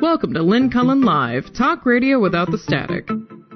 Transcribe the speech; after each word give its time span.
Welcome 0.00 0.32
to 0.34 0.42
Lynn 0.42 0.70
Cullen 0.70 1.02
Live, 1.02 1.52
talk 1.56 1.84
radio 1.84 2.18
without 2.18 2.50
the 2.50 2.58
static. 2.58 3.08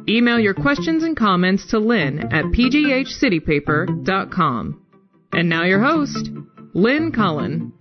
Email 0.08 0.38
your 0.38 0.54
questions 0.54 1.03
and 1.04 1.17
comments 1.17 1.67
to 1.71 1.79
lynn 1.79 2.21
at 2.33 2.44
pghcitypaper.com. 2.46 4.83
And 5.33 5.48
now 5.48 5.64
your 5.64 5.83
host, 5.83 6.30
Lynn 6.75 7.12
Cullen. 7.12 7.72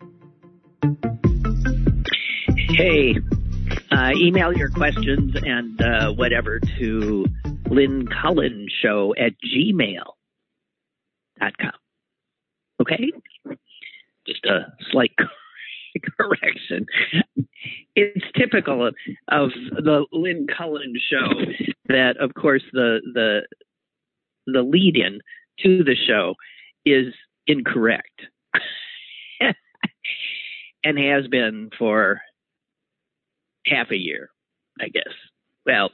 Hey, 2.69 3.15
uh, 3.91 4.11
email 4.15 4.55
your 4.55 4.69
questions 4.69 5.35
and 5.35 5.81
uh, 5.81 6.13
whatever 6.13 6.59
to 6.79 7.25
Lynn 7.69 8.07
Cullen 8.21 8.67
Show 8.81 9.13
at 9.19 9.33
gmail.com. 9.43 10.05
Okay? 12.81 13.11
Just 14.25 14.45
a 14.45 14.71
slight 14.91 15.11
correction. 16.17 16.85
It's 17.95 18.25
typical 18.37 18.87
of, 18.87 18.95
the 19.27 20.05
Lynn 20.11 20.47
Cullen 20.55 20.93
show 21.09 21.27
that, 21.87 22.17
of 22.17 22.33
course, 22.33 22.63
the 22.73 23.01
the 23.13 23.41
the 24.47 24.63
lead-in 24.63 25.19
to 25.59 25.83
the 25.83 25.95
show 25.95 26.35
is 26.85 27.13
incorrect, 27.47 28.21
and 30.83 30.97
has 30.97 31.27
been 31.27 31.69
for 31.77 32.21
half 33.65 33.91
a 33.91 33.97
year, 33.97 34.29
I 34.79 34.87
guess. 34.87 35.13
Well, 35.65 35.91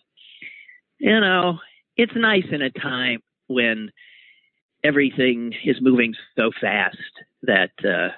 you 0.99 1.19
know, 1.19 1.59
it's 1.97 2.15
nice 2.15 2.45
in 2.51 2.61
a 2.61 2.69
time 2.69 3.19
when 3.47 3.91
everything 4.83 5.53
is 5.65 5.77
moving 5.81 6.13
so 6.37 6.51
fast 6.61 6.97
that. 7.43 7.71
Uh, 7.83 8.09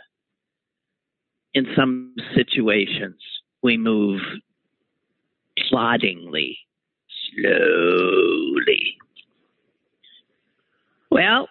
in 1.53 1.67
some 1.75 2.15
situations, 2.35 3.21
we 3.61 3.77
move 3.77 4.21
ploddingly, 5.69 6.57
slowly. 7.33 8.97
Well, 11.11 11.47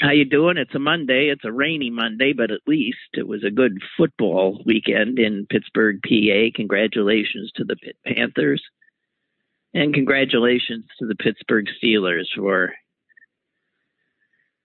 how 0.00 0.12
you 0.12 0.24
doing? 0.24 0.56
It's 0.56 0.74
a 0.74 0.78
Monday. 0.78 1.28
It's 1.30 1.44
a 1.44 1.52
rainy 1.52 1.90
Monday, 1.90 2.32
but 2.32 2.50
at 2.50 2.60
least 2.66 2.96
it 3.12 3.28
was 3.28 3.44
a 3.44 3.50
good 3.50 3.78
football 3.96 4.62
weekend 4.64 5.18
in 5.18 5.46
Pittsburgh, 5.48 6.00
PA. 6.02 6.50
Congratulations 6.54 7.52
to 7.56 7.64
the 7.64 7.76
Pitt 7.76 7.96
Panthers. 8.06 8.62
And 9.74 9.94
congratulations 9.94 10.86
to 10.98 11.06
the 11.06 11.14
Pittsburgh 11.14 11.66
Steelers 11.82 12.26
for 12.34 12.72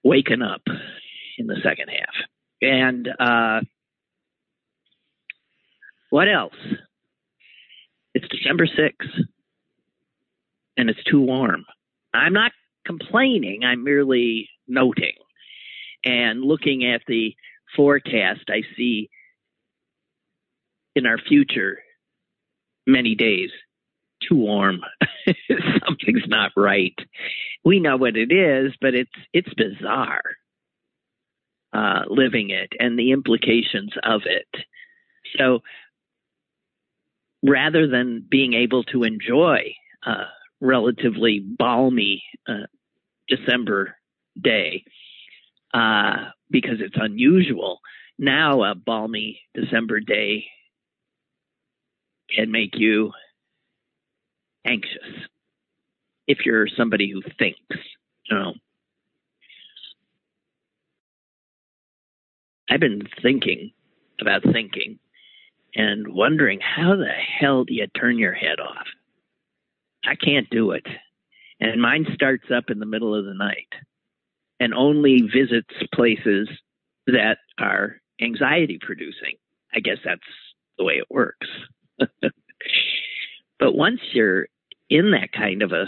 waking 0.04 0.42
up 0.42 0.62
in 1.38 1.48
the 1.48 1.58
second 1.62 1.90
half. 1.90 2.16
And 2.62 3.08
uh, 3.20 3.62
what 6.16 6.30
else? 6.30 6.56
It's 8.14 8.26
December 8.30 8.68
6th 8.68 9.26
and 10.78 10.90
it's 10.90 11.04
too 11.04 11.20
warm. 11.20 11.66
I'm 12.14 12.32
not 12.32 12.54
complaining, 12.86 13.66
I'm 13.66 13.84
merely 13.84 14.48
noting. 14.66 15.12
And 16.06 16.42
looking 16.42 16.86
at 16.86 17.02
the 17.06 17.36
forecast, 17.76 18.46
I 18.48 18.62
see 18.78 19.10
in 20.96 21.06
our 21.06 21.18
future 21.18 21.80
many 22.88 23.16
days 23.16 23.50
too 24.26 24.38
warm. 24.38 24.80
Something's 25.86 26.30
not 26.30 26.54
right. 26.56 26.96
We 27.66 27.82
know 27.82 27.98
what 27.98 28.16
it 28.16 28.32
is, 28.32 28.72
but 28.80 28.96
it's 28.96 29.12
it's 29.34 29.54
bizarre 29.54 30.22
uh, 31.74 32.04
living 32.08 32.52
it 32.52 32.72
and 32.80 32.98
the 32.98 33.12
implications 33.12 33.92
of 34.02 34.22
it. 34.24 34.48
So 35.38 35.60
rather 37.48 37.88
than 37.88 38.26
being 38.30 38.54
able 38.54 38.84
to 38.86 39.04
enjoy 39.04 39.74
a 40.06 40.24
relatively 40.62 41.40
balmy 41.40 42.24
uh, 42.48 42.66
December 43.28 43.96
day 44.42 44.84
uh, 45.74 46.30
because 46.50 46.78
it's 46.80 46.96
unusual. 46.98 47.80
Now, 48.18 48.64
a 48.64 48.76
balmy 48.76 49.42
December 49.54 50.00
day 50.00 50.46
can 52.34 52.52
make 52.52 52.76
you 52.76 53.12
anxious 54.66 55.28
if 56.28 56.40
you're 56.46 56.68
somebody 56.68 57.12
who 57.12 57.22
thinks, 57.38 57.60
you 58.30 58.38
know. 58.38 58.54
I've 62.68 62.80
been 62.80 63.04
thinking 63.22 63.72
about 64.20 64.42
thinking 64.42 64.98
and 65.76 66.08
wondering 66.08 66.60
how 66.60 66.96
the 66.96 67.12
hell 67.12 67.66
do 67.66 67.74
you 67.74 67.88
turn 67.88 68.18
your 68.18 68.34
head 68.34 68.60
off? 68.60 68.88
I 70.06 70.16
can't 70.16 70.50
do 70.50 70.72
it. 70.72 70.86
And 71.60 71.82
mine 71.82 72.06
starts 72.14 72.46
up 72.56 72.70
in 72.70 72.80
the 72.80 72.86
middle 72.86 73.16
of 73.16 73.26
the 73.26 73.34
night 73.34 73.68
and 74.60 74.74
only 74.74 75.22
visits 75.22 75.74
places 75.94 76.50
that 77.08 77.38
are 77.60 77.98
anxiety 78.22 78.80
producing. 78.82 79.36
I 79.74 79.80
guess 79.80 79.98
that's 80.04 80.22
the 80.78 80.84
way 80.84 80.96
it 80.96 81.08
works. 81.10 81.48
but 83.60 83.76
once 83.76 84.00
you're 84.14 84.48
in 84.90 85.12
that 85.12 85.32
kind 85.32 85.62
of 85.62 85.72
a 85.72 85.86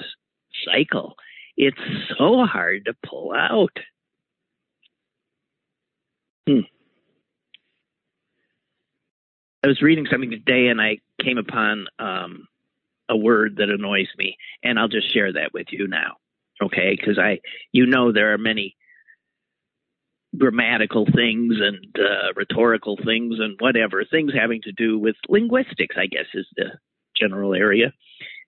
cycle, 0.65 1.15
it's 1.55 1.77
so 2.17 2.45
hard 2.45 2.85
to 2.85 2.95
pull 3.07 3.33
out. 3.33 3.77
Hmm. 6.47 6.61
I 9.63 9.68
was 9.68 9.81
reading 9.81 10.07
something 10.09 10.29
today 10.31 10.68
and 10.68 10.81
I 10.81 11.00
came 11.23 11.38
upon 11.38 11.88
um, 12.00 12.47
a 13.09 13.18
word 13.18 13.57
that 13.57 13.69
annoys 13.69 14.07
me, 14.18 14.38
and 14.63 14.78
I'll 14.78 14.88
just 14.88 15.13
share 15.13 15.34
that 15.34 15.53
with 15.53 15.68
you 15.72 15.88
now, 15.88 16.18
okay? 16.62 16.95
Because 16.95 17.18
I, 17.18 17.40
you 17.72 17.85
know, 17.85 18.12
there 18.12 18.34
are 18.34 18.38
many 18.38 18.75
grammatical 20.38 21.06
things 21.06 21.56
and 21.59 21.95
uh, 21.97 22.34
rhetorical 22.35 22.97
things 23.03 23.35
and 23.40 23.56
whatever 23.59 24.03
things 24.03 24.34
having 24.38 24.62
to 24.63 24.72
do 24.72 25.00
with 25.00 25.16
linguistics, 25.29 25.95
I 25.97 26.06
guess, 26.06 26.25
is 26.34 26.45
the 26.56 26.72
general 27.16 27.56
area 27.56 27.94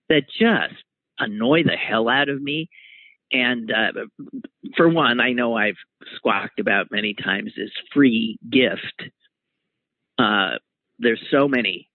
that 0.08 0.24
just 0.28 0.82
annoy 1.18 1.62
the 1.64 1.76
hell 1.76 2.08
out 2.08 2.28
of 2.28 2.40
me. 2.40 2.68
And 3.32 3.70
uh, 3.72 3.92
for 4.76 4.88
one, 4.88 5.20
I 5.20 5.32
know 5.32 5.56
I've 5.56 5.76
squawked 6.16 6.58
about 6.60 6.90
many 6.90 7.14
times 7.14 7.52
this 7.56 7.70
free 7.92 8.38
gift. 8.50 9.02
Uh, 10.18 10.58
there's 11.00 11.22
so 11.30 11.48
many 11.48 11.88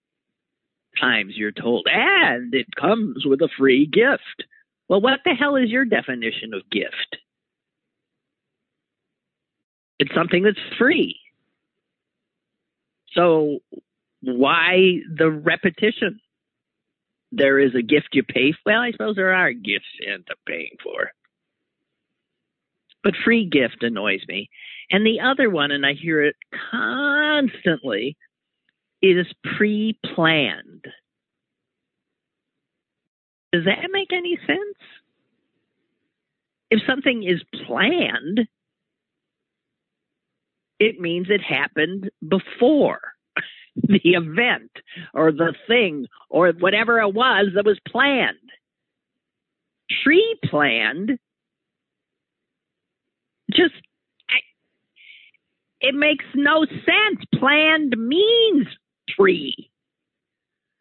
times 1.00 1.34
you're 1.36 1.52
told, 1.52 1.86
and 1.90 2.54
it 2.54 2.66
comes 2.78 3.24
with 3.24 3.40
a 3.40 3.48
free 3.58 3.86
gift. 3.86 4.44
Well, 4.88 5.00
what 5.00 5.20
the 5.24 5.34
hell 5.34 5.56
is 5.56 5.70
your 5.70 5.84
definition 5.84 6.54
of 6.54 6.68
gift? 6.70 7.16
It's 9.98 10.14
something 10.14 10.42
that's 10.42 10.58
free. 10.78 11.18
So 13.12 13.60
why 14.22 14.98
the 15.16 15.30
repetition? 15.30 16.20
There 17.32 17.58
is 17.58 17.74
a 17.74 17.82
gift 17.82 18.10
you 18.12 18.22
pay 18.22 18.52
for. 18.52 18.58
Well, 18.66 18.80
I 18.80 18.92
suppose 18.92 19.16
there 19.16 19.34
are 19.34 19.52
gifts 19.52 19.86
you 20.00 20.12
end 20.12 20.26
up 20.30 20.38
paying 20.46 20.76
for. 20.82 21.10
But 23.02 23.14
free 23.24 23.48
gift 23.48 23.82
annoys 23.82 24.20
me. 24.28 24.48
And 24.90 25.04
the 25.04 25.20
other 25.20 25.50
one, 25.50 25.72
and 25.72 25.84
I 25.84 25.94
hear 25.94 26.22
it 26.22 26.36
constantly, 26.70 28.16
is 29.10 29.26
pre 29.56 29.98
planned. 30.14 30.84
Does 33.52 33.64
that 33.64 33.88
make 33.90 34.12
any 34.12 34.38
sense? 34.46 34.78
If 36.70 36.80
something 36.86 37.22
is 37.22 37.42
planned, 37.66 38.48
it 40.78 41.00
means 41.00 41.28
it 41.30 41.40
happened 41.40 42.10
before 42.26 43.00
the 43.76 44.00
event 44.04 44.72
or 45.14 45.32
the 45.32 45.54
thing 45.66 46.06
or 46.28 46.52
whatever 46.52 47.00
it 47.00 47.14
was 47.14 47.48
that 47.54 47.64
was 47.64 47.78
planned. 47.88 48.36
Pre 50.02 50.36
planned 50.44 51.18
just 53.52 53.74
it 55.80 55.94
makes 55.94 56.24
no 56.34 56.64
sense. 56.64 57.24
Planned 57.38 57.94
means 57.96 58.66
free. 59.16 59.70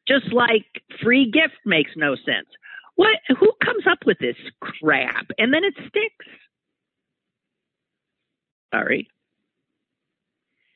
Just 0.07 0.31
like 0.31 0.65
free 1.03 1.29
gift 1.31 1.55
makes 1.65 1.91
no 1.95 2.15
sense. 2.15 2.47
What 2.95 3.17
who 3.39 3.51
comes 3.63 3.85
up 3.89 3.99
with 4.05 4.19
this 4.19 4.37
crap 4.61 5.27
and 5.37 5.53
then 5.53 5.63
it 5.63 5.73
sticks? 5.75 6.25
Sorry. 8.73 9.07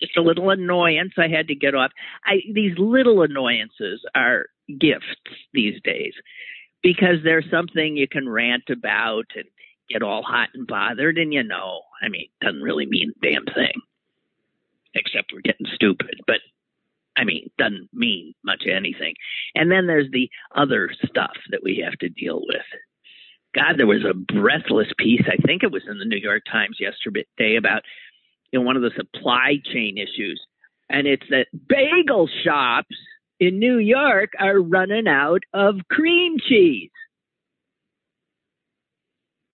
Just 0.02 0.18
a 0.18 0.22
little 0.22 0.50
annoyance 0.50 1.14
I 1.18 1.28
had 1.28 1.48
to 1.50 1.56
get 1.56 1.76
off. 1.76 1.92
I 2.26 2.42
these 2.54 2.78
little 2.78 3.22
annoyances 3.22 4.02
are 4.16 4.46
gifts 4.80 5.06
these 5.54 5.80
days 5.84 6.14
because 6.82 7.18
there's 7.24 7.46
something 7.52 7.98
you 7.98 8.08
can 8.08 8.28
rant 8.28 8.70
about 8.70 9.26
and 9.36 9.46
get 9.90 10.04
all 10.04 10.24
hot 10.24 10.50
and 10.54 10.68
bothered 10.68 11.18
and 11.18 11.34
you 11.34 11.44
know, 11.44 11.82
I 12.02 12.10
mean, 12.10 12.28
it 12.42 12.46
doesn't 12.46 12.62
really 12.62 12.86
mean 12.86 13.12
a 13.16 13.26
damn 13.26 13.46
thing. 13.46 13.82
Except 14.96 15.32
we're 15.34 15.42
getting 15.42 15.68
stupid. 15.76 16.22
But 16.26 16.40
I 17.20 17.26
mean, 17.26 17.50
doesn't 17.58 17.90
mean 17.94 18.34
much 18.46 18.64
of 18.66 18.74
anything. 18.74 19.14
And 19.54 19.70
then 19.70 19.88
there's 19.88 20.10
the 20.12 20.30
other 20.56 20.90
stuff 21.06 21.36
that 21.52 21.62
we 21.62 21.84
have 21.84 21.98
to 22.00 22.08
deal 22.08 22.40
with. 22.48 22.66
God, 23.54 23.78
there 23.78 23.88
was 23.88 24.06
a 24.06 24.14
breathless 24.14 24.88
piece. 24.98 25.24
I 25.28 25.36
think 25.46 25.64
it 25.64 25.72
was 25.72 25.84
in 25.90 26.00
the 26.00 26.06
New 26.06 26.18
York 26.18 26.44
Times 26.50 26.78
yesterday 26.80 27.58
about 27.58 27.82
you 28.52 28.60
know, 28.60 28.66
one 28.66 28.78
of 28.78 28.84
the 28.84 28.92
supply 28.96 29.56
chain 29.66 29.98
issues. 29.98 30.42
And 30.90 31.08
it's 31.08 31.26
that 31.30 31.48
bagel 31.68 32.30
shops 32.44 32.96
in 33.40 33.60
New 33.60 33.80
York 33.80 34.30
are 34.40 34.60
running 34.62 35.08
out 35.08 35.42
of 35.54 35.76
cream 35.92 36.38
cheese. 36.40 36.90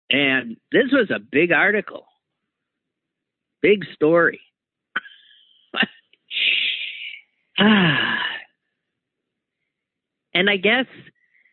And 0.08 0.56
this 0.72 0.90
was 0.92 1.10
a 1.10 1.20
big 1.20 1.52
article, 1.52 2.06
big 3.60 3.84
story. 3.94 4.40
And 10.32 10.48
I 10.48 10.56
guess, 10.56 10.86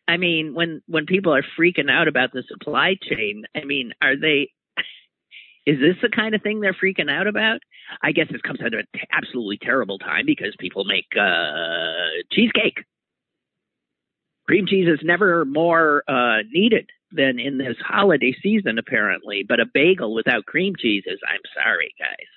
I 0.07 0.17
mean, 0.17 0.53
when 0.53 0.81
when 0.87 1.05
people 1.05 1.33
are 1.33 1.43
freaking 1.59 1.89
out 1.89 2.07
about 2.07 2.31
the 2.31 2.43
supply 2.47 2.95
chain, 3.01 3.43
I 3.55 3.63
mean, 3.65 3.91
are 4.01 4.15
they? 4.15 4.51
Is 5.65 5.79
this 5.79 5.95
the 6.01 6.09
kind 6.09 6.35
of 6.35 6.41
thing 6.41 6.61
they're 6.61 6.73
freaking 6.73 7.11
out 7.11 7.27
about? 7.27 7.59
I 8.01 8.11
guess 8.11 8.27
this 8.31 8.41
comes 8.41 8.59
at 8.65 8.73
an 8.73 8.85
absolutely 9.11 9.57
terrible 9.61 9.97
time 9.97 10.25
because 10.25 10.55
people 10.59 10.85
make 10.85 11.07
uh, 11.19 12.23
cheesecake. 12.31 12.85
Cream 14.45 14.65
cheese 14.65 14.87
is 14.87 14.99
never 15.03 15.43
more 15.43 16.03
uh, 16.07 16.43
needed 16.53 16.89
than 17.11 17.39
in 17.39 17.57
this 17.57 17.75
holiday 17.85 18.33
season, 18.41 18.77
apparently. 18.77 19.43
But 19.45 19.59
a 19.59 19.65
bagel 19.65 20.13
without 20.13 20.45
cream 20.45 20.73
cheese 20.79 21.03
is, 21.05 21.19
I'm 21.27 21.41
sorry, 21.53 21.93
guys, 21.99 22.27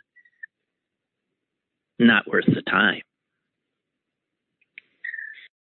not 2.00 2.26
worth 2.28 2.46
the 2.46 2.62
time. 2.62 3.02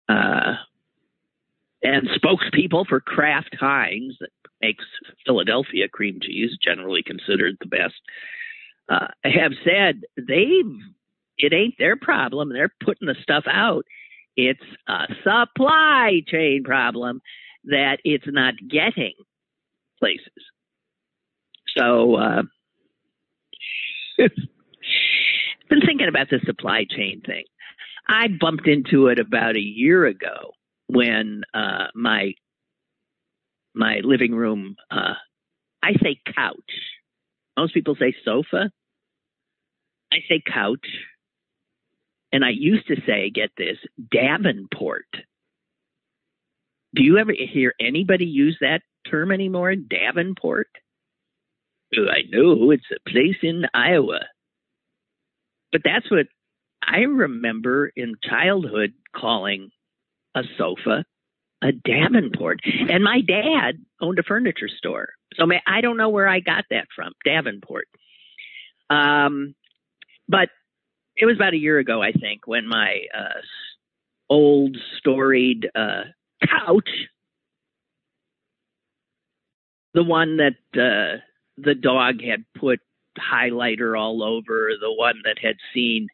Uh, 0.09 0.55
and 1.83 2.09
spokespeople 2.09 2.87
for 2.87 2.99
Kraft 2.99 3.55
Heinz, 3.57 4.17
that 4.19 4.31
makes 4.61 4.83
Philadelphia 5.25 5.87
cream 5.87 6.19
cheese, 6.21 6.57
generally 6.61 7.03
considered 7.03 7.55
the 7.59 7.67
best, 7.67 7.93
uh, 8.89 9.07
have 9.23 9.53
said 9.63 10.01
they've 10.17 10.79
it 11.39 11.53
ain't 11.53 11.77
their 11.77 11.95
problem. 11.95 12.49
They're 12.49 12.73
putting 12.83 13.07
the 13.07 13.15
stuff 13.21 13.45
out. 13.49 13.85
It's 14.35 14.59
a 14.87 15.05
supply 15.23 16.21
chain 16.27 16.63
problem 16.63 17.21
that 17.65 17.99
it's 18.03 18.27
not 18.27 18.55
getting 18.69 19.13
places. 19.99 20.43
So, 21.77 22.15
uh, 22.15 22.41
been 25.69 25.81
thinking 25.85 26.07
about 26.07 26.29
the 26.29 26.39
supply 26.45 26.85
chain 26.89 27.21
thing. 27.25 27.45
I 28.09 28.27
bumped 28.27 28.67
into 28.67 29.07
it 29.07 29.19
about 29.19 29.55
a 29.55 29.61
year 29.61 30.05
ago 30.05 30.53
when 30.87 31.43
uh, 31.53 31.87
my 31.93 32.33
my 33.75 34.01
living 34.03 34.33
room. 34.33 34.75
Uh, 34.89 35.13
I 35.83 35.93
say 36.03 36.19
couch. 36.35 36.57
Most 37.55 37.73
people 37.73 37.95
say 37.99 38.15
sofa. 38.25 38.71
I 40.11 40.17
say 40.27 40.41
couch. 40.45 40.87
And 42.31 42.43
I 42.43 42.49
used 42.49 42.87
to 42.87 42.95
say, 43.07 43.29
get 43.29 43.51
this, 43.57 43.77
Davenport. 44.11 45.07
Do 46.95 47.03
you 47.03 47.17
ever 47.17 47.31
hear 47.31 47.73
anybody 47.79 48.25
use 48.25 48.57
that 48.61 48.81
term 49.09 49.31
anymore? 49.31 49.75
Davenport? 49.75 50.67
I 51.93 52.21
know 52.29 52.71
it's 52.71 52.83
a 52.91 53.09
place 53.09 53.37
in 53.41 53.65
Iowa. 53.73 54.21
But 55.71 55.81
that's 55.83 56.09
what 56.09 56.27
I 56.85 56.99
remember 56.99 57.91
in 57.95 58.15
childhood 58.23 58.93
calling 59.15 59.69
a 60.35 60.43
sofa 60.57 61.05
a 61.61 61.71
Davenport. 61.71 62.61
And 62.89 63.03
my 63.03 63.21
dad 63.21 63.83
owned 64.01 64.19
a 64.19 64.23
furniture 64.23 64.69
store. 64.69 65.09
So 65.35 65.45
I 65.67 65.81
don't 65.81 65.97
know 65.97 66.09
where 66.09 66.27
I 66.27 66.39
got 66.39 66.65
that 66.69 66.87
from, 66.95 67.13
Davenport. 67.25 67.87
Um, 68.89 69.55
but 70.27 70.49
it 71.15 71.25
was 71.25 71.35
about 71.35 71.53
a 71.53 71.57
year 71.57 71.79
ago, 71.79 72.01
I 72.01 72.11
think, 72.11 72.47
when 72.47 72.67
my 72.67 73.01
uh, 73.15 73.41
old 74.29 74.77
storied 74.97 75.69
uh, 75.75 76.03
couch, 76.47 76.89
the 79.93 80.03
one 80.03 80.37
that 80.37 80.55
uh, 80.75 81.19
the 81.57 81.75
dog 81.75 82.21
had 82.21 82.45
put 82.57 82.79
highlighter 83.17 83.99
all 83.99 84.23
over, 84.23 84.71
the 84.79 84.93
one 84.93 85.21
that 85.25 85.37
had 85.41 85.57
seen 85.73 86.07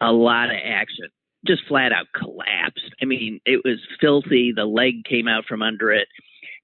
a 0.00 0.12
lot 0.12 0.50
of 0.50 0.56
action, 0.62 1.08
just 1.46 1.66
flat 1.66 1.92
out 1.92 2.06
collapsed. 2.14 2.94
I 3.00 3.04
mean, 3.04 3.40
it 3.44 3.62
was 3.64 3.78
filthy. 4.00 4.52
The 4.54 4.64
leg 4.64 5.04
came 5.04 5.28
out 5.28 5.44
from 5.46 5.62
under 5.62 5.92
it, 5.92 6.08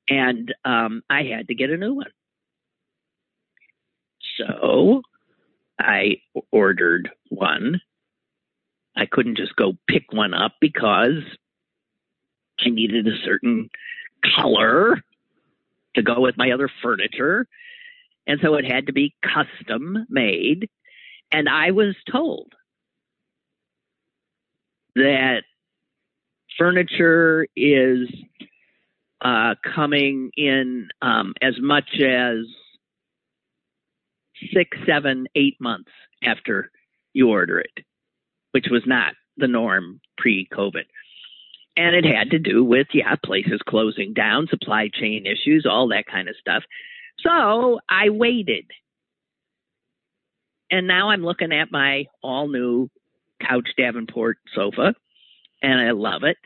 and 0.09 0.53
um, 0.65 1.03
I 1.09 1.23
had 1.25 1.49
to 1.49 1.55
get 1.55 1.71
a 1.71 1.77
new 1.77 1.95
one. 1.95 2.11
So 4.37 5.03
I 5.79 6.21
ordered 6.53 7.11
one. 7.29 7.81
I 8.97 9.07
couldn't 9.07 9.37
just 9.37 9.57
go 9.57 9.75
pick 9.89 10.13
one 10.13 10.35
up 10.35 10.53
because 10.61 11.23
I 12.61 12.71
needed 12.71 13.07
a 13.07 13.17
certain 13.25 13.71
color 14.37 15.03
to 15.95 16.03
go 16.03 16.21
with 16.21 16.37
my 16.37 16.51
other 16.51 16.71
furniture. 16.83 17.47
And 18.27 18.41
so 18.43 18.55
it 18.55 18.71
had 18.71 18.87
to 18.87 18.93
be 18.93 19.15
custom 19.23 20.07
made. 20.09 20.69
And 21.33 21.49
I 21.49 21.71
was 21.71 21.95
told 22.11 22.53
that 24.97 25.43
furniture 26.59 27.47
is 27.57 28.09
uh, 29.23 29.55
coming 29.75 30.31
in 30.37 30.89
um, 31.03 31.35
as 31.43 31.55
much 31.61 32.01
as 32.01 32.39
six, 34.53 34.77
seven, 34.87 35.27
eight 35.35 35.57
months 35.61 35.91
after 36.25 36.71
you 37.13 37.29
order 37.29 37.61
it, 37.61 37.85
which 38.53 38.67
was 38.71 38.83
not 38.87 39.15
the 39.37 39.49
norm 39.49 40.01
pre 40.17 40.49
COVID. 40.53 40.85
And 41.77 41.95
it 41.95 42.05
had 42.05 42.31
to 42.31 42.39
do 42.39 42.65
with, 42.65 42.89
yeah, 42.93 43.15
places 43.25 43.61
closing 43.67 44.13
down, 44.13 44.49
supply 44.49 44.91
chain 44.93 45.25
issues, 45.25 45.67
all 45.69 45.89
that 45.89 46.07
kind 46.07 46.29
of 46.29 46.35
stuff. 46.39 46.63
So 47.21 47.81
I 47.89 48.11
waited. 48.11 48.65
And 50.71 50.87
now 50.87 51.11
I'm 51.11 51.25
looking 51.25 51.53
at 51.53 51.73
my 51.73 52.07
all 52.23 52.49
new 52.49 52.89
couch 53.41 53.69
Davenport 53.77 54.39
sofa, 54.55 54.95
and 55.63 55.81
I 55.81 55.91
love 55.93 56.25
it. 56.25 56.37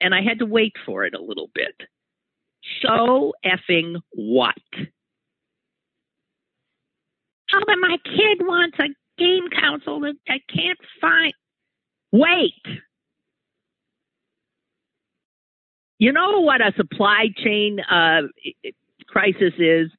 And 0.00 0.14
I 0.14 0.22
had 0.22 0.40
to 0.40 0.46
wait 0.46 0.74
for 0.84 1.04
it 1.04 1.14
a 1.14 1.22
little 1.22 1.50
bit. 1.54 1.88
So 2.82 3.32
effing 3.44 4.00
what? 4.10 4.54
Oh, 7.54 7.62
but 7.66 7.76
my 7.80 7.96
kid 8.04 8.38
wants 8.40 8.78
a 8.80 8.88
game 9.18 9.44
console 9.60 10.00
that 10.00 10.16
I 10.28 10.40
can't 10.52 10.78
find. 11.00 11.32
Wait. 12.12 12.52
You 15.98 16.12
know 16.12 16.40
what 16.40 16.60
a 16.60 16.72
supply 16.76 17.28
chain 17.36 17.80
uh, 17.80 18.22
crisis 19.06 19.54
is? 19.58 19.90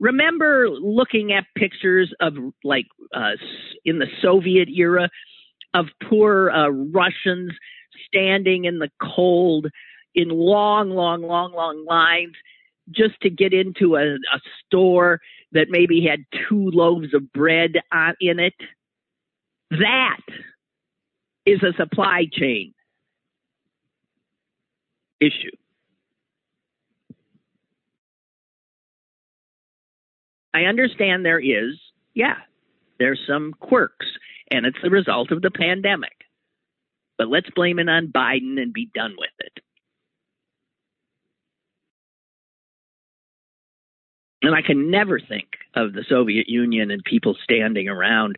Remember 0.00 0.68
looking 0.68 1.32
at 1.32 1.44
pictures 1.56 2.12
of 2.20 2.34
like 2.64 2.86
uh, 3.14 3.32
in 3.84 3.98
the 3.98 4.06
Soviet 4.22 4.68
era 4.68 5.08
of 5.74 5.86
poor 6.08 6.50
uh, 6.50 6.68
Russians 6.68 7.52
standing 8.06 8.64
in 8.64 8.78
the 8.78 8.90
cold 9.00 9.66
in 10.14 10.28
long, 10.28 10.90
long, 10.90 11.22
long, 11.22 11.52
long 11.52 11.84
lines 11.84 12.34
just 12.90 13.20
to 13.22 13.30
get 13.30 13.52
into 13.52 13.96
a, 13.96 14.14
a 14.14 14.40
store 14.64 15.20
that 15.52 15.66
maybe 15.70 16.06
had 16.06 16.24
two 16.48 16.70
loaves 16.70 17.12
of 17.14 17.32
bread 17.32 17.72
on, 17.92 18.14
in 18.20 18.38
it. 18.38 18.54
That 19.70 20.20
is 21.46 21.62
a 21.62 21.72
supply 21.76 22.26
chain 22.30 22.74
issue. 25.20 25.56
I 30.52 30.64
understand 30.64 31.24
there 31.24 31.40
is, 31.40 31.76
yeah, 32.14 32.36
there's 32.98 33.20
some 33.26 33.54
quirks, 33.60 34.06
and 34.50 34.66
it's 34.66 34.78
the 34.82 34.90
result 34.90 35.30
of 35.30 35.42
the 35.42 35.50
pandemic. 35.50 36.12
But 37.18 37.28
let's 37.28 37.48
blame 37.54 37.78
it 37.78 37.88
on 37.88 38.08
Biden 38.08 38.60
and 38.60 38.72
be 38.72 38.90
done 38.94 39.14
with 39.16 39.30
it. 39.38 39.60
And 44.42 44.54
I 44.54 44.60
can 44.60 44.90
never 44.90 45.18
think 45.18 45.46
of 45.74 45.94
the 45.94 46.04
Soviet 46.06 46.48
Union 46.48 46.90
and 46.90 47.02
people 47.02 47.34
standing 47.42 47.88
around 47.88 48.36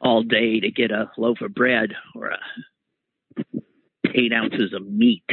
all 0.00 0.22
day 0.22 0.58
to 0.60 0.70
get 0.70 0.90
a 0.90 1.10
loaf 1.16 1.40
of 1.40 1.54
bread 1.54 1.92
or 2.14 2.28
a 2.28 2.38
eight 4.14 4.32
ounces 4.32 4.72
of 4.72 4.86
meat 4.86 5.24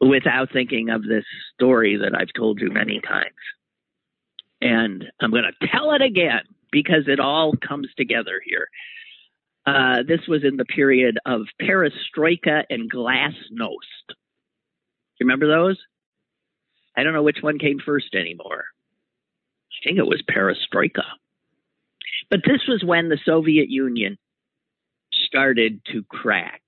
without 0.00 0.52
thinking 0.52 0.90
of 0.90 1.02
this 1.02 1.24
story 1.54 1.96
that 1.96 2.18
I've 2.18 2.32
told 2.36 2.60
you 2.60 2.70
many 2.70 3.00
times. 3.00 3.34
And 4.60 5.04
I'm 5.20 5.30
going 5.30 5.44
to 5.44 5.68
tell 5.68 5.92
it 5.92 6.02
again 6.02 6.42
because 6.70 7.04
it 7.06 7.20
all 7.20 7.54
comes 7.56 7.88
together 7.96 8.40
here. 8.44 8.68
Uh, 9.66 10.02
this 10.06 10.20
was 10.26 10.42
in 10.44 10.56
the 10.56 10.64
period 10.64 11.18
of 11.26 11.42
perestroika 11.60 12.64
and 12.70 12.90
glasnost. 12.90 14.14
You 15.18 15.26
remember 15.26 15.46
those? 15.46 15.78
I 16.96 17.02
don't 17.02 17.12
know 17.12 17.22
which 17.22 17.42
one 17.42 17.58
came 17.58 17.78
first 17.84 18.14
anymore. 18.14 18.64
I 19.70 19.84
think 19.84 19.98
it 19.98 20.06
was 20.06 20.22
perestroika. 20.28 21.04
But 22.30 22.40
this 22.44 22.62
was 22.68 22.82
when 22.84 23.08
the 23.08 23.18
Soviet 23.24 23.68
Union 23.68 24.18
started 25.12 25.80
to 25.92 26.04
crack. 26.04 26.62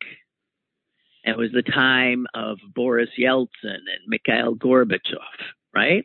It 1.24 1.36
was 1.36 1.50
the 1.52 1.62
time 1.62 2.26
of 2.34 2.58
Boris 2.74 3.10
Yeltsin 3.18 3.48
and 3.64 4.06
Mikhail 4.06 4.54
Gorbachev, 4.54 5.18
right? 5.74 6.04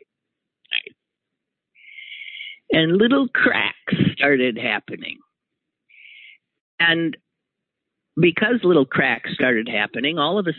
And 2.70 2.96
little 2.98 3.28
cracks 3.28 3.94
started 4.12 4.58
happening. 4.58 5.18
And 6.78 7.16
because 8.20 8.60
little 8.62 8.86
cracks 8.86 9.32
started 9.32 9.68
happening, 9.68 10.18
all 10.18 10.38
of 10.38 10.46
a 10.46 10.52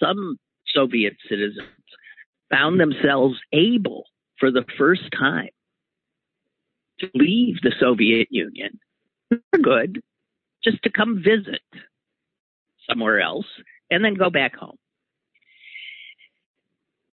some 0.00 0.36
Soviet 0.74 1.14
citizens 1.28 1.68
found 2.50 2.80
themselves 2.80 3.38
able 3.52 4.04
for 4.38 4.50
the 4.50 4.64
first 4.78 5.02
time 5.18 5.48
to 7.00 7.08
leave 7.14 7.56
the 7.62 7.72
Soviet 7.78 8.28
Union 8.30 8.78
for 9.28 9.58
good, 9.58 10.00
just 10.64 10.82
to 10.82 10.90
come 10.90 11.22
visit 11.22 11.62
somewhere 12.88 13.20
else 13.20 13.46
and 13.90 14.04
then 14.04 14.14
go 14.14 14.30
back 14.30 14.56
home. 14.56 14.76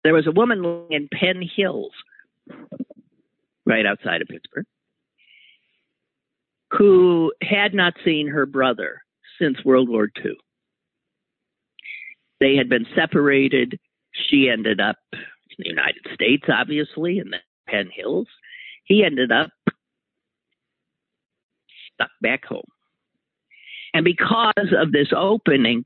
There 0.03 0.13
was 0.13 0.27
a 0.27 0.31
woman 0.31 0.85
in 0.91 1.09
Penn 1.11 1.41
Hills, 1.55 1.91
right 3.65 3.85
outside 3.85 4.21
of 4.21 4.27
Pittsburgh, 4.27 4.65
who 6.71 7.33
had 7.41 7.73
not 7.73 7.93
seen 8.03 8.27
her 8.27 8.45
brother 8.45 9.01
since 9.39 9.63
World 9.65 9.89
War 9.89 10.09
II. 10.23 10.35
They 12.39 12.55
had 12.55 12.69
been 12.69 12.85
separated. 12.95 13.79
She 14.11 14.49
ended 14.49 14.79
up 14.79 14.97
in 15.13 15.19
the 15.57 15.69
United 15.69 16.05
States, 16.13 16.45
obviously, 16.49 17.19
in 17.19 17.29
the 17.29 17.37
Penn 17.67 17.89
Hills. 17.93 18.27
He 18.85 19.03
ended 19.03 19.31
up 19.31 19.49
stuck 21.93 22.11
back 22.21 22.45
home. 22.45 22.65
And 23.93 24.03
because 24.03 24.73
of 24.77 24.91
this 24.91 25.07
opening, 25.15 25.85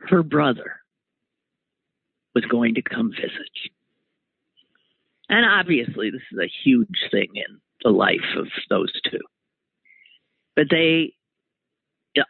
her 0.00 0.22
brother 0.22 0.76
was 2.34 2.44
going 2.44 2.74
to 2.74 2.82
come 2.82 3.10
visit. 3.10 3.50
And 5.28 5.44
obviously, 5.44 6.10
this 6.10 6.22
is 6.32 6.38
a 6.38 6.52
huge 6.64 7.08
thing 7.10 7.28
in 7.34 7.60
the 7.82 7.90
life 7.90 8.36
of 8.36 8.48
those 8.70 8.92
two. 9.10 9.20
But 10.54 10.68
they 10.70 11.12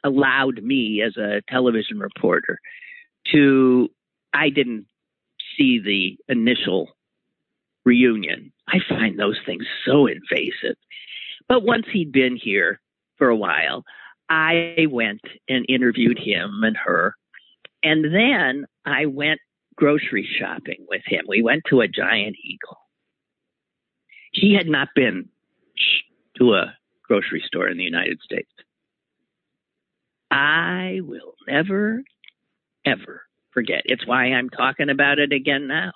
allowed 0.02 0.62
me 0.62 1.02
as 1.02 1.16
a 1.16 1.42
television 1.48 1.98
reporter 1.98 2.58
to, 3.32 3.88
I 4.32 4.48
didn't 4.48 4.86
see 5.56 5.78
the 5.78 6.32
initial 6.32 6.88
reunion. 7.84 8.52
I 8.68 8.78
find 8.88 9.18
those 9.18 9.38
things 9.46 9.64
so 9.84 10.06
invasive. 10.06 10.76
But 11.48 11.62
once 11.62 11.86
he'd 11.92 12.12
been 12.12 12.36
here 12.36 12.80
for 13.16 13.28
a 13.28 13.36
while, 13.36 13.84
I 14.28 14.86
went 14.90 15.20
and 15.48 15.64
interviewed 15.68 16.18
him 16.18 16.62
and 16.64 16.76
her. 16.76 17.14
And 17.82 18.04
then 18.12 18.66
I 18.84 19.06
went 19.06 19.40
grocery 19.76 20.28
shopping 20.40 20.84
with 20.88 21.02
him. 21.06 21.24
We 21.28 21.42
went 21.42 21.62
to 21.70 21.80
a 21.80 21.88
giant 21.88 22.34
eagle. 22.42 22.78
He 24.36 24.54
had 24.54 24.66
not 24.66 24.88
been 24.94 25.30
to 26.38 26.54
a 26.54 26.74
grocery 27.02 27.42
store 27.46 27.68
in 27.68 27.78
the 27.78 27.84
United 27.84 28.20
States. 28.22 28.50
I 30.30 31.00
will 31.02 31.34
never, 31.48 32.02
ever 32.84 33.22
forget. 33.52 33.82
It's 33.86 34.06
why 34.06 34.24
I'm 34.26 34.50
talking 34.50 34.90
about 34.90 35.18
it 35.18 35.32
again 35.32 35.66
now. 35.66 35.92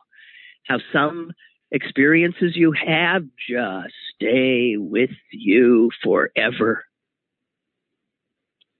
How 0.66 0.78
some 0.92 1.32
experiences 1.70 2.56
you 2.56 2.72
have 2.72 3.24
just 3.48 3.94
stay 4.14 4.76
with 4.78 5.10
you 5.32 5.90
forever 6.02 6.84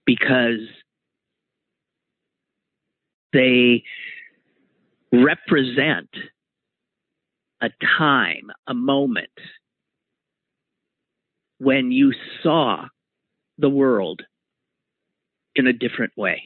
because 0.05 0.67
they 3.31 3.83
represent 5.11 6.09
a 7.61 7.69
time, 7.97 8.51
a 8.67 8.73
moment 8.73 9.29
when 11.59 11.91
you 11.91 12.11
saw 12.41 12.87
the 13.59 13.69
world 13.69 14.23
in 15.55 15.67
a 15.67 15.73
different 15.73 16.11
way. 16.17 16.41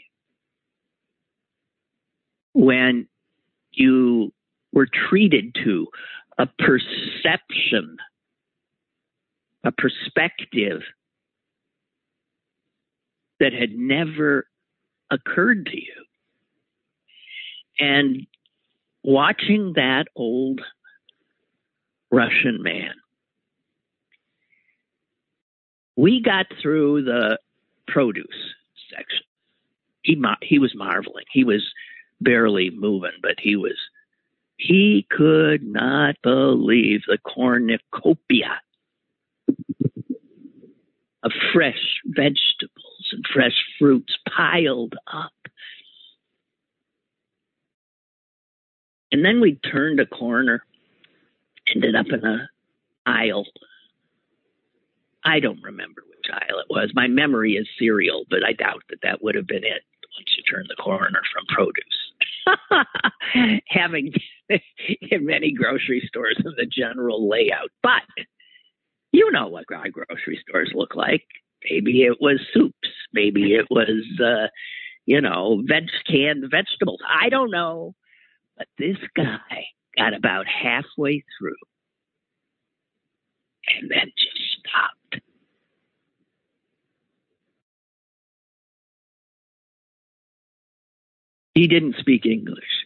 When 2.53 3.07
you 3.71 4.33
were 4.73 4.87
treated 5.09 5.55
to 5.63 5.87
a 6.37 6.47
perception, 6.47 7.97
a 9.63 9.71
perspective 9.71 10.81
that 13.39 13.53
had 13.53 13.71
never 13.71 14.47
occurred 15.11 15.65
to 15.67 15.77
you. 15.77 16.05
And 17.79 18.27
watching 19.03 19.73
that 19.75 20.05
old 20.15 20.61
Russian 22.15 22.63
man, 22.63 22.93
we 25.97 26.21
got 26.21 26.45
through 26.61 27.03
the 27.03 27.37
produce 27.87 28.25
section. 28.89 29.25
He 30.01 30.21
he 30.41 30.57
was 30.57 30.73
marveling. 30.75 31.25
He 31.31 31.43
was 31.43 31.61
barely 32.21 32.69
moving, 32.69 33.11
but 33.21 33.35
he 33.37 33.57
was 33.57 33.75
he 34.57 35.05
could 35.11 35.63
not 35.63 36.15
believe 36.23 37.01
the 37.05 37.17
cornucopia 37.17 38.61
of 41.23 41.31
fresh 41.53 41.99
vegetables 42.05 43.09
and 43.11 43.25
fresh 43.33 43.55
fruits 43.77 44.17
piled 44.29 44.95
up. 45.11 45.33
And 49.11 49.25
then 49.25 49.41
we 49.41 49.55
turned 49.55 49.99
a 49.99 50.05
corner, 50.05 50.63
ended 51.73 51.95
up 51.95 52.07
in 52.07 52.23
a 52.23 52.49
aisle. 53.05 53.45
I 55.23 55.39
don't 55.39 55.61
remember 55.63 56.03
which 56.07 56.31
aisle 56.31 56.59
it 56.59 56.67
was. 56.69 56.91
My 56.93 57.07
memory 57.07 57.53
is 57.53 57.67
cereal, 57.79 58.25
but 58.29 58.45
I 58.45 58.53
doubt 58.53 58.83
that 58.89 58.99
that 59.03 59.23
would 59.23 59.35
have 59.35 59.47
been 59.47 59.63
it 59.63 59.81
once 60.17 60.35
you 60.37 60.43
turn 60.43 60.65
the 60.67 60.75
corner 60.75 61.21
from 61.33 61.45
produce. 61.47 61.83
Having 63.69 64.13
in 65.01 65.25
many 65.25 65.51
grocery 65.51 66.03
stores 66.07 66.37
in 66.43 66.53
the 66.57 66.65
general 66.65 67.27
layout. 67.27 67.71
But 67.81 68.03
you 69.11 69.31
know 69.31 69.47
what 69.47 69.65
grocery 69.65 70.39
stores 70.47 70.71
look 70.73 70.95
like. 70.95 71.25
Maybe 71.69 72.03
it 72.03 72.17
was 72.21 72.39
soups. 72.53 72.89
Maybe 73.13 73.55
it 73.55 73.65
was, 73.71 74.03
uh, 74.23 74.47
you 75.05 75.21
know, 75.21 75.63
veg 75.65 75.85
canned 76.07 76.45
vegetables. 76.51 76.99
I 77.07 77.29
don't 77.29 77.49
know. 77.49 77.95
But 78.57 78.67
this 78.77 78.97
guy 79.15 79.65
got 79.97 80.13
about 80.13 80.45
halfway 80.47 81.23
through 81.37 81.55
and 83.67 83.89
then 83.89 84.11
just 84.17 84.59
stopped. 84.59 85.23
He 91.53 91.67
didn't 91.67 91.95
speak 91.99 92.25
English. 92.25 92.85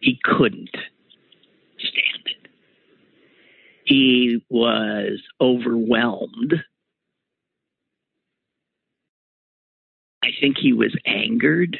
He 0.00 0.18
couldn't 0.22 0.74
stand 1.78 2.26
it. 2.26 2.50
He 3.84 4.42
was 4.48 5.20
overwhelmed. 5.40 6.54
I 10.22 10.28
think 10.40 10.56
he 10.58 10.72
was 10.72 10.96
angered. 11.04 11.78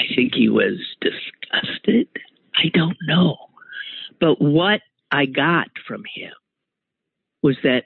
I 0.00 0.04
think 0.18 0.34
he 0.34 0.48
was 0.48 0.78
disgusted. 1.00 2.08
I 2.56 2.70
don't 2.74 2.96
know. 3.06 3.36
But 4.20 4.40
what 4.40 4.80
I 5.12 5.26
got 5.26 5.68
from 5.86 6.02
him 6.12 6.32
was 7.40 7.56
that 7.62 7.84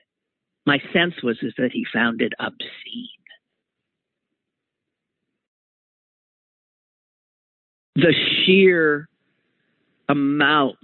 my 0.65 0.79
sense 0.95 1.23
was 1.23 1.37
is 1.43 1.53
that 1.59 1.73
he 1.73 1.85
found 1.93 2.23
it 2.23 2.33
obscene. 2.39 3.09
The 7.97 8.15
sheer 8.47 9.09
amount. 10.09 10.79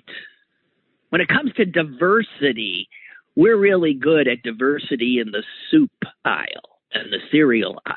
When 1.09 1.23
it 1.23 1.29
comes 1.29 1.55
to 1.55 1.65
diversity, 1.65 2.91
we're 3.37 3.57
really 3.57 3.95
good 3.95 4.29
at 4.29 4.43
diversity 4.43 5.19
in 5.19 5.31
the 5.31 5.43
soup 5.71 5.91
aisle 6.27 6.81
and 6.93 7.11
the 7.11 7.21
cereal 7.33 7.81
aisle. 7.87 7.97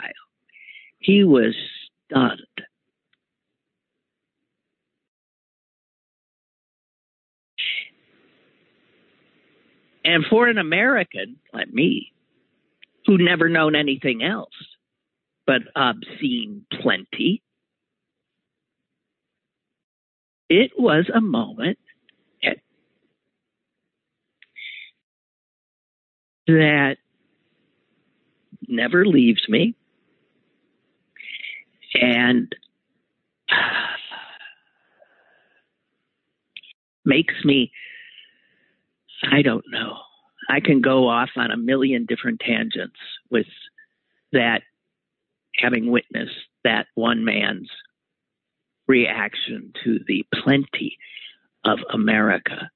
He 0.99 1.25
was 1.25 1.53
stunned. 2.05 2.39
And 10.03 10.25
for 10.29 10.47
an 10.47 10.57
American 10.57 11.37
like 11.53 11.71
me, 11.71 12.11
who'd 13.05 13.21
never 13.21 13.49
known 13.49 13.75
anything 13.75 14.23
else 14.23 14.53
but 15.45 15.61
obscene 15.75 16.65
plenty. 16.81 17.41
It 20.49 20.71
was 20.77 21.09
a 21.13 21.21
moment 21.21 21.77
that 26.47 26.97
never 28.67 29.05
leaves 29.05 29.47
me 29.47 29.75
and 31.99 32.53
makes 37.05 37.33
me, 37.43 37.71
I 39.23 39.41
don't 39.41 39.65
know. 39.69 39.97
I 40.49 40.59
can 40.59 40.81
go 40.81 41.07
off 41.07 41.29
on 41.35 41.51
a 41.51 41.57
million 41.57 42.05
different 42.05 42.39
tangents 42.39 42.97
with 43.29 43.45
that, 44.31 44.61
having 45.57 45.91
witnessed 45.91 46.31
that 46.63 46.87
one 46.95 47.23
man's 47.23 47.69
reaction 48.87 49.71
to 49.83 49.99
the 50.07 50.25
plenty 50.43 50.97
of 51.63 51.79
America. 51.93 52.69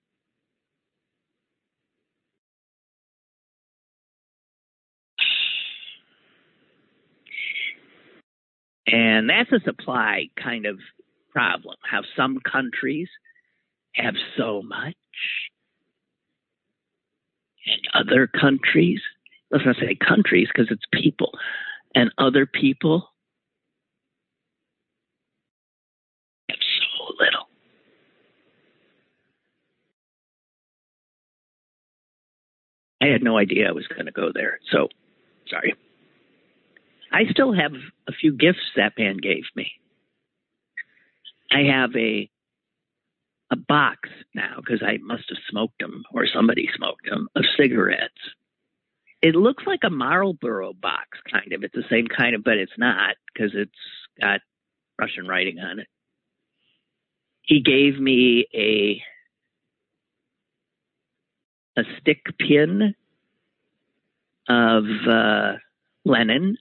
And 8.88 9.30
that's 9.30 9.52
a 9.52 9.60
supply 9.66 10.28
kind 10.42 10.66
of 10.66 10.80
problem. 11.32 11.76
How 11.90 12.02
some 12.16 12.40
countries 12.40 13.10
have 13.96 14.14
so 14.38 14.62
much, 14.62 14.96
and 17.66 17.82
other 17.94 18.28
countries, 18.28 19.02
let's 19.52 19.66
not 19.66 19.76
say 19.78 19.96
countries 19.96 20.48
because 20.54 20.72
it's 20.72 20.86
people, 20.94 21.32
and 21.94 22.12
other 22.18 22.46
people 22.46 23.10
have 26.50 26.60
so 26.60 27.14
little. 27.20 27.48
I 33.02 33.08
had 33.08 33.24
no 33.24 33.38
idea 33.38 33.68
I 33.68 33.72
was 33.72 33.88
going 33.88 34.06
to 34.06 34.12
go 34.12 34.32
there. 34.34 34.60
So, 34.72 34.88
sorry. 35.48 35.76
I 37.12 37.26
still 37.30 37.54
have 37.54 37.74
a 38.08 38.12
few 38.12 38.34
gifts 38.34 38.72
that 38.76 38.94
man 38.98 39.18
gave 39.18 39.44
me. 39.56 39.72
I 41.52 41.64
have 41.72 41.96
a 41.96 42.30
a 43.52 43.56
box 43.56 44.10
now 44.34 44.56
because 44.58 44.82
I 44.82 44.98
must 44.98 45.30
have 45.30 45.38
smoked 45.50 45.80
them 45.80 46.04
or 46.14 46.26
somebody 46.28 46.68
smoked 46.76 47.10
them 47.10 47.28
of 47.36 47.44
cigarettes. 47.58 48.14
It 49.22 49.36
looks 49.36 49.64
like 49.66 49.82
a 49.84 49.90
Marlboro 49.90 50.74
box, 50.74 51.20
kind 51.32 51.54
of. 51.54 51.64
It's 51.64 51.74
the 51.74 51.84
same 51.90 52.08
kind 52.08 52.36
of, 52.36 52.44
but 52.44 52.58
it's 52.58 52.78
not 52.78 53.16
because 53.34 53.52
it's 53.56 53.72
got 54.22 54.42
Russian 55.00 55.28
writing 55.28 55.60
on 55.60 55.80
it. 55.80 55.88
He 57.42 57.62
gave 57.62 58.00
me 58.00 58.48
a 58.54 59.02
a 61.78 61.84
stick 62.00 62.26
pin 62.40 62.96
of 64.48 64.86
uh, 65.08 65.54
Lenin 66.06 66.58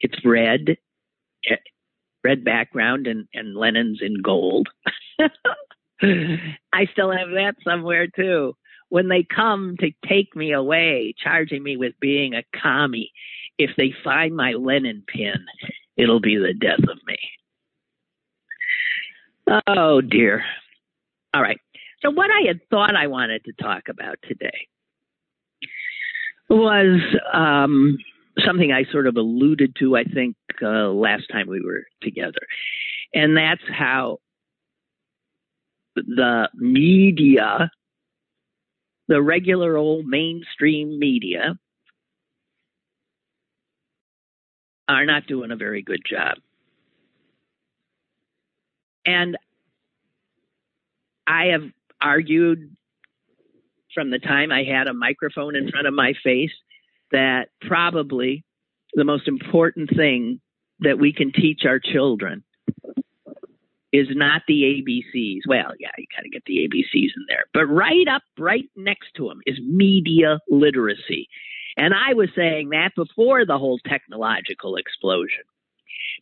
it's 0.00 0.24
red, 0.24 0.76
eh, 1.44 1.56
red 2.24 2.44
background, 2.44 3.06
and, 3.06 3.26
and 3.34 3.56
Lenin's 3.56 4.00
in 4.02 4.22
gold. 4.22 4.68
I 6.02 6.86
still 6.92 7.10
have 7.10 7.30
that 7.30 7.54
somewhere 7.64 8.06
too. 8.06 8.54
When 8.88 9.08
they 9.08 9.22
come 9.22 9.76
to 9.80 9.90
take 10.08 10.34
me 10.34 10.52
away, 10.52 11.14
charging 11.22 11.62
me 11.62 11.76
with 11.76 11.92
being 12.00 12.34
a 12.34 12.42
commie, 12.58 13.12
if 13.58 13.70
they 13.76 13.92
find 14.04 14.34
my 14.34 14.52
Lenin 14.52 15.02
pin, 15.06 15.44
it'll 15.96 16.20
be 16.20 16.36
the 16.36 16.54
death 16.54 16.88
of 16.88 16.98
me. 17.06 17.18
Oh 19.66 20.00
dear. 20.00 20.44
All 21.34 21.42
right. 21.42 21.60
So, 22.02 22.10
what 22.10 22.30
I 22.30 22.46
had 22.46 22.60
thought 22.70 22.94
I 22.94 23.08
wanted 23.08 23.44
to 23.44 23.52
talk 23.52 23.88
about 23.88 24.16
today 24.22 24.68
was 26.48 27.00
um, 27.32 27.98
something 28.44 28.72
I 28.72 28.84
sort 28.90 29.06
of 29.06 29.16
alluded 29.16 29.76
to, 29.80 29.96
I 29.96 30.04
think, 30.04 30.36
uh, 30.62 30.88
last 30.88 31.24
time 31.30 31.48
we 31.48 31.60
were 31.60 31.84
together. 32.02 32.40
And 33.14 33.36
that's 33.36 33.62
how 33.68 34.18
the 35.94 36.48
media, 36.54 37.70
the 39.08 39.22
regular 39.22 39.76
old 39.76 40.06
mainstream 40.06 40.98
media, 40.98 41.58
are 44.88 45.04
not 45.04 45.26
doing 45.26 45.50
a 45.50 45.56
very 45.56 45.82
good 45.82 46.00
job. 46.08 46.38
And 49.04 49.36
I 51.26 51.46
have 51.46 51.64
argued 52.00 52.76
from 53.94 54.10
the 54.10 54.18
time 54.18 54.52
I 54.52 54.64
had 54.64 54.86
a 54.86 54.94
microphone 54.94 55.56
in 55.56 55.70
front 55.70 55.86
of 55.86 55.94
my 55.94 56.14
face 56.22 56.52
that 57.12 57.48
probably 57.62 58.44
the 58.94 59.04
most 59.04 59.28
important 59.28 59.90
thing 59.94 60.40
that 60.80 60.98
we 60.98 61.12
can 61.12 61.32
teach 61.32 61.62
our 61.66 61.78
children 61.78 62.44
is 63.92 64.08
not 64.10 64.42
the 64.46 64.62
ABCs. 64.62 65.40
Well, 65.46 65.72
yeah, 65.78 65.90
you 65.96 66.06
got 66.14 66.22
to 66.22 66.28
get 66.28 66.42
the 66.46 66.68
ABCs 66.68 67.10
in 67.16 67.24
there. 67.28 67.44
But 67.54 67.66
right 67.66 68.06
up, 68.08 68.22
right 68.38 68.68
next 68.76 69.08
to 69.16 69.28
them 69.28 69.40
is 69.46 69.58
media 69.66 70.40
literacy. 70.48 71.28
And 71.76 71.94
I 71.94 72.14
was 72.14 72.28
saying 72.36 72.70
that 72.70 72.90
before 72.96 73.46
the 73.46 73.58
whole 73.58 73.78
technological 73.86 74.76
explosion, 74.76 75.44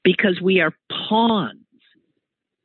because 0.04 0.40
we 0.40 0.60
are 0.60 0.72
pawns 1.08 1.60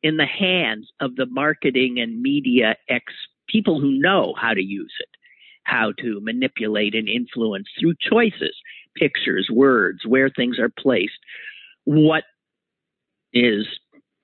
in 0.03 0.17
the 0.17 0.25
hands 0.25 0.89
of 0.99 1.15
the 1.15 1.25
marketing 1.25 1.99
and 1.99 2.21
media 2.21 2.75
ex 2.89 3.05
people 3.47 3.79
who 3.79 3.99
know 3.99 4.33
how 4.39 4.53
to 4.53 4.61
use 4.61 4.93
it 4.99 5.09
how 5.71 5.93
to 5.99 6.19
manipulate 6.21 6.93
and 6.93 7.07
influence 7.07 7.67
through 7.79 7.93
choices, 8.01 8.53
pictures, 8.95 9.47
words, 9.49 9.99
where 10.05 10.29
things 10.29 10.59
are 10.59 10.71
placed, 10.77 11.19
what 11.85 12.25
is 13.33 13.65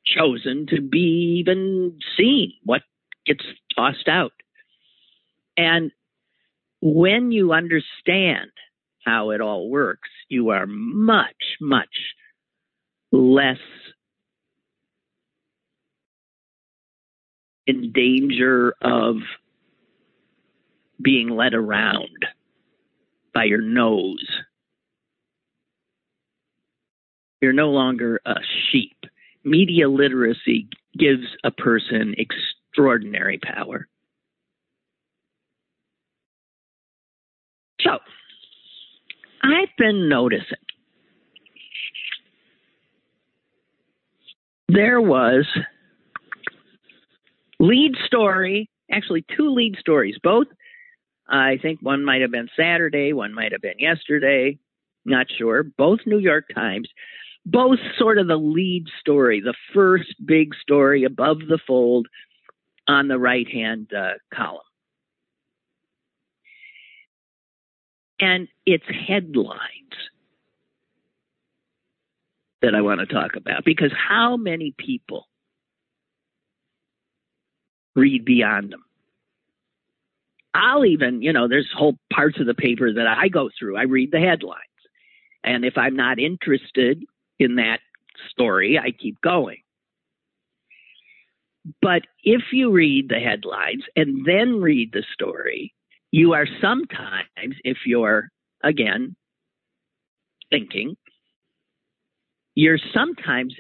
chosen 0.06 0.68
to 0.68 0.82
be 0.82 1.40
even 1.40 1.98
seen, 2.18 2.52
what 2.64 2.82
gets 3.26 3.46
tossed 3.76 4.10
out. 4.10 4.34
And 5.56 5.92
when 6.82 7.32
you 7.32 7.54
understand 7.54 8.52
how 9.06 9.30
it 9.30 9.40
all 9.40 9.70
works, 9.70 10.10
you 10.28 10.50
are 10.50 10.68
much, 10.68 11.56
much 11.62 11.88
less 13.14 13.58
in 17.66 17.94
danger 17.94 18.76
of 18.82 19.16
being 21.02 21.30
led 21.30 21.54
around 21.54 22.26
by 23.34 23.44
your 23.44 23.62
nose. 23.62 24.26
You're 27.42 27.54
no 27.54 27.70
longer 27.70 28.20
a 28.26 28.36
sheep. 28.72 28.98
Media 29.44 29.88
literacy 29.88 30.68
gives 30.98 31.28
a 31.44 31.52
person 31.52 32.16
extraordinary 32.18 33.40
power. 33.40 33.88
So, 37.82 38.00
I've 39.44 39.70
been 39.78 40.10
noticing 40.10 40.58
there 44.68 45.00
was 45.00 45.46
lead 47.60 47.96
story, 48.06 48.70
actually 48.92 49.26
two 49.36 49.54
lead 49.54 49.78
stories, 49.80 50.16
both 50.22 50.48
I 51.30 51.58
think 51.62 51.80
one 51.82 52.06
might 52.06 52.22
have 52.22 52.32
been 52.32 52.50
Saturday, 52.56 53.14
one 53.14 53.34
might 53.34 53.52
have 53.52 53.62
been 53.62 53.80
yesterday, 53.80 54.58
not 55.06 55.28
sure. 55.38 55.64
Both 55.64 56.00
New 56.06 56.20
York 56.20 56.46
Times, 56.54 56.90
both 57.46 57.80
sort 57.98 58.18
of 58.18 58.28
the 58.28 58.38
lead 58.38 58.88
story, 59.00 59.42
the 59.42 59.56
first 59.74 60.16
big 60.26 60.54
story 60.56 61.04
above 61.04 61.40
the 61.48 61.60
fold 61.66 62.08
on 62.88 63.08
the 63.08 63.20
right 63.20 63.48
hand 63.48 63.92
uh, 63.94 64.14
column. 64.34 64.62
And 68.20 68.48
it's 68.66 68.86
headlines 69.08 69.60
that 72.62 72.74
I 72.74 72.82
want 72.82 73.00
to 73.02 73.06
talk 73.06 73.36
about 73.36 73.64
because 73.64 73.92
how 73.96 74.38
many 74.38 74.74
people 74.78 75.28
read 77.96 78.26
beyond 78.26 78.72
them? 78.72 78.87
I'll 80.58 80.86
even, 80.86 81.22
you 81.22 81.32
know, 81.32 81.48
there's 81.48 81.70
whole 81.76 81.98
parts 82.12 82.40
of 82.40 82.48
the 82.48 82.56
paper 82.56 82.92
that 82.92 83.08
I 83.08 83.28
go 83.28 83.50
through. 83.58 83.78
I 83.78 83.84
read 83.84 84.12
the 84.12 84.20
headlines. 84.20 84.62
And 85.44 85.64
if 85.64 85.78
I'm 85.78 85.96
not 85.96 86.20
interested 86.20 87.04
in 87.40 87.56
that 87.56 87.80
story, 88.32 88.80
I 88.80 88.92
keep 88.92 89.22
going. 89.22 89.60
But 91.82 92.04
if 92.24 92.42
you 92.52 92.72
read 92.72 93.10
the 93.10 93.20
headlines 93.20 93.84
and 93.96 94.26
then 94.26 94.60
read 94.60 94.92
the 94.94 95.04
story, 95.14 95.74
you 96.12 96.34
are 96.34 96.48
sometimes, 96.62 97.56
if 97.64 97.78
you're 97.86 98.30
again, 98.64 99.16
thinking, 100.50 100.96
you're 102.56 102.80
sometimes 102.94 103.54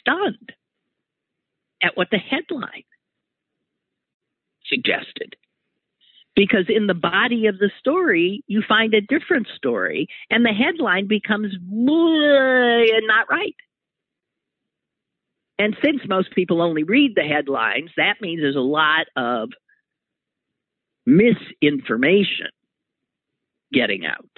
stunned 0.00 0.52
at 1.82 1.96
what 1.96 2.08
the 2.10 2.18
headline 2.18 2.84
suggested. 4.66 5.36
Because 6.36 6.66
in 6.68 6.86
the 6.86 6.94
body 6.94 7.46
of 7.46 7.58
the 7.58 7.70
story, 7.80 8.44
you 8.46 8.62
find 8.68 8.92
a 8.92 9.00
different 9.00 9.48
story, 9.56 10.06
and 10.28 10.44
the 10.44 10.52
headline 10.52 11.08
becomes 11.08 11.54
not 11.62 13.30
right. 13.30 13.56
And 15.58 15.74
since 15.82 16.02
most 16.06 16.32
people 16.34 16.60
only 16.60 16.82
read 16.82 17.14
the 17.16 17.22
headlines, 17.22 17.90
that 17.96 18.20
means 18.20 18.42
there's 18.42 18.54
a 18.54 18.60
lot 18.60 19.06
of 19.16 19.48
misinformation 21.06 22.50
getting 23.72 24.04
out. 24.04 24.28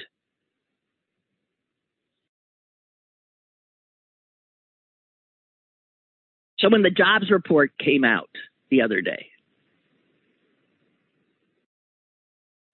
So 6.61 6.69
when 6.69 6.83
the 6.83 6.91
jobs 6.91 7.31
report 7.31 7.73
came 7.79 8.05
out 8.05 8.31
the 8.71 8.83
other 8.83 9.01
day, 9.01 9.31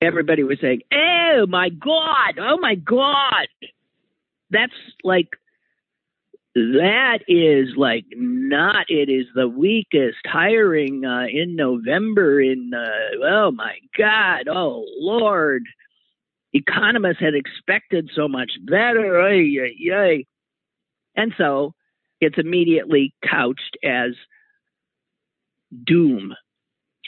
everybody 0.05 0.43
was 0.45 0.59
saying, 0.61 0.83
"Oh 0.93 1.47
my 1.49 1.69
god! 1.69 2.39
Oh 2.39 2.59
my 2.59 2.75
god!" 2.75 3.49
That's 4.51 4.73
like 5.03 5.29
that 6.55 7.19
is 7.27 7.77
like 7.77 8.05
not 8.17 8.87
it 8.89 9.09
is 9.09 9.27
the 9.35 9.49
weakest 9.49 10.19
hiring 10.25 11.05
uh, 11.05 11.27
in 11.29 11.57
november 11.57 12.41
in 12.41 12.71
uh, 12.73 13.25
oh 13.27 13.51
my 13.51 13.75
god 13.99 14.47
oh 14.49 14.85
lord 14.99 15.65
economists 16.53 17.19
had 17.21 17.35
expected 17.35 18.09
so 18.15 18.29
much 18.29 18.53
better 18.65 19.21
ay, 19.21 19.57
ay, 19.61 19.93
ay. 19.93 20.25
and 21.17 21.33
so 21.37 21.75
it's 22.21 22.39
immediately 22.39 23.13
couched 23.29 23.77
as 23.83 24.13
doom 25.85 26.35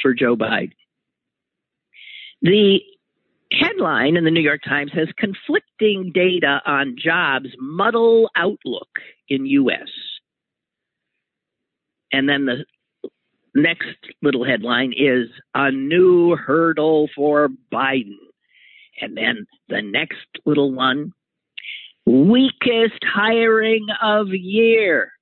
for 0.03 0.13
joe 0.13 0.35
biden 0.35 0.73
the 2.43 2.81
headline 3.53 4.17
in 4.17 4.25
the 4.25 4.31
New 4.31 4.41
York 4.41 4.61
Times 4.65 4.91
has 4.95 5.09
conflicting 5.19 6.11
data 6.13 6.61
on 6.67 6.97
jobs 6.99 7.49
muddle 7.59 8.31
outlook 8.37 8.89
in 9.29 9.47
US. 9.47 9.89
And 12.13 12.29
then 12.29 12.47
the 12.47 12.65
next 13.55 13.97
little 14.23 14.45
headline 14.45 14.93
is 14.97 15.29
a 15.55 15.71
new 15.71 16.37
hurdle 16.37 17.09
for 17.15 17.49
Biden. 17.73 18.19
And 19.01 19.17
then 19.17 19.47
the 19.69 19.83
next 19.83 20.27
little 20.45 20.73
one, 20.73 21.13
weakest 22.07 23.03
hiring 23.05 23.87
of 24.03 24.29
year. 24.29 25.13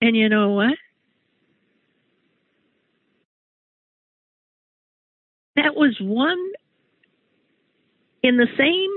And 0.00 0.16
you 0.16 0.28
know 0.28 0.50
what? 0.50 0.76
That 5.56 5.74
was 5.74 5.96
one 6.00 6.38
in 8.22 8.36
the 8.36 8.48
same 8.58 8.90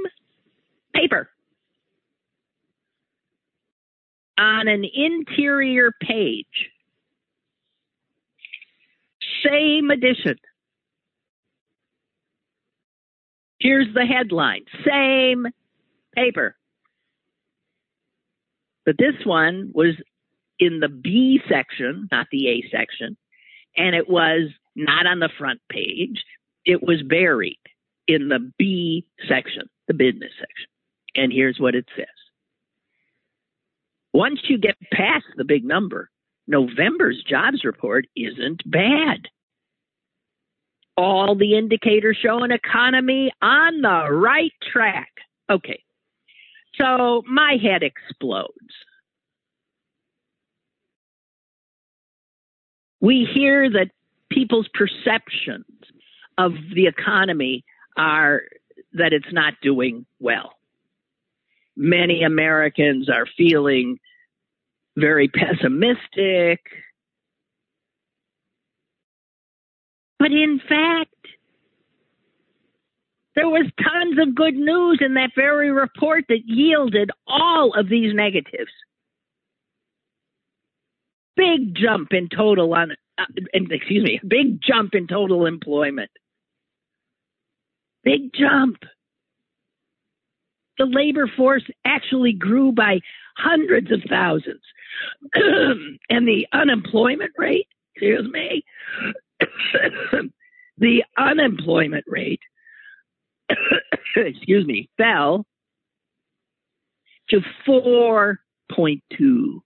paper 0.94 1.30
on 4.38 4.68
an 4.68 4.86
interior 4.94 5.92
page. 6.02 6.72
Same 9.46 9.90
edition. 9.90 10.36
Here's 13.60 13.94
the 13.94 14.06
headline 14.06 14.64
same 14.86 15.48
paper. 16.16 16.56
But 18.86 18.96
this 18.98 19.16
one 19.26 19.72
was 19.74 19.96
in 20.60 20.80
the 20.80 20.90
B 20.90 21.42
section, 21.50 22.08
not 22.12 22.28
the 22.32 22.48
A 22.48 22.64
section, 22.72 23.18
and 23.78 23.96
it 23.96 24.10
was 24.10 24.50
not 24.76 25.06
on 25.06 25.20
the 25.20 25.30
front 25.38 25.60
page 25.70 26.24
it 26.70 26.84
was 26.84 27.02
buried 27.02 27.58
in 28.08 28.30
the 28.30 28.52
B 28.60 29.04
section, 29.28 29.64
the 29.88 29.94
business 29.96 30.32
section. 30.40 30.68
And 31.16 31.34
here's 31.34 31.60
what 31.60 31.74
it 31.74 31.86
says. 31.98 32.06
Once 34.14 34.42
you 34.48 34.60
get 34.60 34.76
past 34.94 35.26
the 35.36 35.44
big 35.44 35.66
number, 35.66 36.12
November's 36.48 37.24
jobs 37.28 37.64
report 37.64 38.06
isn't 38.16 38.62
bad. 38.70 39.28
All 40.96 41.36
the 41.36 41.58
indicators 41.58 42.20
show 42.22 42.44
an 42.44 42.52
economy 42.52 43.32
on 43.42 43.82
the 43.82 44.12
right 44.12 44.54
track. 44.72 45.10
Okay, 45.50 45.82
so 46.80 47.24
my 47.26 47.58
head 47.60 47.82
explodes. 47.82 48.54
We 53.02 53.28
hear 53.34 53.72
that 53.72 53.90
people's 54.30 54.68
perceptions 54.72 55.66
of 56.40 56.54
the 56.74 56.88
economy 56.88 57.64
are 57.98 58.44
that 58.94 59.14
it's 59.14 59.32
not 59.32 59.54
doing 59.62 60.06
well. 60.20 60.54
Many 61.76 62.24
Americans 62.24 63.10
are 63.10 63.26
feeling 63.38 64.00
very 64.98 65.28
pessimistic. 65.28 66.62
But 70.18 70.32
in 70.32 70.60
fact, 70.68 71.14
there 73.36 73.48
was 73.48 73.70
tons 73.82 74.20
of 74.20 74.36
good 74.36 74.56
news 74.56 75.00
in 75.02 75.14
that 75.14 75.32
very 75.36 75.72
report 75.72 76.26
that 76.30 76.42
yielded 76.46 77.12
all 77.28 77.74
of 77.78 77.88
these 77.88 78.14
negatives. 78.14 78.72
Big 81.38 81.74
jump 81.74 82.10
in 82.12 82.28
total 82.28 82.74
on, 82.74 82.92
uh, 83.18 83.24
excuse 83.54 84.04
me, 84.04 84.20
big 84.28 84.62
jump 84.62 84.94
in 84.94 85.08
total 85.08 85.46
employment. 85.46 86.12
Big 88.04 88.34
jump. 88.34 88.78
The 90.78 90.86
labor 90.86 91.30
force 91.36 91.64
actually 91.86 92.34
grew 92.34 92.72
by 92.72 93.00
hundreds 93.38 93.92
of 93.92 94.02
thousands. 94.10 94.62
and 95.34 96.28
the 96.28 96.48
unemployment 96.54 97.32
rate, 97.38 97.68
excuse 97.94 98.30
me, 98.32 98.64
the 100.78 101.04
unemployment 101.18 102.06
rate, 102.08 102.42
excuse 104.16 104.66
me, 104.66 104.90
fell 104.98 105.46
to 107.30 107.42
4.2%, 107.68 109.62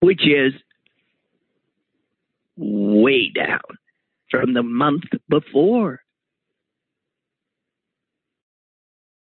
which 0.00 0.26
is 0.26 0.52
way 2.56 3.30
down 3.34 3.60
from 4.30 4.54
the 4.54 4.62
month 4.62 5.04
before. 5.28 6.00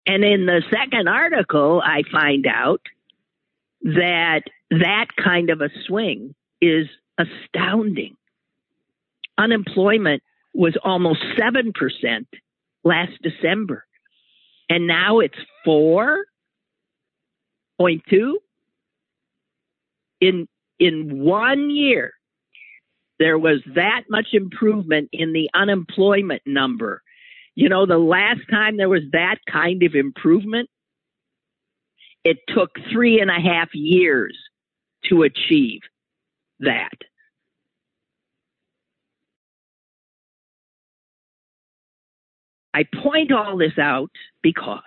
And 0.07 0.25
in 0.25 0.47
the 0.47 0.63
second 0.71 1.09
article, 1.09 1.83
I 1.85 2.03
find 2.11 2.47
out 2.47 2.81
that 3.83 4.43
that 4.71 5.09
kind 5.23 5.51
of 5.51 5.61
a 5.61 5.69
swing 5.87 6.35
is 6.61 6.87
astounding. 7.19 8.17
Unemployment 9.39 10.23
was 10.53 10.77
almost 10.83 11.21
7% 11.39 11.73
last 12.83 13.13
December, 13.23 13.87
and 14.69 14.87
now 14.87 15.21
it's 15.21 15.39
4.2 15.67 18.35
in 20.21 20.49
in 20.79 21.23
one 21.23 21.71
year 21.71 22.15
there 23.21 23.39
was 23.39 23.61
that 23.75 24.05
much 24.09 24.29
improvement 24.33 25.11
in 25.13 25.35
the 25.35 25.51
unemployment 25.55 26.43
number. 26.47 27.03
You 27.55 27.69
know, 27.69 27.85
the 27.85 27.99
last 27.99 28.41
time 28.51 28.79
there 28.79 28.89
was 28.89 29.03
that 29.13 29.37
kind 29.49 29.83
of 29.83 29.95
improvement, 29.95 30.71
it 32.25 32.39
took 32.49 32.71
three 32.91 33.21
and 33.21 33.31
a 33.31 33.39
half 33.39 33.75
years 33.75 34.37
to 35.11 35.23
achieve 35.23 35.83
that. 36.61 36.89
I 42.73 42.85
point 43.03 43.33
all 43.33 43.59
this 43.59 43.79
out 43.79 44.11
because 44.43 44.81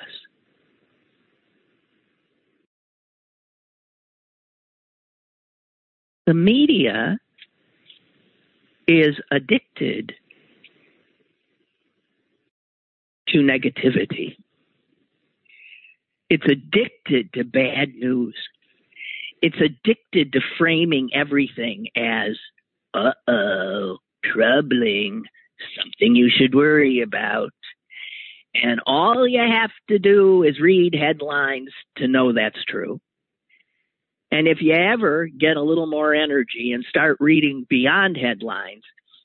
the 6.26 6.34
media 6.34 7.19
is 8.88 9.15
addicted 9.32 10.13
to 13.30 13.38
negativity. 13.39 14.38
It's 16.30 16.46
addicted 16.46 17.34
to 17.34 17.43
bad 17.43 17.96
news. 17.96 18.36
It's 19.41 19.60
addicted 19.60 20.34
to 20.34 20.39
framing 20.58 21.10
everything 21.13 21.88
as 21.96 22.38
uh 22.93 23.12
oh, 23.28 23.98
troubling, 24.24 25.24
something 25.78 26.15
you 26.15 26.30
should 26.30 26.56
worry 26.56 27.02
about. 27.02 27.52
And 28.56 28.82
all 28.86 29.28
you 29.28 29.39
have 29.39 29.72
to 29.89 29.98
do 29.98 30.43
is 30.43 30.60
read 30.60 30.93
headlines 30.93 31.72
to 31.98 32.08
know 32.08 32.34
that's 32.34 32.63
true. 32.65 33.02
And 34.34 34.48
if 34.48 34.63
you 34.63 34.74
ever 34.74 35.28
get 35.28 35.58
a 35.58 35.62
little 35.62 35.86
more 35.86 36.12
energy 36.15 36.72
and 36.72 36.84
start 36.89 37.17
reading 37.19 37.67
beyond 37.69 38.17
headlines, 38.17 38.82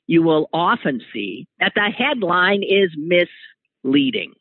you 0.06 0.22
will 0.22 0.50
often 0.52 1.00
see 1.14 1.48
that 1.60 1.72
the 1.74 1.90
headline 1.90 2.62
is 2.62 2.90
misleading. 2.94 4.34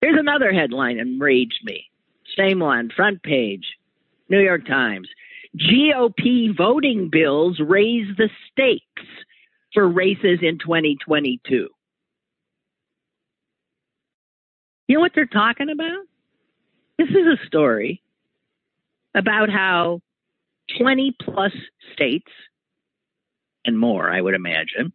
Here's 0.00 0.18
another 0.18 0.52
headline 0.52 0.98
enraged 0.98 1.60
me. 1.62 1.84
Same 2.36 2.58
one, 2.58 2.90
front 2.90 3.22
page, 3.22 3.76
New 4.28 4.40
York 4.40 4.66
Times. 4.66 5.06
GOP 5.58 6.56
voting 6.56 7.08
bills 7.10 7.60
raise 7.60 8.06
the 8.16 8.30
stakes 8.50 9.08
for 9.74 9.86
races 9.86 10.38
in 10.42 10.58
2022. 10.58 11.68
You 14.88 14.96
know 14.96 15.00
what 15.00 15.12
they're 15.14 15.26
talking 15.26 15.70
about? 15.70 16.04
This 16.98 17.08
is 17.08 17.26
a 17.26 17.46
story 17.46 18.02
about 19.14 19.50
how 19.50 20.00
20 20.78 21.16
plus 21.20 21.52
states 21.92 22.30
and 23.64 23.78
more, 23.78 24.10
I 24.10 24.20
would 24.20 24.34
imagine, 24.34 24.92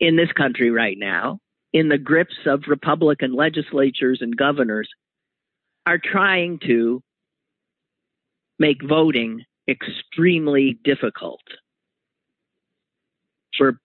in 0.00 0.16
this 0.16 0.32
country 0.32 0.70
right 0.70 0.98
now 0.98 1.38
in 1.72 1.88
the 1.88 1.98
grips 1.98 2.36
of 2.46 2.64
Republican 2.66 3.32
legislatures 3.32 4.18
and 4.20 4.36
governors 4.36 4.88
are 5.86 5.98
trying 5.98 6.58
to 6.66 7.02
make 8.58 8.82
voting 8.82 9.44
extremely 9.70 10.78
difficult 10.84 11.40
for 13.56 13.78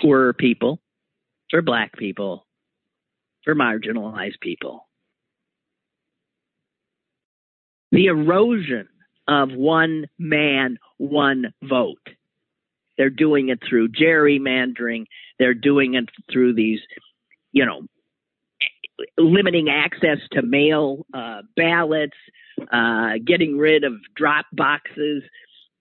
poorer 0.00 0.32
people, 0.32 0.80
for 1.50 1.62
black 1.62 1.92
people, 1.96 2.46
for 3.44 3.54
marginalized 3.54 4.40
people. 4.40 4.88
The 7.92 8.06
erosion 8.06 8.88
of 9.28 9.52
one 9.52 10.06
man, 10.18 10.78
one 10.98 11.54
vote 11.62 12.00
they're 12.96 13.10
doing 13.10 13.48
it 13.48 13.60
through 13.68 13.88
gerrymandering. 13.88 15.06
They're 15.38 15.54
doing 15.54 15.94
it 15.94 16.08
through 16.30 16.54
these, 16.54 16.80
you 17.52 17.64
know, 17.66 17.82
limiting 19.18 19.68
access 19.68 20.18
to 20.32 20.42
mail 20.42 21.06
uh, 21.14 21.42
ballots, 21.56 22.16
uh, 22.72 23.12
getting 23.24 23.58
rid 23.58 23.84
of 23.84 23.92
drop 24.16 24.46
boxes, 24.52 25.22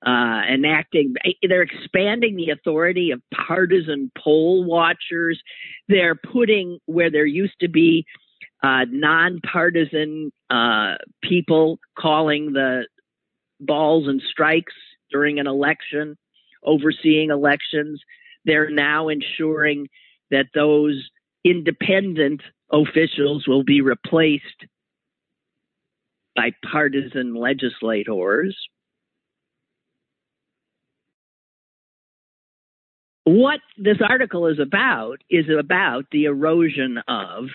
uh, 0.05 0.41
enacting. 0.51 1.13
They're 1.47 1.61
expanding 1.61 2.35
the 2.35 2.49
authority 2.49 3.11
of 3.11 3.21
partisan 3.33 4.11
poll 4.17 4.63
watchers. 4.63 5.41
They're 5.87 6.15
putting 6.15 6.79
where 6.85 7.09
there 7.09 7.25
used 7.25 7.59
to 7.61 7.69
be 7.69 8.05
uh, 8.63 8.85
nonpartisan 8.89 10.31
uh, 10.49 10.95
people 11.21 11.79
calling 11.97 12.53
the 12.53 12.87
balls 13.59 14.07
and 14.07 14.21
strikes 14.29 14.73
during 15.11 15.39
an 15.39 15.47
election 15.47 16.17
overseeing 16.63 17.29
elections. 17.29 18.01
They're 18.45 18.69
now 18.69 19.09
ensuring 19.09 19.87
that 20.31 20.47
those 20.53 21.09
independent 21.43 22.41
officials 22.73 23.47
will 23.47 23.63
be 23.63 23.81
replaced 23.81 24.65
by 26.35 26.51
partisan 26.69 27.35
legislators. 27.35 28.57
What 33.25 33.59
this 33.77 33.99
article 34.01 34.47
is 34.47 34.59
about 34.59 35.21
is 35.29 35.45
about 35.47 36.05
the 36.11 36.25
erosion 36.25 36.97
of 37.07 37.45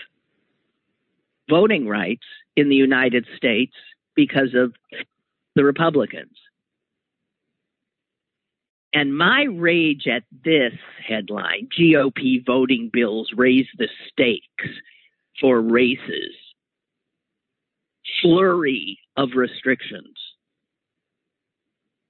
voting 1.49 1.87
rights 1.87 2.25
in 2.55 2.69
the 2.69 2.75
United 2.75 3.27
States 3.35 3.73
because 4.15 4.55
of 4.55 4.73
the 5.55 5.63
Republicans. 5.63 6.35
And 8.93 9.15
my 9.15 9.43
rage 9.43 10.07
at 10.07 10.23
this 10.43 10.73
headline 11.07 11.67
GOP 11.77 12.43
voting 12.43 12.89
bills 12.91 13.31
raise 13.35 13.67
the 13.77 13.87
stakes 14.07 14.65
for 15.39 15.61
races, 15.61 16.35
flurry 18.21 18.99
of 19.17 19.29
restrictions. 19.35 20.15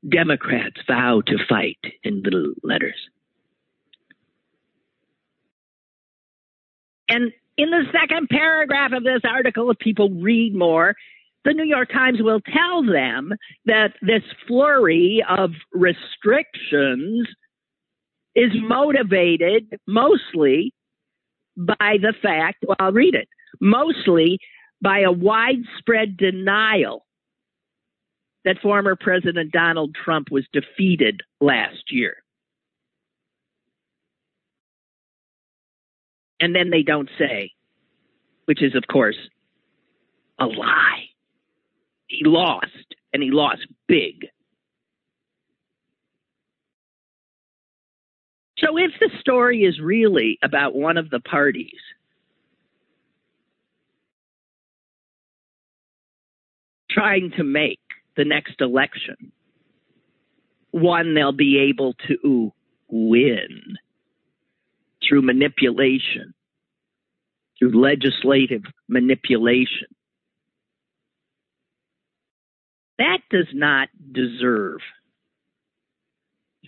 Democrats 0.08 0.78
vow 0.88 1.22
to 1.28 1.38
fight 1.48 1.80
in 2.04 2.22
little 2.24 2.54
letters. 2.64 2.96
And 7.10 7.32
in 7.58 7.72
the 7.72 7.84
second 7.92 8.30
paragraph 8.30 8.92
of 8.94 9.04
this 9.04 9.22
article, 9.26 9.70
if 9.72 9.80
people 9.80 10.10
read 10.10 10.56
more, 10.56 10.96
the 11.44 11.54
New 11.54 11.66
York 11.66 11.92
Times 11.92 12.20
will 12.22 12.40
tell 12.42 12.84
them 12.84 13.34
that 13.66 13.94
this 14.02 14.24
flurry 14.48 15.24
of 15.28 15.52
restrictions 15.74 17.28
is 18.36 18.52
motivated 18.62 19.80
mostly 19.88 20.74
by 21.60 21.98
the 22.02 22.14
fact, 22.22 22.64
well, 22.66 22.78
I'll 22.80 22.92
read 22.92 23.16
it, 23.16 23.28
mostly 23.60 24.40
by 24.82 25.00
a 25.00 25.12
widespread 25.12 26.16
denial 26.18 27.06
that 28.46 28.60
former 28.62 28.96
President 28.96 29.52
Donald 29.52 29.94
Trump 29.94 30.32
was 30.32 30.46
defeated 30.54 31.22
last 31.42 31.92
year. 31.92 32.16
And 36.40 36.56
then 36.56 36.70
they 36.70 36.84
don't 36.84 37.10
say, 37.18 37.52
which 38.46 38.64
is, 38.64 38.74
of 38.76 38.84
course, 38.88 39.18
a 40.40 40.46
lie 40.46 41.10
he 42.10 42.24
lost, 42.26 42.96
and 43.14 43.24
he 43.24 43.30
lost 43.32 43.66
big. 43.88 44.28
So 48.62 48.78
if 48.78 48.92
the 49.00 49.10
story 49.20 49.64
is 49.64 49.80
really 49.80 50.38
about 50.44 50.76
one 50.76 50.98
of 50.98 51.10
the 51.10 51.20
parties, 51.20 51.80
trying 56.90 57.32
to 57.38 57.44
make 57.44 57.80
the 58.18 58.26
next 58.26 58.60
election 58.60 59.32
one 60.72 61.14
they'll 61.14 61.32
be 61.32 61.70
able 61.70 61.96
to 62.08 62.54
win 62.90 63.78
through 65.08 65.22
manipulation, 65.22 66.34
through 67.58 67.82
legislative 67.82 68.64
manipulation. 68.88 69.88
That 72.98 73.20
does 73.32 73.48
not 73.54 73.90
deserve 74.12 74.80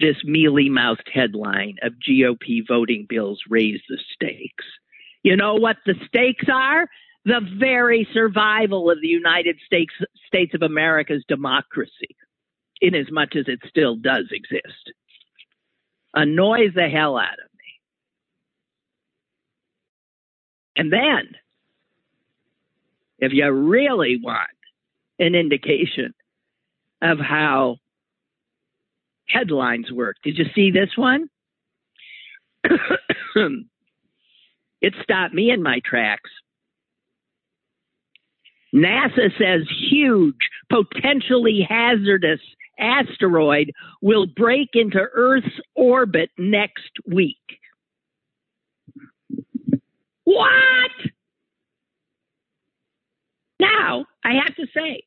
this 0.01 0.17
mealy 0.23 0.69
mouthed 0.69 1.09
headline 1.13 1.75
of 1.83 1.93
GOP 2.07 2.67
voting 2.67 3.05
bills 3.07 3.39
raise 3.49 3.81
the 3.87 3.99
stakes. 4.13 4.65
You 5.23 5.35
know 5.35 5.55
what 5.55 5.77
the 5.85 5.95
stakes 6.07 6.45
are? 6.51 6.87
The 7.25 7.41
very 7.59 8.07
survival 8.13 8.89
of 8.89 8.99
the 9.01 9.07
United 9.07 9.57
States, 9.65 9.93
States 10.25 10.53
of 10.55 10.63
America's 10.63 11.23
democracy, 11.27 12.15
in 12.81 12.95
as 12.95 13.05
much 13.11 13.35
as 13.35 13.45
it 13.47 13.59
still 13.69 13.95
does 13.95 14.25
exist. 14.31 14.91
Annoys 16.15 16.73
the 16.73 16.89
hell 16.89 17.17
out 17.17 17.33
of 17.33 17.51
me. 17.53 17.79
And 20.75 20.91
then, 20.91 21.35
if 23.19 23.31
you 23.33 23.49
really 23.51 24.19
want 24.21 24.49
an 25.19 25.35
indication 25.35 26.13
of 27.01 27.19
how 27.19 27.77
headlines 29.31 29.91
work. 29.91 30.17
Did 30.23 30.37
you 30.37 30.45
see 30.55 30.71
this 30.71 30.89
one? 30.95 31.27
it 34.81 34.93
stopped 35.03 35.33
me 35.33 35.51
in 35.51 35.63
my 35.63 35.79
tracks. 35.85 36.29
NASA 38.73 39.29
says 39.37 39.67
huge, 39.89 40.35
potentially 40.69 41.65
hazardous 41.67 42.39
asteroid 42.79 43.71
will 44.01 44.25
break 44.25 44.69
into 44.73 44.99
Earth's 44.99 45.59
orbit 45.75 46.29
next 46.37 46.91
week. 47.05 47.37
What? 50.23 50.91
Now, 53.59 54.05
I 54.23 54.33
have 54.43 54.55
to 54.55 54.65
say, 54.75 55.03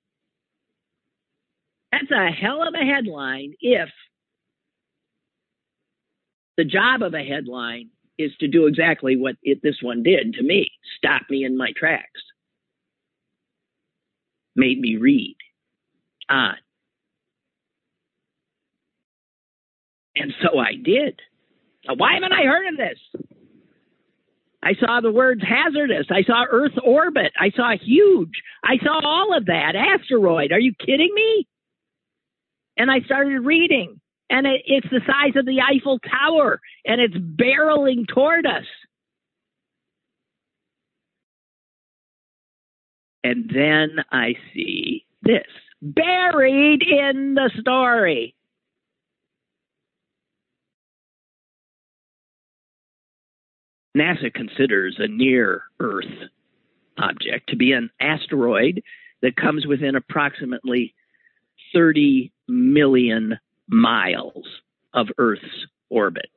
that's 1.91 2.11
a 2.11 2.31
hell 2.31 2.63
of 2.67 2.75
a 2.75 2.85
headline 2.85 3.55
if 3.61 3.89
the 6.57 6.65
job 6.65 7.03
of 7.03 7.15
a 7.15 7.25
headline 7.25 7.91
is 8.19 8.31
to 8.41 8.49
do 8.49 8.67
exactly 8.67 9.17
what 9.17 9.37
it, 9.43 9.61
this 9.63 9.79
one 9.83 10.03
did 10.03 10.35
to 10.35 10.43
me 10.43 10.71
stop 10.99 11.23
me 11.29 11.45
in 11.45 11.57
my 11.57 11.73
tracks, 11.77 12.23
made 14.55 14.79
me 14.79 14.97
read 14.97 15.37
on. 16.31 16.55
And 20.17 20.33
so 20.43 20.59
I 20.59 20.75
did. 20.83 21.21
Why 21.97 22.15
haven't 22.15 22.33
I 22.33 22.45
heard 22.45 22.69
of 22.69 22.77
this? 22.77 23.25
I 24.63 24.75
saw 24.81 25.01
the 25.01 25.13
words 25.13 25.43
hazardous. 25.47 26.07
I 26.11 26.23
saw 26.23 26.47
Earth 26.49 26.73
orbit. 26.83 27.33
I 27.39 27.51
saw 27.55 27.77
huge. 27.77 28.43
I 28.65 28.79
saw 28.83 29.01
all 29.05 29.37
of 29.37 29.47
that. 29.47 29.75
Asteroid. 29.77 30.53
Are 30.53 30.61
you 30.61 30.73
kidding 30.79 31.11
me? 31.15 31.47
And 32.79 32.91
I 32.91 33.01
started 33.01 33.41
reading 33.41 34.01
and 34.31 34.47
it, 34.47 34.63
it's 34.67 34.89
the 34.91 35.01
size 35.07 35.37
of 35.37 35.47
the 35.47 35.61
Eiffel 35.61 35.99
Tower, 35.99 36.61
and 36.85 37.01
it's 37.01 37.15
barreling 37.15 38.07
toward 38.07 38.47
us. 38.47 38.65
And 43.23 43.51
then 43.53 44.05
I 44.13 44.35
see 44.53 45.07
this 45.23 45.47
buried 45.81 46.83
in 46.83 47.35
the 47.35 47.51
story. 47.61 48.35
NASA 53.97 54.33
considers 54.33 54.97
a 54.99 55.07
near 55.07 55.63
Earth 55.81 56.05
object 56.99 57.49
to 57.49 57.57
be 57.57 57.73
an 57.73 57.91
asteroid 58.01 58.83
that 59.23 59.37
comes 59.37 59.67
within 59.67 59.95
approximately 59.95 60.95
30 61.73 62.33
million 62.49 63.39
miles 63.69 64.47
of 64.93 65.09
Earth's 65.19 65.43
orbit. 65.91 66.31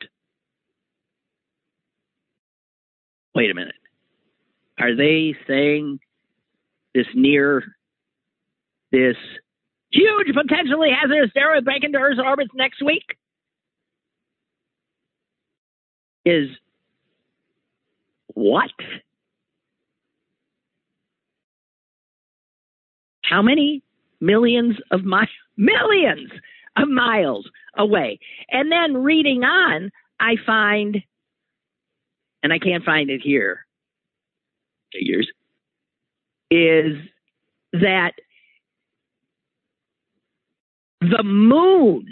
Wait 3.35 3.51
a 3.51 3.53
minute. 3.53 3.75
Are 4.79 4.95
they 4.95 5.35
saying 5.47 5.99
this 6.93 7.07
near, 7.13 7.63
this 8.91 9.15
huge 9.91 10.27
potentially 10.33 10.89
hazardous 10.89 11.31
asteroid 11.35 11.65
break 11.65 11.83
into 11.83 11.97
Earth's 11.97 12.19
orbit 12.23 12.47
next 12.55 12.81
week? 12.83 13.03
Is 16.25 16.49
what? 18.33 18.71
How 23.23 23.41
many 23.41 23.83
millions 24.19 24.77
of 24.91 25.03
miles? 25.03 25.29
Millions 25.57 26.29
miles 26.85 27.49
away. 27.77 28.19
And 28.49 28.71
then 28.71 29.03
reading 29.03 29.43
on, 29.43 29.91
I 30.19 30.35
find, 30.45 31.03
and 32.43 32.53
I 32.53 32.59
can't 32.59 32.83
find 32.83 33.09
it 33.09 33.21
here, 33.21 33.65
figures, 34.93 35.29
is 36.49 36.97
that 37.73 38.13
the 41.01 41.23
moon 41.23 42.05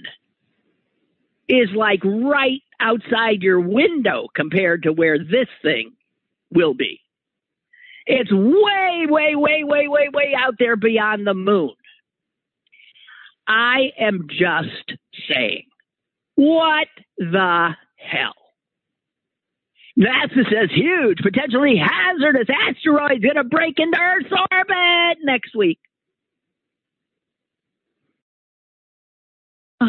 is 1.48 1.70
like 1.76 2.02
right 2.04 2.62
outside 2.80 3.42
your 3.42 3.60
window 3.60 4.28
compared 4.34 4.84
to 4.84 4.92
where 4.92 5.18
this 5.18 5.48
thing 5.62 5.94
will 6.54 6.74
be. 6.74 7.00
It's 8.06 8.32
way, 8.32 9.06
way, 9.10 9.36
way, 9.36 9.64
way, 9.64 9.88
way, 9.88 10.10
way 10.14 10.34
out 10.38 10.56
there 10.60 10.76
beyond 10.76 11.26
the 11.26 11.34
moon. 11.34 11.72
I 13.48 13.92
am 14.00 14.28
just 14.30 14.98
saying, 15.30 15.66
what 16.36 16.88
the 17.18 17.76
hell? 17.98 18.34
NASA 19.98 20.44
says 20.52 20.70
huge, 20.72 21.20
potentially 21.20 21.76
hazardous 21.78 22.48
asteroid 22.50 23.22
going 23.22 23.36
to 23.36 23.46
break 23.46 23.80
into 23.80 23.98
Earth's 23.98 24.34
orbit 24.52 25.18
next 25.24 25.56
week. 25.56 25.80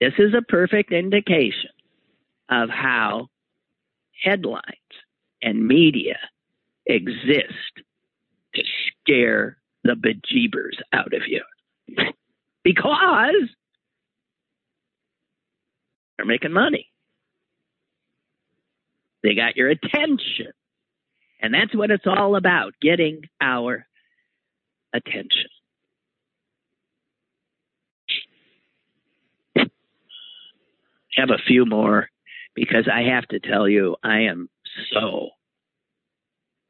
This 0.00 0.12
is 0.16 0.32
a 0.32 0.42
perfect 0.42 0.92
indication 0.92 1.70
of 2.48 2.70
how 2.70 3.26
headlines 4.22 4.62
and 5.42 5.66
media 5.66 6.18
exist 6.86 7.82
to 8.54 8.62
scare 9.02 9.57
the 9.84 9.94
bejeebers 9.94 10.80
out 10.92 11.14
of 11.14 11.22
you 11.26 11.42
because 12.62 13.48
they're 16.16 16.26
making 16.26 16.52
money. 16.52 16.90
They 19.22 19.34
got 19.34 19.56
your 19.56 19.70
attention. 19.70 20.52
And 21.40 21.54
that's 21.54 21.74
what 21.74 21.90
it's 21.90 22.06
all 22.06 22.36
about 22.36 22.74
getting 22.82 23.22
our 23.40 23.86
attention. 24.92 25.48
Have 31.16 31.30
a 31.30 31.38
few 31.46 31.64
more 31.64 32.08
because 32.54 32.88
I 32.92 33.02
have 33.14 33.26
to 33.28 33.40
tell 33.40 33.68
you, 33.68 33.96
I 34.02 34.20
am 34.22 34.48
so 34.92 35.30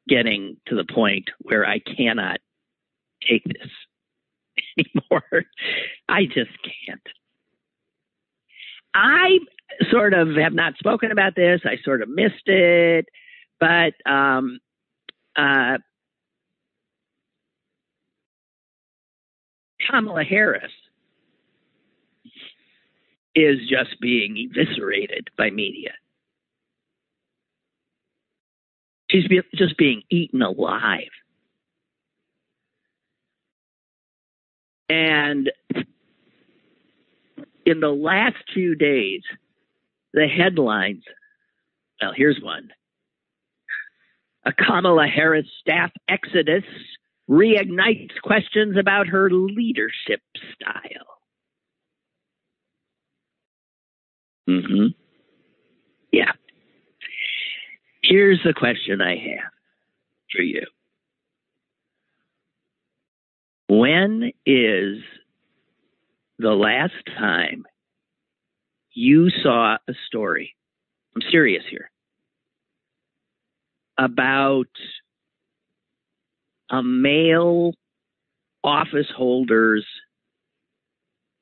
getting 0.07 0.57
to 0.67 0.75
the 0.75 0.85
point 0.91 1.29
where 1.39 1.65
I 1.67 1.79
cannot 1.79 2.38
take 3.29 3.43
this 3.45 3.69
anymore. 4.77 5.45
I 6.07 6.25
just 6.25 6.51
can't. 6.63 7.01
I 8.93 9.39
sort 9.91 10.13
of 10.13 10.29
have 10.35 10.53
not 10.53 10.75
spoken 10.77 11.11
about 11.11 11.35
this. 11.35 11.61
I 11.63 11.77
sort 11.83 12.01
of 12.01 12.09
missed 12.09 12.47
it, 12.47 13.05
but 13.59 13.93
um, 14.09 14.59
uh, 15.35 15.77
Kamala 19.89 20.23
Harris 20.23 20.71
is 23.35 23.59
just 23.69 23.99
being 24.01 24.35
eviscerated 24.37 25.29
by 25.37 25.49
media. 25.49 25.91
She's 29.09 29.27
be- 29.27 29.41
just 29.55 29.77
being 29.77 30.01
eaten 30.09 30.41
alive. 30.41 31.09
And 34.89 35.51
in 37.65 37.79
the 37.79 37.89
last 37.89 38.37
few 38.53 38.75
days, 38.75 39.21
the 40.13 40.27
headlines 40.27 41.03
well, 42.01 42.13
here's 42.15 42.39
one. 42.41 42.69
A 44.45 44.53
Kamala 44.53 45.07
Harris 45.07 45.47
staff 45.59 45.91
exodus 46.07 46.63
reignites 47.29 48.19
questions 48.23 48.77
about 48.77 49.07
her 49.07 49.29
leadership 49.29 50.21
style. 50.55 51.19
Mm-hmm. 54.49 54.87
Yeah. 56.11 56.31
Here's 58.01 58.41
the 58.43 58.53
question 58.53 59.01
I 59.01 59.15
have 59.17 59.51
for 60.35 60.41
you. 60.41 60.65
When 63.69 64.31
is 64.47 64.97
the 66.39 66.49
last 66.49 66.93
time 67.19 67.65
you 68.93 69.29
saw 69.43 69.75
a 69.87 69.93
story? 70.07 70.55
I'm 71.15 71.21
serious 71.31 71.63
here. 71.69 71.91
About 73.99 74.65
a 76.71 76.81
male 76.81 77.73
office 78.63 79.07
holder's 79.15 79.85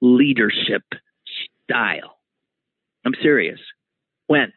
leadership 0.02 0.84
style. 1.64 2.18
I'm 3.06 3.14
serious. 3.22 3.60
When? 4.28 4.52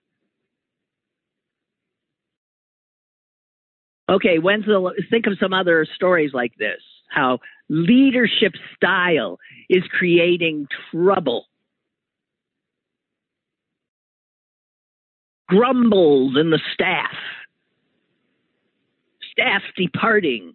Okay, 4.11 4.41
when's 4.41 4.67
the 4.67 4.93
think 5.09 5.29
of 5.29 5.35
some 5.41 5.53
other 5.53 5.87
stories 5.95 6.33
like 6.35 6.57
this? 6.59 6.81
How 7.09 7.39
leadership 7.71 8.53
style 8.75 9.39
is 9.71 9.85
creating 9.97 10.67
trouble. 10.91 11.47
Grumbles 15.49 16.37
in 16.39 16.51
the 16.51 16.61
staff. 16.75 17.15
Staff 19.31 19.63
departing. 19.77 20.55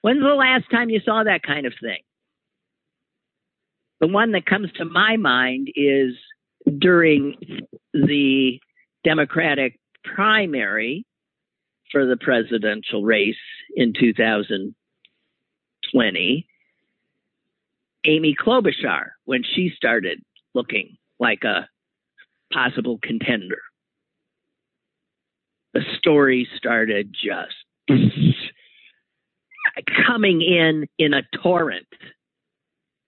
When's 0.00 0.22
the 0.22 0.28
last 0.28 0.64
time 0.70 0.90
you 0.90 1.00
saw 1.04 1.22
that 1.24 1.42
kind 1.42 1.66
of 1.66 1.74
thing? 1.80 2.00
The 4.00 4.08
one 4.08 4.32
that 4.32 4.46
comes 4.46 4.72
to 4.78 4.84
my 4.84 5.16
mind 5.16 5.68
is 5.76 6.14
during 6.78 7.34
the 7.92 8.58
Democratic 9.04 9.78
primary 10.02 11.04
for 11.92 12.06
the 12.06 12.16
presidential 12.16 13.02
race 13.02 13.36
in 13.76 13.92
2000 13.98 14.74
20, 15.92 16.46
Amy 18.04 18.34
Klobuchar, 18.34 19.10
when 19.24 19.42
she 19.42 19.72
started 19.74 20.22
looking 20.54 20.96
like 21.18 21.44
a 21.44 21.68
possible 22.52 22.98
contender. 23.02 23.60
The 25.72 25.82
story 25.98 26.48
started 26.56 27.12
just 27.12 27.54
coming 30.06 30.40
in 30.40 30.86
in 30.98 31.14
a 31.14 31.22
torrent 31.42 31.86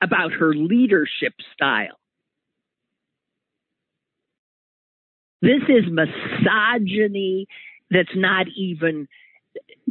about 0.03 0.33
her 0.33 0.53
leadership 0.53 1.35
style. 1.53 1.99
This 5.43 5.63
is 5.69 5.85
misogyny 5.89 7.47
that's 7.91 8.17
not 8.17 8.47
even 8.57 9.07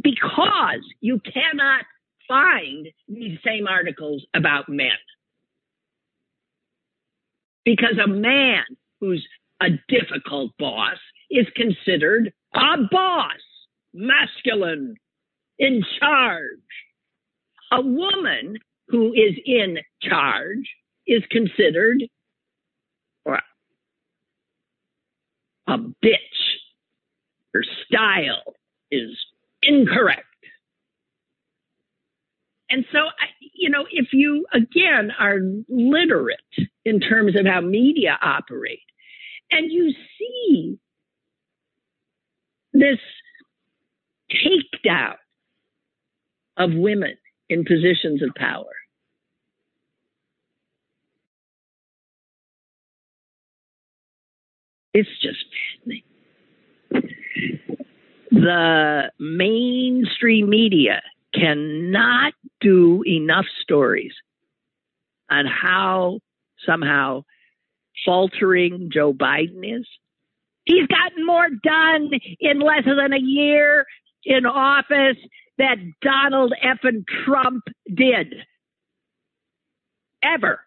because 0.02 0.80
you 1.00 1.20
cannot 1.20 1.84
find 2.28 2.88
these 3.08 3.38
same 3.44 3.66
articles 3.66 4.24
about 4.34 4.68
men. 4.68 4.88
Because 7.64 7.98
a 8.02 8.08
man 8.08 8.64
who's 9.00 9.26
a 9.60 9.70
difficult 9.88 10.52
boss 10.58 10.98
is 11.30 11.46
considered 11.56 12.32
a 12.54 12.76
boss, 12.90 13.40
masculine, 13.92 14.96
in 15.58 15.82
charge. 16.00 16.50
A 17.72 17.80
woman 17.80 18.58
who 18.88 19.12
is 19.12 19.34
in 19.44 19.78
charge 20.02 20.70
is 21.06 21.22
considered 21.30 22.04
or 23.24 23.40
a 25.66 25.78
bitch. 25.78 26.12
Her 27.52 27.64
style 27.86 28.54
is 28.90 29.10
incorrect. 29.62 30.25
And 32.68 32.84
so, 32.92 32.98
you 33.54 33.70
know, 33.70 33.86
if 33.90 34.08
you 34.12 34.46
again 34.52 35.12
are 35.18 35.38
literate 35.68 36.40
in 36.84 37.00
terms 37.00 37.36
of 37.38 37.46
how 37.46 37.60
media 37.60 38.18
operate, 38.20 38.80
and 39.50 39.70
you 39.70 39.92
see 40.18 40.78
this 42.72 42.98
takedown 44.30 45.14
of 46.56 46.72
women 46.74 47.16
in 47.48 47.64
positions 47.64 48.22
of 48.22 48.30
power. 48.34 48.64
It's 54.92 55.08
just 55.20 55.44
maddening. 55.84 56.02
The 58.30 59.12
mainstream 59.18 60.48
media 60.48 61.02
cannot 61.34 62.32
do 62.60 63.02
enough 63.06 63.46
stories 63.62 64.12
on 65.30 65.46
how 65.46 66.20
somehow 66.64 67.22
faltering 68.04 68.90
Joe 68.92 69.12
Biden 69.12 69.78
is. 69.78 69.86
He's 70.64 70.86
gotten 70.86 71.24
more 71.24 71.48
done 71.62 72.10
in 72.40 72.60
less 72.60 72.84
than 72.84 73.12
a 73.12 73.20
year 73.20 73.86
in 74.24 74.46
office 74.46 75.16
that 75.58 75.76
Donald 76.02 76.52
F. 76.62 76.78
and 76.82 77.06
Trump 77.24 77.64
did. 77.92 78.34
Ever. 80.22 80.60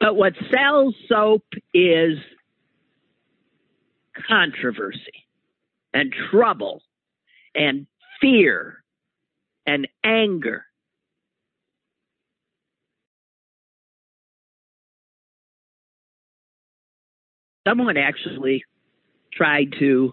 But 0.00 0.16
what 0.16 0.34
sells 0.52 0.94
soap 1.08 1.44
is 1.72 2.18
controversy 4.28 5.26
and 5.94 6.12
trouble 6.30 6.82
and 7.54 7.86
fear 8.20 8.82
and 9.66 9.88
anger. 10.04 10.64
Someone 17.66 17.96
actually 17.96 18.64
tried 19.32 19.74
to 19.78 20.12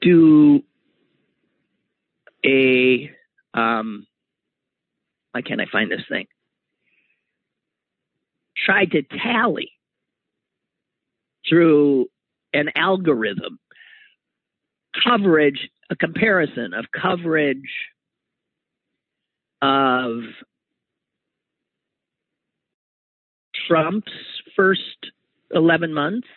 do 0.00 0.62
a 2.44 3.10
um 3.54 4.06
why 5.32 5.42
can't 5.42 5.60
I 5.60 5.66
find 5.70 5.90
this 5.90 6.00
thing? 6.08 6.26
Tried 8.64 8.92
to 8.92 9.02
tally 9.02 9.70
through 11.46 12.06
an 12.54 12.70
algorithm 12.74 13.58
coverage, 15.04 15.68
a 15.90 15.96
comparison 15.96 16.74
of 16.74 16.86
coverage 16.90 17.70
of 19.62 20.20
Trump's 23.68 24.12
first 24.54 25.10
11 25.52 25.92
months 25.92 26.28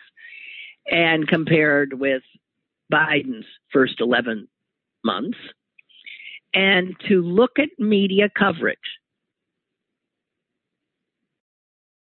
and 0.90 1.26
compared 1.28 1.98
with 1.98 2.22
Biden's 2.92 3.46
first 3.72 4.00
11 4.00 4.48
months, 5.04 5.38
and 6.52 6.96
to 7.08 7.22
look 7.22 7.52
at 7.58 7.68
media 7.78 8.28
coverage. 8.36 8.78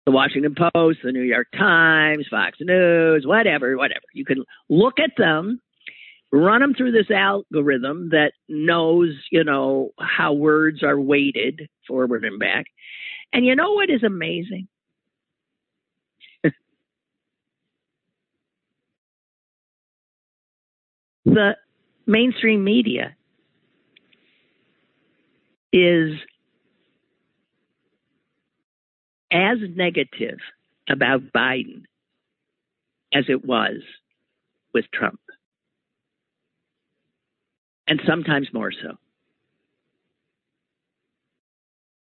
The 0.05 0.11
Washington 0.11 0.53
Post, 0.55 0.99
the 1.03 1.11
New 1.11 1.21
York 1.21 1.47
Times, 1.57 2.27
Fox 2.29 2.57
News, 2.59 3.25
whatever, 3.25 3.75
whatever. 3.75 4.05
You 4.13 4.25
can 4.25 4.43
look 4.69 4.99
at 4.99 5.11
them, 5.17 5.61
run 6.35 6.61
them 6.61 6.73
through 6.73 6.91
this 6.91 7.09
algorithm 7.09 8.09
that 8.09 8.33
knows, 8.49 9.15
you 9.31 9.43
know, 9.43 9.91
how 9.99 10.33
words 10.33 10.83
are 10.83 10.99
weighted 10.99 11.69
forward 11.87 12.25
and 12.25 12.39
back. 12.39 12.65
And 13.31 13.45
you 13.45 13.55
know 13.55 13.73
what 13.73 13.89
is 13.89 14.03
amazing? 14.03 14.67
the 21.25 21.55
mainstream 22.05 22.63
media 22.63 23.15
is 25.71 26.13
as 29.31 29.57
negative 29.75 30.39
about 30.89 31.21
Biden 31.35 31.83
as 33.13 33.25
it 33.27 33.45
was 33.45 33.81
with 34.73 34.85
Trump. 34.93 35.19
And 37.87 38.01
sometimes 38.07 38.47
more 38.53 38.71
so. 38.71 38.97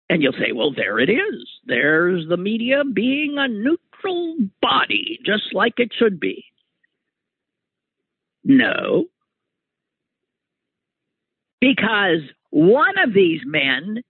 And 0.09 0.23
you'll 0.23 0.33
say, 0.33 0.53
well, 0.55 0.73
there 0.73 1.01
it 1.01 1.11
is. 1.11 1.49
There's 1.65 2.29
the 2.29 2.37
media 2.37 2.85
being 2.85 3.37
a 3.39 3.49
neutral 3.49 4.37
body, 4.63 5.19
just 5.25 5.53
like 5.53 5.75
it 5.79 5.91
should 5.99 6.21
be. 6.21 6.45
No. 8.45 9.07
Because 11.61 12.21
one 12.51 12.97
of 12.99 13.13
these 13.13 13.41
men 13.45 14.03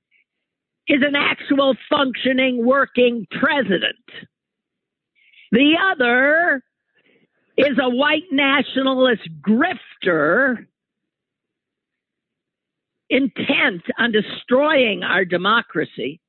is 0.86 1.00
an 1.02 1.16
actual 1.16 1.74
functioning, 1.88 2.64
working 2.64 3.26
president. 3.30 3.96
The 5.50 5.76
other 5.92 6.62
is 7.56 7.78
a 7.82 7.88
white 7.88 8.24
nationalist 8.30 9.22
grifter 9.40 10.66
intent 13.08 13.82
on 13.98 14.12
destroying 14.12 15.02
our 15.02 15.24
democracy. 15.24 16.20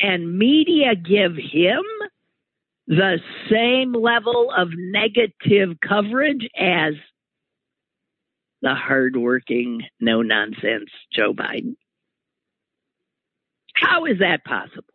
And 0.00 0.36
media 0.36 0.96
give 0.96 1.36
him 1.36 1.82
the 2.86 3.18
same 3.50 3.92
level 3.92 4.52
of 4.56 4.68
negative 4.74 5.78
coverage 5.80 6.48
as 6.58 6.94
the 8.62 8.74
hardworking, 8.74 9.82
no 10.00 10.22
nonsense 10.22 10.90
Joe 11.12 11.34
Biden? 11.34 11.76
How 13.74 14.06
is 14.06 14.18
that 14.20 14.44
possible? 14.44 14.91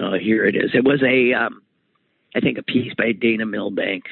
Oh, 0.00 0.18
here 0.18 0.44
it 0.44 0.56
is. 0.56 0.70
It 0.74 0.84
was 0.84 1.02
a, 1.02 1.32
um, 1.34 1.62
I 2.34 2.40
think, 2.40 2.58
a 2.58 2.62
piece 2.62 2.92
by 2.94 3.12
Dana 3.12 3.46
Milbank 3.46 4.04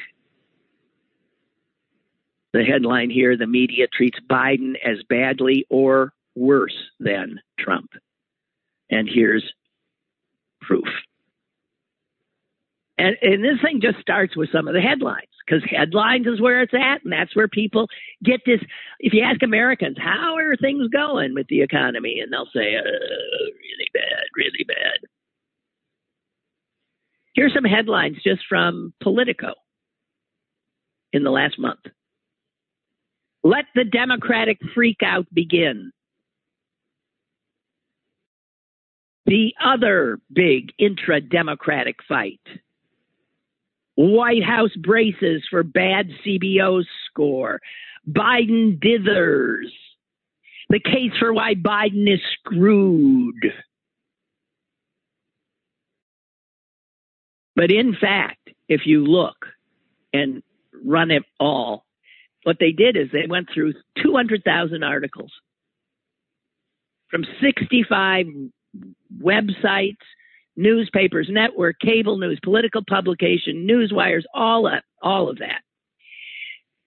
the 2.52 2.64
headline 2.64 3.10
here 3.10 3.36
the 3.36 3.46
media 3.46 3.86
treats 3.88 4.18
Biden 4.30 4.74
as 4.84 5.02
badly 5.08 5.66
or 5.70 6.12
worse 6.34 6.76
than 7.00 7.40
Trump. 7.58 7.90
And 8.90 9.08
here's 9.12 9.44
proof. 10.60 10.88
And, 12.98 13.16
and 13.22 13.42
this 13.42 13.60
thing 13.62 13.80
just 13.80 13.98
starts 14.00 14.36
with 14.36 14.50
some 14.52 14.68
of 14.68 14.74
the 14.74 14.80
headlines 14.80 15.28
because 15.44 15.62
headlines 15.68 16.26
is 16.26 16.40
where 16.40 16.60
it's 16.60 16.74
at, 16.74 17.02
and 17.02 17.12
that's 17.12 17.34
where 17.34 17.48
people 17.48 17.88
get 18.22 18.42
this. 18.44 18.60
If 19.00 19.14
you 19.14 19.22
ask 19.22 19.42
Americans, 19.42 19.96
how 19.98 20.36
are 20.36 20.56
things 20.56 20.88
going 20.88 21.34
with 21.34 21.48
the 21.48 21.62
economy? 21.62 22.20
And 22.20 22.32
they'll 22.32 22.50
say, 22.54 22.76
uh, 22.76 22.82
really 22.82 23.90
bad, 23.94 24.24
really 24.36 24.64
bad. 24.68 25.08
Here's 27.34 27.54
some 27.54 27.64
headlines 27.64 28.18
just 28.22 28.42
from 28.48 28.92
Politico 29.02 29.54
in 31.12 31.22
the 31.24 31.30
last 31.30 31.58
month. 31.58 31.80
Let 33.42 33.64
the 33.74 33.84
Democratic 33.84 34.58
freakout 34.76 35.26
begin. 35.32 35.92
The 39.26 39.54
other 39.64 40.20
big 40.32 40.72
intra 40.78 41.20
Democratic 41.20 41.96
fight. 42.06 42.40
White 43.94 44.44
House 44.44 44.74
braces 44.76 45.42
for 45.50 45.62
bad 45.62 46.08
CBO 46.24 46.84
score. 47.08 47.60
Biden 48.08 48.78
dithers. 48.78 49.70
The 50.68 50.80
case 50.80 51.12
for 51.18 51.32
why 51.32 51.54
Biden 51.54 52.12
is 52.12 52.20
screwed. 52.38 53.52
But 57.55 57.70
in 57.70 57.94
fact, 57.94 58.50
if 58.68 58.82
you 58.86 59.05
look 59.05 59.46
and 60.12 60.42
run 60.84 61.11
it 61.11 61.24
all, 61.38 61.84
what 62.44 62.57
they 62.59 62.72
did 62.72 62.96
is 62.96 63.09
they 63.12 63.26
went 63.28 63.48
through 63.53 63.74
200,000 64.03 64.82
articles 64.82 65.32
from 67.09 67.24
65 67.40 68.26
websites, 69.22 69.96
newspapers, 70.57 71.28
network, 71.30 71.76
cable 71.80 72.18
news, 72.18 72.40
political 72.42 72.82
publication, 72.88 73.66
news 73.66 73.92
wires, 73.94 74.26
all 74.34 74.66
of, 74.66 74.82
all 75.03 75.28
of 75.28 75.38
that 75.38 75.61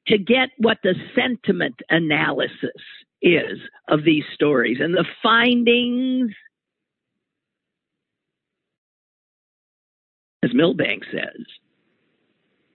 to 0.07 0.17
get 0.17 0.49
what 0.57 0.77
the 0.83 0.95
sentiment 1.15 1.75
analysis 1.89 2.81
is 3.21 3.59
of 3.89 4.03
these 4.03 4.23
stories 4.33 4.77
and 4.79 4.93
the 4.93 5.05
findings 5.23 6.31
as 10.45 10.53
Milbank 10.53 11.03
says, 11.11 11.45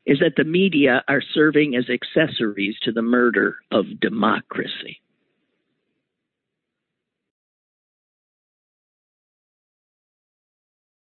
is 0.05 0.19
that 0.19 0.35
the 0.37 0.45
media 0.45 1.05
are 1.07 1.23
serving 1.35 1.77
as 1.77 1.85
accessories 1.89 2.75
to 2.83 2.91
the 2.91 3.03
murder 3.03 3.57
of 3.71 4.01
democracy. 4.01 5.01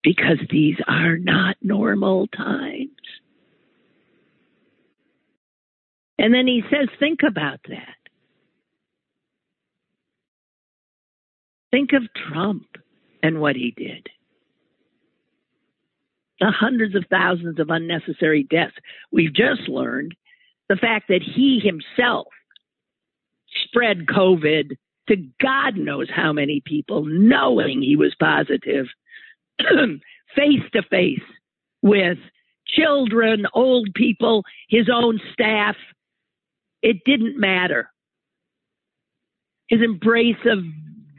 Because 0.04 0.40
these 0.50 0.76
are 0.88 1.18
not 1.18 1.56
normal 1.62 2.28
times. 2.28 2.90
And 6.18 6.34
then 6.34 6.48
he 6.48 6.64
says, 6.70 6.90
think 7.00 7.20
about 7.26 7.60
that. 7.70 7.96
Think 11.72 11.94
of 11.94 12.02
Trump 12.14 12.66
and 13.24 13.40
what 13.40 13.56
he 13.56 13.74
did 13.78 14.10
the 16.42 16.52
hundreds 16.52 16.96
of 16.96 17.06
thousands 17.10 17.60
of 17.60 17.70
unnecessary 17.70 18.44
deaths. 18.44 18.76
We've 19.12 19.34
just 19.34 19.70
learned 19.70 20.16
the 20.68 20.76
fact 20.76 21.08
that 21.08 21.22
he 21.22 21.62
himself 21.64 22.28
spread 23.66 24.08
COVID 24.08 24.72
to 25.08 25.16
God 25.42 25.78
knows 25.78 26.08
how 26.14 26.34
many 26.34 26.62
people, 26.66 27.06
knowing 27.06 27.82
he 27.82 27.96
was 27.96 28.16
positive, 28.20 28.88
face 30.36 30.64
to 30.74 30.82
face 30.90 31.22
with 31.82 32.18
children, 32.66 33.46
old 33.54 33.90
people, 33.94 34.44
his 34.70 34.90
own 34.92 35.20
staff. 35.34 35.76
It 36.82 36.98
didn't 37.06 37.40
matter. 37.40 37.90
His 39.68 39.82
embrace 39.82 40.44
of 40.46 40.60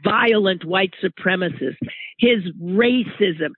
violent 0.03 0.65
white 0.65 0.93
supremacists, 1.01 1.77
his 2.17 2.43
racism, 2.61 3.51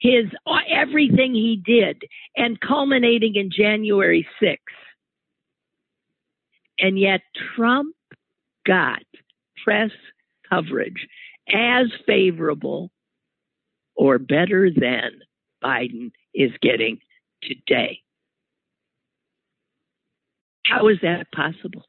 his 0.00 0.26
everything 0.70 1.34
he 1.34 1.62
did 1.64 2.02
and 2.36 2.60
culminating 2.60 3.36
in 3.36 3.50
January 3.50 4.26
6th. 4.42 4.56
And 6.78 6.98
yet 6.98 7.20
Trump 7.54 7.94
got 8.66 9.02
press 9.62 9.90
coverage 10.48 11.06
as 11.52 11.86
favorable 12.06 12.90
or 13.94 14.18
better 14.18 14.70
than 14.70 15.10
Biden 15.62 16.10
is 16.34 16.52
getting 16.62 16.98
today. 17.42 18.00
How 20.64 20.88
is 20.88 20.98
that 21.02 21.30
possible? 21.32 21.84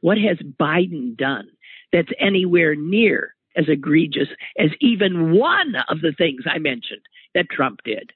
What 0.00 0.18
has 0.18 0.38
Biden 0.38 1.16
done 1.16 1.48
that's 1.92 2.08
anywhere 2.18 2.74
near 2.74 3.34
as 3.58 3.66
egregious 3.68 4.28
as 4.58 4.70
even 4.80 5.32
one 5.32 5.74
of 5.88 6.00
the 6.00 6.12
things 6.16 6.44
I 6.46 6.58
mentioned 6.58 7.02
that 7.34 7.50
Trump 7.50 7.80
did. 7.84 8.12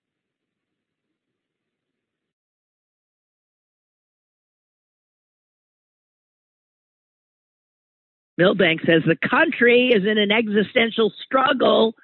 Milbank 8.39 8.81
says 8.87 9.03
the 9.07 9.29
country 9.29 9.93
is 9.95 10.05
in 10.07 10.19
an 10.19 10.33
existential 10.33 11.13
struggle 11.25 11.95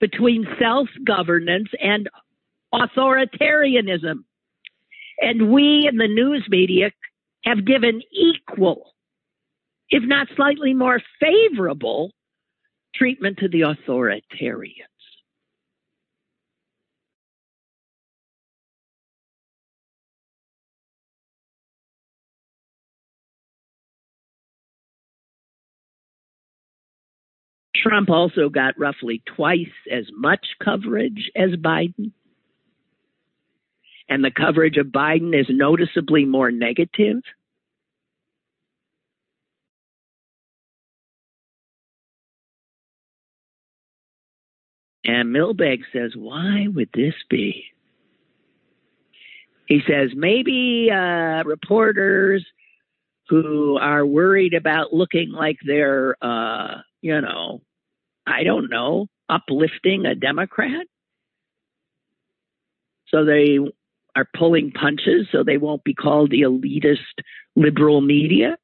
between 0.00 0.46
self 0.60 0.88
governance 1.04 1.68
and 1.80 2.08
authoritarianism. 2.74 4.24
And 5.20 5.52
we 5.52 5.88
in 5.88 5.98
the 5.98 6.08
news 6.08 6.44
media 6.48 6.90
have 7.44 7.64
given 7.64 8.02
equal, 8.12 8.92
if 9.88 10.02
not 10.02 10.26
slightly 10.34 10.74
more 10.74 11.00
favorable, 11.20 12.10
treatment 12.94 13.38
to 13.38 13.48
the 13.48 13.62
authoritarians. 13.62 14.86
Trump 27.82 28.10
also 28.10 28.48
got 28.48 28.78
roughly 28.78 29.22
twice 29.36 29.72
as 29.90 30.04
much 30.12 30.46
coverage 30.62 31.30
as 31.34 31.50
Biden. 31.50 32.12
And 34.08 34.24
the 34.24 34.30
coverage 34.30 34.76
of 34.76 34.86
Biden 34.88 35.38
is 35.38 35.46
noticeably 35.48 36.24
more 36.24 36.50
negative. 36.50 37.22
And 45.04 45.32
Milbank 45.32 45.82
says, 45.92 46.12
why 46.14 46.66
would 46.72 46.90
this 46.94 47.14
be? 47.28 47.64
He 49.66 49.80
says, 49.86 50.10
maybe 50.14 50.90
uh, 50.92 51.42
reporters 51.44 52.44
who 53.28 53.78
are 53.78 54.04
worried 54.04 54.54
about 54.54 54.92
looking 54.92 55.30
like 55.30 55.56
they're, 55.64 56.16
uh, 56.22 56.82
you 57.00 57.20
know, 57.20 57.62
I 58.26 58.44
don't 58.44 58.70
know, 58.70 59.08
uplifting 59.28 60.06
a 60.06 60.14
Democrat. 60.14 60.86
So 63.08 63.24
they 63.24 63.58
are 64.14 64.28
pulling 64.36 64.72
punches 64.72 65.26
so 65.32 65.42
they 65.42 65.56
won't 65.56 65.84
be 65.84 65.94
called 65.94 66.30
the 66.30 66.42
elitist 66.42 66.98
liberal 67.56 68.00
media. 68.00 68.56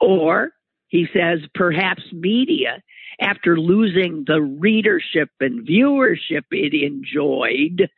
Or 0.00 0.50
he 0.92 1.06
says 1.14 1.40
perhaps 1.54 2.02
media, 2.12 2.82
after 3.18 3.58
losing 3.58 4.24
the 4.26 4.42
readership 4.42 5.30
and 5.40 5.66
viewership 5.66 6.42
it 6.50 6.74
enjoyed 6.74 7.88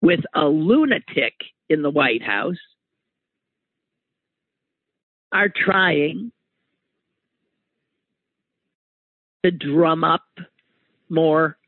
with 0.00 0.20
a 0.34 0.46
lunatic 0.46 1.34
in 1.68 1.82
the 1.82 1.90
White 1.90 2.22
House, 2.22 2.56
are 5.30 5.50
trying 5.54 6.32
to 9.44 9.50
drum 9.50 10.04
up 10.04 10.24
more 11.10 11.58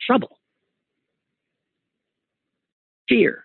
trouble, 0.00 0.38
fear. 3.06 3.44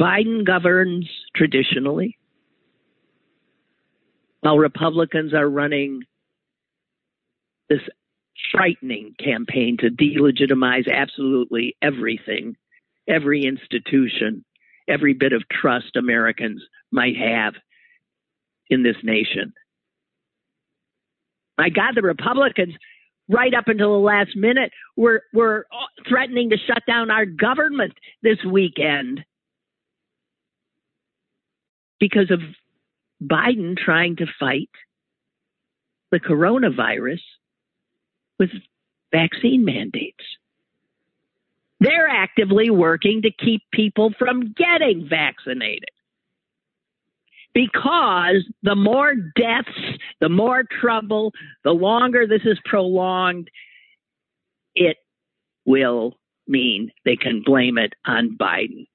Biden 0.00 0.44
governs 0.44 1.08
traditionally, 1.34 2.18
while 4.40 4.58
Republicans 4.58 5.34
are 5.34 5.48
running 5.48 6.02
this 7.68 7.80
frightening 8.50 9.14
campaign 9.22 9.76
to 9.78 9.90
delegitimize 9.90 10.90
absolutely 10.90 11.76
everything, 11.80 12.56
every 13.08 13.44
institution, 13.44 14.44
every 14.88 15.14
bit 15.14 15.32
of 15.32 15.42
trust 15.48 15.96
Americans 15.96 16.62
might 16.90 17.16
have 17.16 17.54
in 18.68 18.82
this 18.82 18.96
nation. 19.02 19.52
My 21.58 21.68
God, 21.68 21.92
the 21.94 22.02
Republicans, 22.02 22.74
right 23.28 23.54
up 23.54 23.68
until 23.68 23.92
the 23.92 24.04
last 24.04 24.34
minute, 24.34 24.72
were, 24.96 25.22
were 25.32 25.66
threatening 26.08 26.50
to 26.50 26.56
shut 26.56 26.82
down 26.86 27.10
our 27.10 27.26
government 27.26 27.92
this 28.22 28.38
weekend 28.44 29.24
because 32.02 32.32
of 32.32 32.40
Biden 33.22 33.76
trying 33.76 34.16
to 34.16 34.26
fight 34.40 34.70
the 36.10 36.18
coronavirus 36.18 37.20
with 38.40 38.50
vaccine 39.12 39.64
mandates. 39.64 40.24
They're 41.78 42.08
actively 42.08 42.70
working 42.70 43.22
to 43.22 43.30
keep 43.30 43.62
people 43.72 44.12
from 44.18 44.52
getting 44.52 45.06
vaccinated. 45.08 45.90
Because 47.54 48.48
the 48.64 48.74
more 48.74 49.14
deaths, 49.14 49.68
the 50.20 50.28
more 50.28 50.64
trouble, 50.80 51.30
the 51.62 51.70
longer 51.70 52.26
this 52.26 52.42
is 52.44 52.58
prolonged, 52.64 53.48
it 54.74 54.96
will 55.66 56.18
mean 56.48 56.90
they 57.04 57.14
can 57.14 57.44
blame 57.46 57.78
it 57.78 57.92
on 58.04 58.36
Biden. 58.36 58.88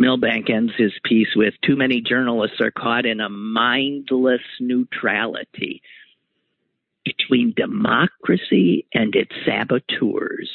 Milbank 0.00 0.48
ends 0.48 0.72
his 0.78 0.94
piece 1.04 1.28
with 1.36 1.52
Too 1.62 1.76
many 1.76 2.00
journalists 2.00 2.58
are 2.62 2.70
caught 2.70 3.04
in 3.04 3.20
a 3.20 3.28
mindless 3.28 4.40
neutrality 4.58 5.82
between 7.04 7.52
democracy 7.54 8.86
and 8.94 9.14
its 9.14 9.30
saboteurs, 9.44 10.50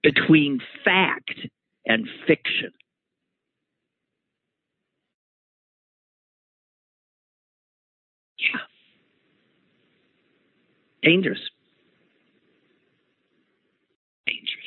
between 0.00 0.60
fact 0.84 1.34
and 1.84 2.08
fiction. 2.24 2.70
Yeah. 8.38 8.60
Dangerous. 11.02 11.40
Dangerous. 14.24 14.62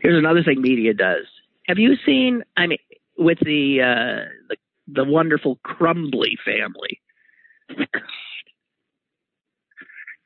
Here's 0.00 0.18
another 0.18 0.42
thing 0.42 0.60
media 0.60 0.94
does. 0.94 1.26
Have 1.66 1.78
you 1.78 1.94
seen? 2.04 2.42
I 2.56 2.66
mean, 2.66 2.78
with 3.18 3.38
the 3.40 3.80
uh, 3.82 4.28
the, 4.48 4.56
the 4.88 5.04
wonderful 5.04 5.58
Crumbley 5.64 6.36
family. 6.44 7.00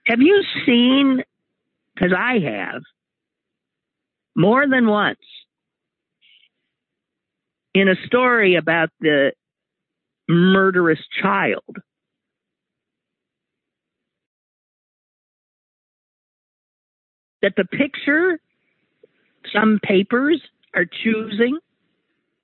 Have 0.06 0.20
you 0.20 0.42
seen? 0.66 1.22
Because 1.94 2.12
I 2.16 2.38
have 2.40 2.82
more 4.36 4.66
than 4.68 4.86
once 4.86 5.18
in 7.72 7.88
a 7.88 7.94
story 8.06 8.56
about 8.56 8.90
the 9.00 9.32
murderous 10.28 11.00
child. 11.20 11.62
That 17.42 17.54
the 17.56 17.64
picture 17.64 18.40
some 19.54 19.78
papers 19.82 20.42
are 20.74 20.84
choosing 20.84 21.58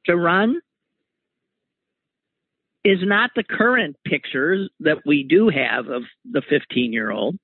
to 0.06 0.16
run 0.16 0.60
is 2.84 2.98
not 3.02 3.30
the 3.36 3.44
current 3.44 3.96
pictures 4.06 4.70
that 4.80 4.98
we 5.04 5.22
do 5.22 5.48
have 5.48 5.88
of 5.88 6.02
the 6.30 6.42
15 6.48 6.92
year 6.92 7.10
old 7.10 7.36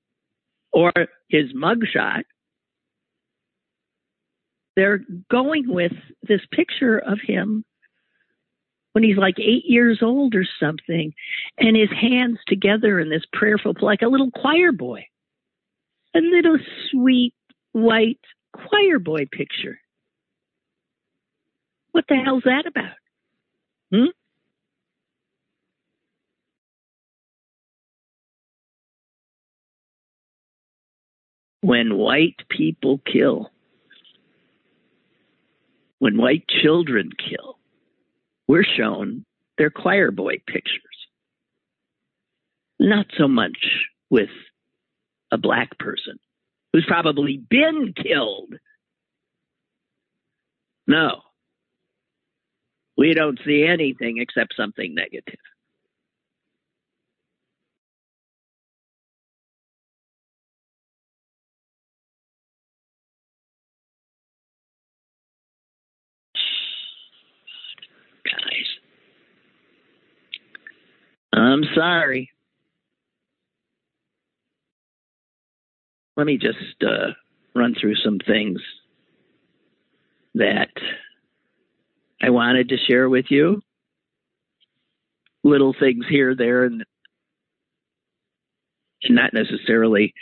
or 0.71 0.91
his 1.29 1.53
mugshot. 1.53 2.23
They're 4.75 5.01
going 5.29 5.65
with 5.67 5.93
this 6.27 6.41
picture 6.51 6.97
of 6.97 7.19
him 7.21 7.63
when 8.93 9.03
he's 9.03 9.17
like 9.17 9.39
eight 9.39 9.65
years 9.65 9.99
old 10.01 10.33
or 10.33 10.45
something, 10.59 11.13
and 11.59 11.77
his 11.77 11.91
hands 11.91 12.39
together 12.47 12.99
in 12.99 13.09
this 13.09 13.21
prayerful, 13.31 13.75
like 13.79 14.01
a 14.01 14.07
little 14.07 14.31
choir 14.31 14.71
boy, 14.71 15.05
a 16.15 16.19
little 16.19 16.57
sweet 16.89 17.35
white 17.73 18.19
choir 18.57 18.99
boy 18.99 19.25
picture. 19.31 19.79
What 21.91 22.05
the 22.07 22.15
hell's 22.15 22.43
that 22.45 22.65
about? 22.67 22.95
Hmm? 23.91 24.11
When 31.61 31.97
white 31.97 32.35
people 32.49 33.01
kill, 33.11 33.51
when 35.99 36.17
white 36.17 36.45
children 36.47 37.09
kill, 37.17 37.57
we're 38.47 38.63
shown 38.63 39.25
their 39.57 39.71
choir 39.71 40.11
boy 40.11 40.35
pictures. 40.45 40.81
Not 42.79 43.07
so 43.17 43.27
much 43.27 43.57
with 44.09 44.29
a 45.31 45.37
black 45.37 45.77
person 45.79 46.19
who's 46.77 46.85
probably 46.87 47.37
been 47.49 47.91
killed. 47.95 48.53
No. 50.85 51.21
We 52.95 53.15
don't 53.15 53.39
see 53.43 53.65
anything 53.65 54.19
except 54.19 54.53
something 54.55 54.93
negative. 54.93 55.39
Guys, 68.23 68.67
I'm 71.33 71.63
sorry. 71.73 72.29
Let 76.17 76.25
me 76.25 76.37
just 76.37 76.83
uh, 76.83 77.11
run 77.55 77.75
through 77.79 77.95
some 77.95 78.17
things 78.17 78.59
that 80.33 80.71
I 82.21 82.31
wanted 82.31 82.69
to 82.69 82.77
share 82.77 83.07
with 83.07 83.25
you. 83.29 83.61
Little 85.43 85.75
things 85.79 86.05
here, 86.09 86.35
there, 86.35 86.65
and, 86.65 86.83
not 89.09 89.31
necessarily 89.31 90.13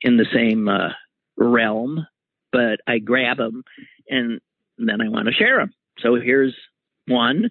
in 0.00 0.16
the 0.16 0.24
same 0.32 0.68
uh, 0.68 0.90
realm, 1.36 2.06
but 2.50 2.80
I 2.86 2.98
grab 2.98 3.36
them 3.36 3.62
and 4.08 4.40
then 4.78 5.02
I 5.02 5.08
want 5.08 5.26
to 5.26 5.34
share 5.34 5.58
them. 5.58 5.74
So 5.98 6.14
here's 6.14 6.54
one. 7.06 7.50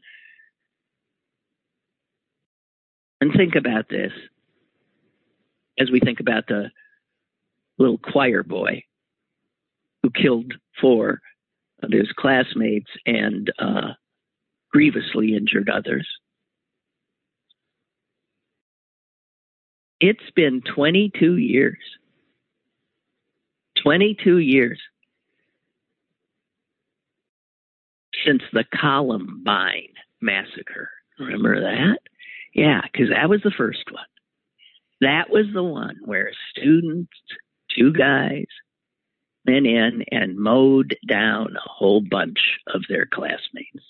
And 3.21 3.31
think 3.33 3.55
about 3.55 3.89
this 3.89 4.11
as 5.77 5.91
we 5.91 5.99
think 5.99 6.19
about 6.19 6.47
the 6.47 6.71
little 7.77 7.97
choir 7.97 8.43
boy 8.43 8.83
who 10.03 10.09
killed 10.11 10.53
four 10.79 11.21
of 11.81 11.91
his 11.91 12.11
classmates 12.17 12.89
and 13.05 13.51
uh, 13.59 13.93
grievously 14.71 15.35
injured 15.35 15.69
others. 15.69 16.07
It's 19.99 20.31
been 20.35 20.61
22 20.61 21.37
years. 21.37 21.77
22 23.83 24.37
years 24.37 24.79
since 28.25 28.41
the 28.51 28.65
Columbine 28.73 29.89
massacre. 30.21 30.89
Remember 31.19 31.61
that? 31.61 31.99
Yeah, 32.53 32.81
because 32.83 33.09
that 33.09 33.29
was 33.29 33.41
the 33.43 33.51
first 33.55 33.83
one. 33.91 34.03
That 35.01 35.29
was 35.29 35.45
the 35.53 35.63
one 35.63 35.97
where 36.03 36.31
students 36.51 37.11
two 37.77 37.91
guys 37.91 38.45
went 39.45 39.67
in 39.67 40.03
and 40.11 40.37
mowed 40.37 40.95
down 41.07 41.55
a 41.55 41.69
whole 41.69 42.01
bunch 42.01 42.39
of 42.73 42.83
their 42.89 43.05
classmates. 43.05 43.83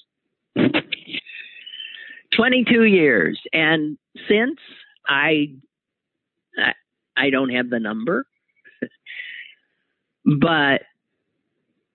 22 2.36 2.84
years. 2.84 3.40
And 3.54 3.98
since 4.28 4.60
I, 5.08 5.54
I, 6.58 6.74
I 7.16 7.30
don't 7.30 7.50
have 7.50 7.70
the 7.70 7.80
number, 7.80 8.26
but 10.40 10.82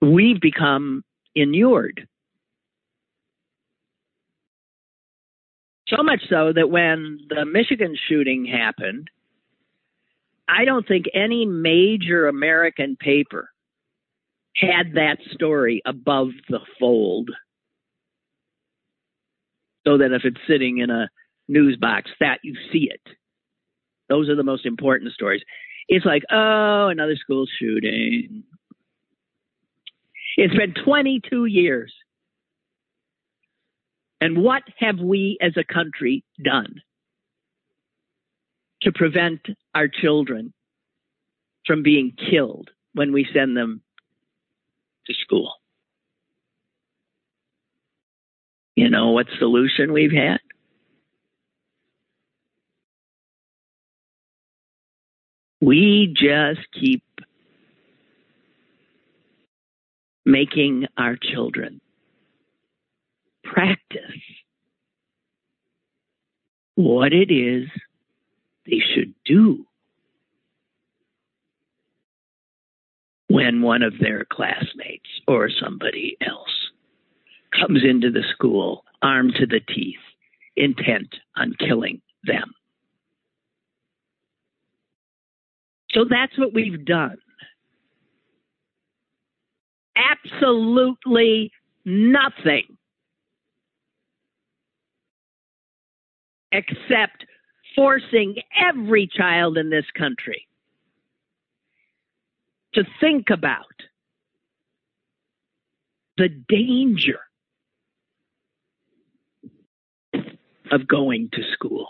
we've 0.01 0.41
become 0.41 1.03
inured. 1.35 2.07
So 5.87 6.01
much 6.03 6.21
so 6.29 6.53
that 6.53 6.69
when 6.69 7.19
the 7.29 7.45
Michigan 7.45 7.95
shooting 8.07 8.45
happened, 8.45 9.09
I 10.51 10.65
don't 10.65 10.85
think 10.85 11.05
any 11.13 11.45
major 11.45 12.27
American 12.27 12.97
paper 12.99 13.49
had 14.55 14.95
that 14.95 15.17
story 15.31 15.81
above 15.85 16.29
the 16.49 16.59
fold. 16.77 17.31
So 19.87 19.97
that 19.97 20.11
if 20.11 20.25
it's 20.25 20.41
sitting 20.47 20.79
in 20.79 20.89
a 20.89 21.09
news 21.47 21.77
box, 21.77 22.11
that 22.19 22.39
you 22.43 22.55
see 22.71 22.89
it. 22.91 23.01
Those 24.09 24.29
are 24.29 24.35
the 24.35 24.43
most 24.43 24.65
important 24.65 25.13
stories. 25.13 25.41
It's 25.87 26.05
like, 26.05 26.23
oh, 26.29 26.89
another 26.89 27.15
school 27.15 27.45
shooting. 27.59 28.43
It's 30.35 30.55
been 30.55 30.73
22 30.83 31.45
years. 31.45 31.93
And 34.19 34.43
what 34.43 34.63
have 34.77 34.99
we 34.99 35.37
as 35.41 35.53
a 35.57 35.63
country 35.63 36.23
done 36.43 36.81
to 38.83 38.91
prevent 38.91 39.41
our 39.75 39.87
children 39.87 40.53
from 41.65 41.83
being 41.83 42.13
killed 42.29 42.69
when 42.93 43.13
we 43.13 43.27
send 43.33 43.55
them 43.55 43.81
to 45.07 45.13
school? 45.13 45.53
You 48.75 48.89
know 48.89 49.11
what 49.11 49.27
solution 49.37 49.93
we've 49.93 50.11
had? 50.11 50.39
We 55.59 56.11
just 56.15 56.67
keep 56.79 57.03
making 60.25 60.87
our 60.97 61.15
children 61.15 61.81
practice 63.43 64.01
what 66.75 67.13
it 67.13 67.31
is 67.31 67.67
they 68.71 68.79
should 68.95 69.13
do 69.25 69.65
when 73.27 73.61
one 73.61 73.83
of 73.83 73.93
their 73.99 74.25
classmates 74.31 75.09
or 75.27 75.49
somebody 75.49 76.17
else 76.25 76.71
comes 77.59 77.81
into 77.83 78.09
the 78.09 78.23
school 78.33 78.83
armed 79.01 79.35
to 79.35 79.45
the 79.45 79.59
teeth, 79.59 79.99
intent 80.55 81.15
on 81.35 81.53
killing 81.59 82.01
them. 82.23 82.53
So 85.91 86.05
that's 86.09 86.37
what 86.37 86.53
we've 86.53 86.85
done. 86.85 87.17
Absolutely 89.95 91.51
nothing 91.83 92.77
except 96.51 97.25
forcing 97.75 98.35
every 98.59 99.07
child 99.07 99.57
in 99.57 99.69
this 99.69 99.85
country 99.97 100.47
to 102.73 102.83
think 102.99 103.29
about 103.29 103.65
the 106.17 106.29
danger 106.29 107.19
of 110.71 110.87
going 110.87 111.29
to 111.33 111.41
school. 111.53 111.87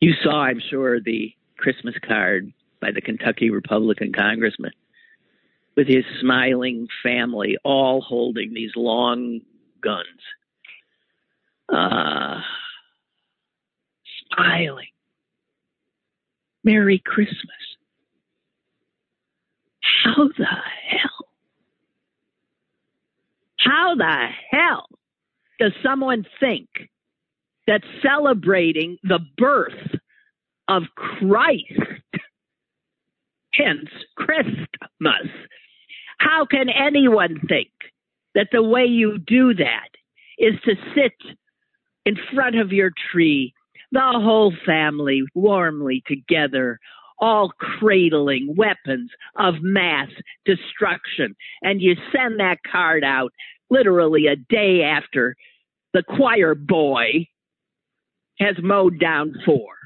You 0.00 0.14
saw, 0.22 0.42
I'm 0.42 0.60
sure, 0.70 1.00
the 1.00 1.32
Christmas 1.56 1.94
card 2.06 2.52
by 2.80 2.90
the 2.92 3.00
Kentucky 3.00 3.50
Republican 3.50 4.12
congressman 4.12 4.72
with 5.76 5.86
his 5.86 6.04
smiling 6.20 6.88
family, 7.02 7.56
all 7.64 8.00
holding 8.00 8.52
these 8.52 8.72
long 8.74 9.40
guns. 9.80 10.06
Uh, 11.72 12.40
smiling. 14.32 14.88
Merry 16.64 16.98
Christmas. 16.98 17.36
How 20.04 20.28
the 20.36 20.44
hell? 20.44 21.28
How 23.58 23.94
the 23.94 24.26
hell 24.50 24.88
does 25.58 25.72
someone 25.82 26.24
think 26.40 26.68
that 27.66 27.82
celebrating 28.02 28.98
the 29.02 29.20
birth 29.36 29.98
of 30.68 30.84
Christ, 30.94 31.80
hence 33.58 33.90
Christmas, 34.16 35.28
how 36.18 36.46
can 36.50 36.68
anyone 36.68 37.40
think 37.48 37.70
that 38.34 38.48
the 38.52 38.62
way 38.62 38.84
you 38.84 39.18
do 39.18 39.54
that 39.54 39.88
is 40.38 40.54
to 40.64 40.74
sit 40.94 41.36
in 42.06 42.16
front 42.34 42.58
of 42.58 42.72
your 42.72 42.90
tree, 43.12 43.52
the 43.92 44.00
whole 44.00 44.52
family 44.64 45.22
warmly 45.34 46.02
together, 46.06 46.78
all 47.20 47.50
cradling 47.58 48.54
weapons 48.56 49.10
of 49.36 49.54
mass 49.60 50.08
destruction, 50.44 51.34
and 51.62 51.82
you 51.82 51.94
send 52.14 52.38
that 52.38 52.58
card 52.70 53.02
out 53.04 53.32
literally 53.70 54.26
a 54.26 54.36
day 54.36 54.82
after 54.82 55.34
the 55.92 56.02
choir 56.02 56.54
boy 56.54 57.26
has 58.38 58.56
mowed 58.62 59.00
down 59.00 59.34
four. 59.44 59.77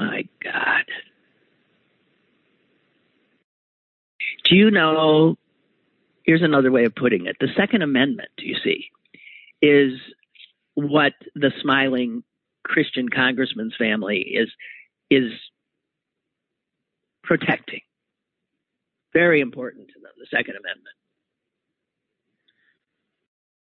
My 0.00 0.24
God. 0.42 0.84
Do 4.48 4.56
you 4.56 4.70
know? 4.70 5.36
Here's 6.24 6.42
another 6.42 6.72
way 6.72 6.86
of 6.86 6.94
putting 6.94 7.26
it. 7.26 7.36
The 7.38 7.48
Second 7.54 7.82
Amendment, 7.82 8.30
you 8.38 8.56
see, 8.64 8.86
is 9.60 9.92
what 10.72 11.12
the 11.34 11.52
smiling 11.60 12.24
Christian 12.64 13.10
congressman's 13.10 13.74
family 13.78 14.20
is 14.20 14.50
is 15.10 15.32
protecting. 17.22 17.82
Very 19.12 19.42
important 19.42 19.88
to 19.88 20.00
them, 20.00 20.12
the 20.18 20.34
Second 20.34 20.54
Amendment. 20.54 20.96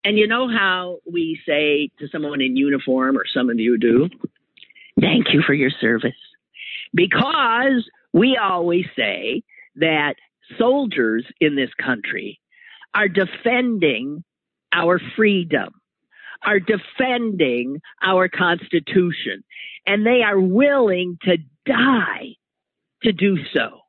And 0.05 0.17
you 0.19 0.27
know 0.27 0.49
how 0.49 1.01
we 1.11 1.39
say 1.47 1.91
to 1.99 2.09
someone 2.09 2.41
in 2.41 2.57
uniform, 2.57 3.19
or 3.19 3.25
some 3.27 3.51
of 3.51 3.59
you 3.59 3.77
do, 3.77 4.09
thank 5.01 5.27
you 5.33 5.43
for 5.47 5.55
your 5.55 5.71
service? 5.71 6.13
Because 6.93 7.89
we 8.13 8.39
always 8.41 8.87
say 8.97 9.43
that 9.77 10.15
soldiers 10.59 11.27
in 11.41 11.57
this 11.57 11.71
country 11.83 12.41
are 12.95 13.09
defending 13.09 14.23
our 14.73 15.01
freedom, 15.17 15.75
are 16.45 16.61
defending 16.61 17.81
our 18.03 18.29
Constitution, 18.29 19.43
and 19.87 20.07
they 20.07 20.23
are 20.23 20.39
willing 20.39 21.19
to 21.23 21.39
die 21.67 22.37
to 23.03 23.13
do 23.13 23.39
so. 23.53 23.81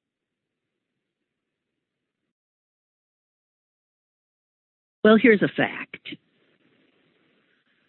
Well, 5.03 5.17
here's 5.21 5.43
a 5.43 5.47
fact 5.47 6.15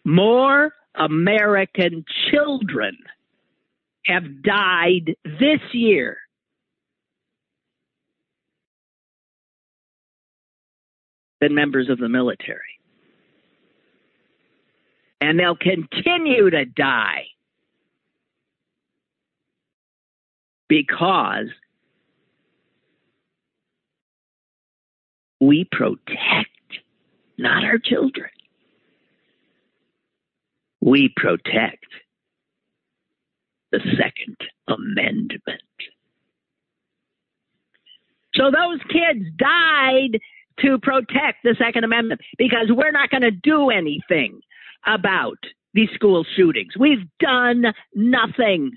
more 0.05 0.71
American 0.97 2.05
children 2.31 2.97
have 4.05 4.41
died 4.41 5.15
this 5.23 5.59
year 5.73 6.17
than 11.39 11.53
members 11.53 11.89
of 11.89 11.99
the 11.99 12.09
military. 12.09 12.59
And 15.21 15.39
they'll 15.39 15.55
continue 15.55 16.49
to 16.49 16.65
die 16.65 17.25
because 20.67 21.47
we 25.39 25.67
protect 25.71 26.49
not 27.37 27.63
our 27.63 27.77
children. 27.77 28.29
We 30.87 31.13
protect 31.13 31.85
the 33.73 33.79
Second 33.99 34.37
Amendment. 34.69 35.61
So 38.33 38.43
those 38.45 38.79
kids 38.89 39.25
died 39.35 40.17
to 40.61 40.77
protect 40.81 41.43
the 41.43 41.57
Second 41.59 41.83
Amendment 41.83 42.21
because 42.37 42.67
we're 42.69 42.93
not 42.93 43.09
going 43.09 43.23
to 43.23 43.31
do 43.31 43.69
anything 43.69 44.39
about 44.85 45.39
these 45.73 45.89
school 45.93 46.25
shootings. 46.37 46.77
We've 46.79 47.05
done 47.19 47.65
nothing. 47.93 48.71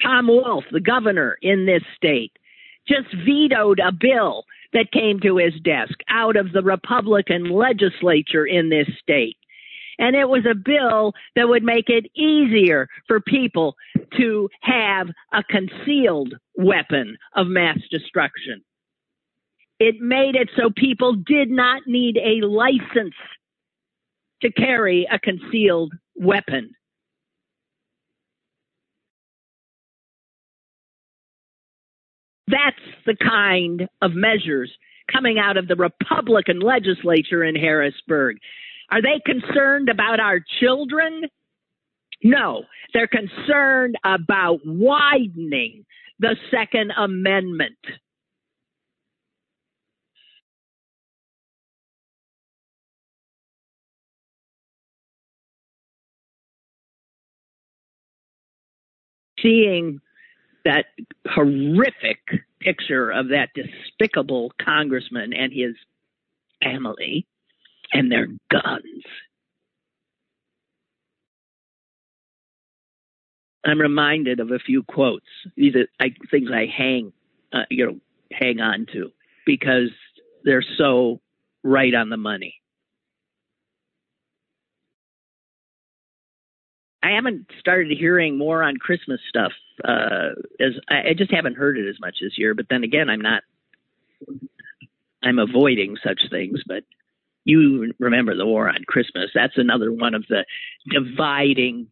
Tom 0.00 0.28
Wolf, 0.28 0.62
the 0.70 0.78
governor 0.78 1.36
in 1.42 1.66
this 1.66 1.82
state, 1.96 2.30
just 2.86 3.08
vetoed 3.26 3.80
a 3.80 3.90
bill 3.90 4.44
that 4.74 4.92
came 4.92 5.20
to 5.20 5.38
his 5.38 5.54
desk 5.60 5.94
out 6.08 6.36
of 6.36 6.52
the 6.52 6.62
Republican 6.62 7.48
legislature 7.48 8.46
in 8.46 8.68
this 8.68 8.88
state. 9.00 9.36
And 9.98 10.16
it 10.16 10.28
was 10.28 10.44
a 10.44 10.54
bill 10.54 11.12
that 11.36 11.48
would 11.48 11.62
make 11.62 11.88
it 11.88 12.10
easier 12.16 12.88
for 13.06 13.20
people 13.20 13.76
to 14.18 14.48
have 14.60 15.08
a 15.32 15.44
concealed 15.44 16.34
weapon 16.56 17.16
of 17.36 17.46
mass 17.46 17.78
destruction. 17.90 18.62
It 19.78 20.00
made 20.00 20.34
it 20.34 20.50
so 20.56 20.70
people 20.76 21.14
did 21.14 21.50
not 21.50 21.82
need 21.86 22.16
a 22.16 22.44
license 22.46 23.14
to 24.42 24.52
carry 24.52 25.06
a 25.10 25.18
concealed 25.18 25.92
weapon. 26.16 26.74
That's 32.48 32.76
the 33.06 33.16
kind 33.16 33.88
of 34.02 34.12
measures 34.14 34.70
coming 35.10 35.38
out 35.38 35.56
of 35.56 35.68
the 35.68 35.76
Republican 35.76 36.60
legislature 36.60 37.44
in 37.44 37.56
Harrisburg. 37.56 38.38
Are 38.90 39.02
they 39.02 39.20
concerned 39.24 39.88
about 39.88 40.20
our 40.20 40.40
children? 40.60 41.22
No, 42.22 42.64
they're 42.92 43.08
concerned 43.08 43.96
about 44.04 44.60
widening 44.64 45.84
the 46.18 46.36
Second 46.50 46.92
Amendment. 46.96 47.76
Seeing 59.42 60.00
that 60.64 60.86
horrific 61.28 62.18
picture 62.60 63.10
of 63.10 63.28
that 63.28 63.50
despicable 63.54 64.52
congressman 64.60 65.32
and 65.32 65.52
his 65.52 65.74
family 66.62 67.26
and 67.92 68.10
their 68.10 68.26
guns. 68.50 69.04
I'm 73.64 73.80
reminded 73.80 74.40
of 74.40 74.50
a 74.50 74.58
few 74.58 74.82
quotes. 74.82 75.26
These 75.56 75.74
are 75.74 75.86
I, 75.98 76.14
things 76.30 76.50
I 76.52 76.66
hang, 76.66 77.12
uh, 77.52 77.62
you 77.70 77.86
know, 77.86 77.96
hang 78.30 78.60
on 78.60 78.86
to 78.92 79.10
because 79.46 79.90
they're 80.44 80.64
so 80.76 81.20
right 81.62 81.94
on 81.94 82.10
the 82.10 82.16
money. 82.16 82.56
I 87.04 87.10
haven't 87.10 87.50
started 87.60 87.96
hearing 87.98 88.38
more 88.38 88.62
on 88.62 88.78
Christmas 88.78 89.20
stuff. 89.28 89.52
Uh, 89.84 90.30
as 90.58 90.72
I, 90.88 91.10
I 91.10 91.14
just 91.16 91.30
haven't 91.30 91.56
heard 91.56 91.76
it 91.76 91.86
as 91.86 92.00
much 92.00 92.16
this 92.22 92.38
year. 92.38 92.54
But 92.54 92.66
then 92.70 92.82
again, 92.82 93.10
I'm 93.10 93.20
not. 93.20 93.42
I'm 95.22 95.38
avoiding 95.38 95.96
such 96.02 96.22
things. 96.30 96.60
But 96.66 96.84
you 97.44 97.92
remember 97.98 98.34
the 98.34 98.46
war 98.46 98.70
on 98.70 98.84
Christmas? 98.86 99.30
That's 99.34 99.58
another 99.58 99.92
one 99.92 100.14
of 100.14 100.24
the 100.28 100.46
dividing, 100.90 101.88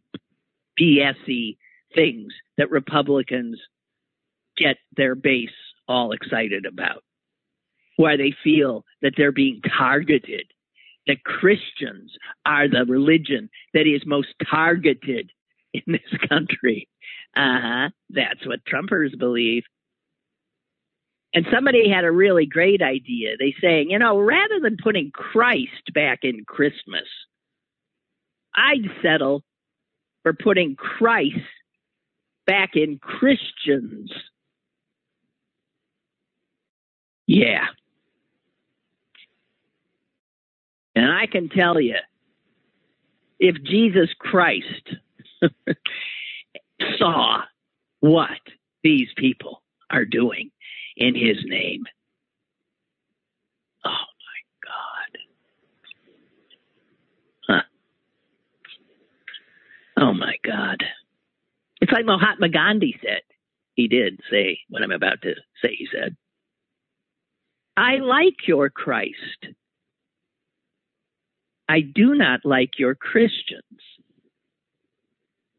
BSy 0.81 1.57
things 1.93 2.33
that 2.57 2.71
Republicans 2.71 3.59
get 4.57 4.77
their 4.97 5.13
base 5.13 5.49
all 5.87 6.11
excited 6.11 6.65
about, 6.65 7.03
where 7.97 8.17
they 8.17 8.33
feel 8.43 8.83
that 9.03 9.13
they're 9.15 9.31
being 9.31 9.61
targeted 9.61 10.45
that 11.07 11.23
Christians 11.23 12.11
are 12.45 12.67
the 12.67 12.85
religion 12.87 13.49
that 13.73 13.87
is 13.87 14.05
most 14.05 14.29
targeted 14.49 15.31
in 15.73 15.83
this 15.87 16.19
country. 16.29 16.87
Uh 17.35 17.59
huh. 17.61 17.89
That's 18.09 18.45
what 18.45 18.59
Trumpers 18.65 19.17
believe. 19.17 19.63
And 21.33 21.47
somebody 21.51 21.89
had 21.89 22.05
a 22.05 22.11
really 22.11 22.45
great 22.45 22.81
idea. 22.81 23.31
They 23.39 23.55
saying, 23.59 23.89
you 23.89 23.97
know, 23.97 24.19
rather 24.19 24.59
than 24.61 24.77
putting 24.81 25.09
Christ 25.11 25.91
back 25.93 26.19
in 26.21 26.45
Christmas, 26.45 27.07
I'd 28.53 28.85
settle 29.01 29.43
for 30.21 30.33
putting 30.33 30.75
Christ 30.75 31.35
back 32.45 32.75
in 32.75 32.99
Christians. 32.99 34.11
Yeah, 37.25 37.65
And 40.95 41.11
I 41.11 41.25
can 41.25 41.49
tell 41.49 41.79
you, 41.79 41.95
if 43.39 43.55
Jesus 43.63 44.09
Christ 44.19 44.95
saw 46.97 47.41
what 47.99 48.29
these 48.83 49.09
people 49.17 49.61
are 49.89 50.05
doing 50.05 50.51
in 50.95 51.15
his 51.15 51.37
name, 51.45 51.83
oh 53.85 53.89
my 53.89 54.41
God. 54.63 55.19
Huh. 57.47 57.63
Oh 59.97 60.13
my 60.13 60.35
God. 60.45 60.83
It's 61.81 61.91
like 61.91 62.05
Mahatma 62.05 62.49
Gandhi 62.49 62.97
said. 63.01 63.21
He 63.75 63.87
did 63.87 64.19
say 64.29 64.59
what 64.69 64.83
I'm 64.83 64.91
about 64.91 65.21
to 65.23 65.33
say, 65.61 65.75
he 65.75 65.87
said. 65.91 66.15
I 67.75 67.97
like 67.97 68.47
your 68.47 68.69
Christ. 68.69 69.47
I 71.73 71.81
do 71.81 72.13
not 72.13 72.41
like 72.43 72.77
your 72.77 72.93
Christians. 72.93 73.81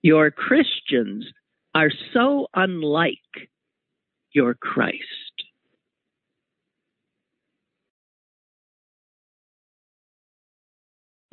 Your 0.00 0.30
Christians 0.30 1.26
are 1.74 1.90
so 2.12 2.46
unlike 2.54 3.18
your 4.32 4.54
Christ. 4.54 5.02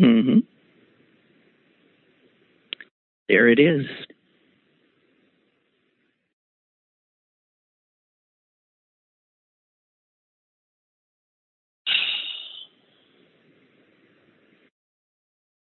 Mm-hmm. 0.01 0.39
There 3.29 3.49
it 3.49 3.59
is. 3.59 3.85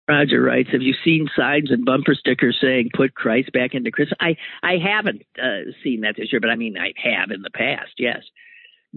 Roger 0.07 0.41
writes, 0.41 0.69
"Have 0.71 0.81
you 0.81 0.93
seen 1.03 1.29
signs 1.35 1.71
and 1.71 1.85
bumper 1.85 2.13
stickers 2.13 2.57
saying 2.59 2.89
"Put 2.93 3.15
Christ 3.15 3.51
back 3.53 3.73
into 3.73 3.91
Christmas?" 3.91 4.17
I 4.19 4.35
I 4.61 4.77
haven't 4.77 5.23
uh, 5.41 5.71
seen 5.81 6.01
that 6.01 6.15
this 6.17 6.31
year, 6.31 6.41
but 6.41 6.49
I 6.49 6.55
mean 6.55 6.77
I 6.77 6.93
have 6.97 7.31
in 7.31 7.41
the 7.41 7.49
past. 7.49 7.93
Yes, 7.97 8.23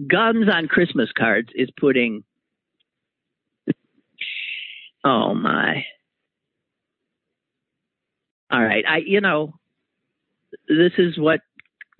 guns 0.05 0.47
on 0.51 0.67
Christmas 0.67 1.09
cards 1.17 1.49
is 1.55 1.69
putting. 1.79 2.25
oh 5.05 5.33
my! 5.33 5.85
All 8.51 8.63
right, 8.63 8.83
I 8.87 8.97
you 8.97 9.21
know, 9.21 9.53
this 10.67 10.93
is 10.97 11.17
what 11.17 11.39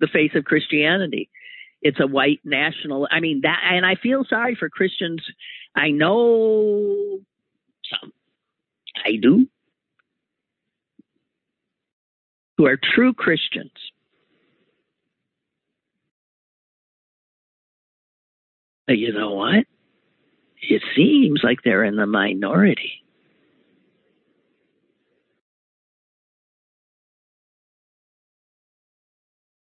the 0.00 0.08
face 0.08 0.32
of 0.34 0.44
Christianity. 0.44 1.30
It's 1.80 2.00
a 2.00 2.06
white 2.06 2.40
national. 2.44 3.08
I 3.10 3.20
mean 3.20 3.40
that, 3.44 3.60
and 3.70 3.86
I 3.86 3.94
feel 3.94 4.24
sorry 4.28 4.54
for 4.54 4.68
Christians. 4.68 5.22
I 5.74 5.90
know 5.92 7.20
some 7.88 8.12
I 9.04 9.16
do, 9.20 9.46
who 12.56 12.66
are 12.66 12.76
true 12.76 13.14
Christians. 13.14 13.72
But 18.86 18.98
you 18.98 19.12
know 19.12 19.32
what? 19.34 19.64
It 20.62 20.82
seems 20.96 21.40
like 21.44 21.58
they're 21.62 21.84
in 21.84 21.96
the 21.96 22.06
minority. 22.06 23.04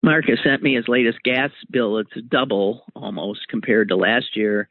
Marcus 0.01 0.39
sent 0.43 0.61
me 0.61 0.75
his 0.75 0.89
latest 0.89 1.23
gas 1.23 1.51
bill. 1.71 1.97
It's 1.97 2.11
double 2.27 2.83
almost 2.93 3.47
compared 3.47 3.87
to 3.87 3.95
last 3.95 4.35
year 4.35 4.67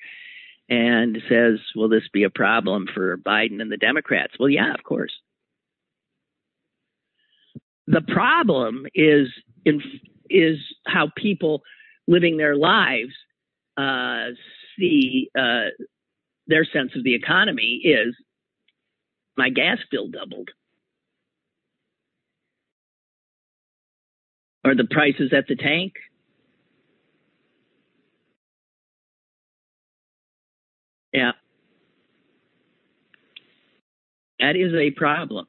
and 0.72 1.18
says, 1.28 1.58
Will 1.76 1.90
this 1.90 2.08
be 2.14 2.22
a 2.22 2.30
problem 2.30 2.86
for 2.94 3.18
Biden 3.18 3.60
and 3.60 3.70
the 3.70 3.76
Democrats? 3.76 4.32
Well, 4.40 4.48
yeah, 4.48 4.72
of 4.72 4.82
course. 4.82 5.12
The 7.86 8.00
problem 8.00 8.86
is 8.94 9.28
in, 9.66 9.82
is 10.30 10.56
how 10.86 11.10
people 11.14 11.60
living 12.08 12.38
their 12.38 12.56
lives 12.56 13.12
uh, 13.76 14.28
see 14.78 15.28
uh, 15.38 15.74
their 16.46 16.64
sense 16.64 16.92
of 16.96 17.04
the 17.04 17.14
economy 17.14 17.82
is 17.84 18.16
my 19.36 19.50
gas 19.50 19.78
bill 19.90 20.08
doubled. 20.08 20.48
Or 24.64 24.74
the 24.74 24.88
prices 24.90 25.34
at 25.36 25.48
the 25.48 25.56
tank 25.56 25.92
Yeah. 31.12 31.32
That 34.40 34.56
is 34.56 34.72
a 34.74 34.90
problem. 34.90 35.46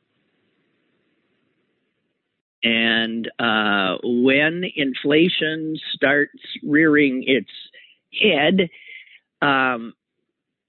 And 2.63 3.29
uh, 3.39 3.97
when 4.03 4.63
inflation 4.75 5.77
starts 5.93 6.39
rearing 6.63 7.23
its 7.27 7.49
head, 8.21 8.69
um, 9.41 9.93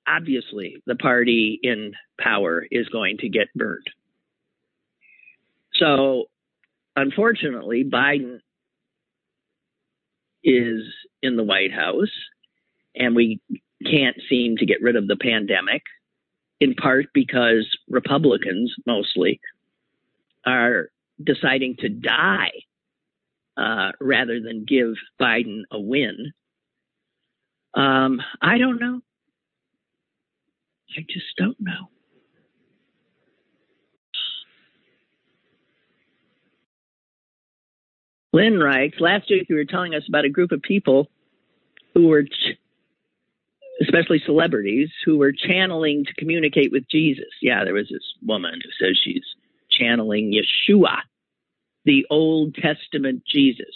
obviously 0.06 0.82
the 0.86 0.96
party 0.96 1.60
in 1.62 1.92
power 2.20 2.66
is 2.70 2.88
going 2.88 3.18
to 3.18 3.28
get 3.28 3.48
burned. 3.54 3.86
So, 5.74 6.24
unfortunately, 6.96 7.84
Biden 7.84 8.38
is 10.42 10.82
in 11.22 11.36
the 11.36 11.42
White 11.44 11.72
House, 11.72 12.12
and 12.94 13.14
we 13.14 13.40
can't 13.84 14.16
seem 14.28 14.56
to 14.56 14.66
get 14.66 14.82
rid 14.82 14.96
of 14.96 15.06
the 15.06 15.16
pandemic, 15.16 15.82
in 16.60 16.74
part 16.74 17.06
because 17.14 17.66
Republicans 17.88 18.74
mostly 18.86 19.40
are 20.46 20.88
deciding 21.22 21.76
to 21.78 21.88
die 21.88 22.52
uh, 23.56 23.92
rather 24.00 24.40
than 24.40 24.64
give 24.66 24.94
Biden 25.20 25.62
a 25.70 25.78
win. 25.78 26.32
Um, 27.74 28.20
I 28.40 28.58
don't 28.58 28.80
know. 28.80 29.00
I 30.96 31.00
just 31.08 31.26
don't 31.36 31.60
know. 31.60 31.88
Lynn 38.32 38.58
writes, 38.58 38.96
last 38.98 39.30
week 39.30 39.46
you 39.48 39.54
were 39.54 39.64
telling 39.64 39.94
us 39.94 40.02
about 40.08 40.24
a 40.24 40.28
group 40.28 40.50
of 40.50 40.60
people 40.60 41.08
who 41.94 42.08
were, 42.08 42.24
especially 43.80 44.22
celebrities, 44.24 44.90
who 45.04 45.18
were 45.18 45.32
channeling 45.32 46.04
to 46.04 46.14
communicate 46.14 46.72
with 46.72 46.88
Jesus. 46.88 47.30
Yeah, 47.42 47.64
there 47.64 47.74
was 47.74 47.88
this 47.90 48.14
woman 48.22 48.54
who 48.54 48.86
says 48.86 48.98
she's 49.02 49.24
channeling 49.70 50.32
Yeshua, 50.32 50.98
the 51.84 52.06
Old 52.10 52.54
Testament 52.54 53.22
Jesus. 53.26 53.74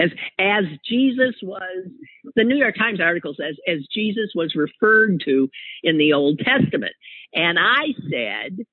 As, 0.00 0.10
as 0.38 0.64
Jesus 0.88 1.34
was, 1.42 1.88
the 2.36 2.44
New 2.44 2.56
York 2.56 2.76
Times 2.76 3.00
article 3.00 3.34
says, 3.34 3.56
as 3.66 3.78
Jesus 3.92 4.30
was 4.34 4.54
referred 4.54 5.22
to 5.24 5.48
in 5.82 5.98
the 5.98 6.12
Old 6.12 6.38
Testament. 6.38 6.92
And 7.34 7.58
I 7.58 7.94
said, 8.08 8.64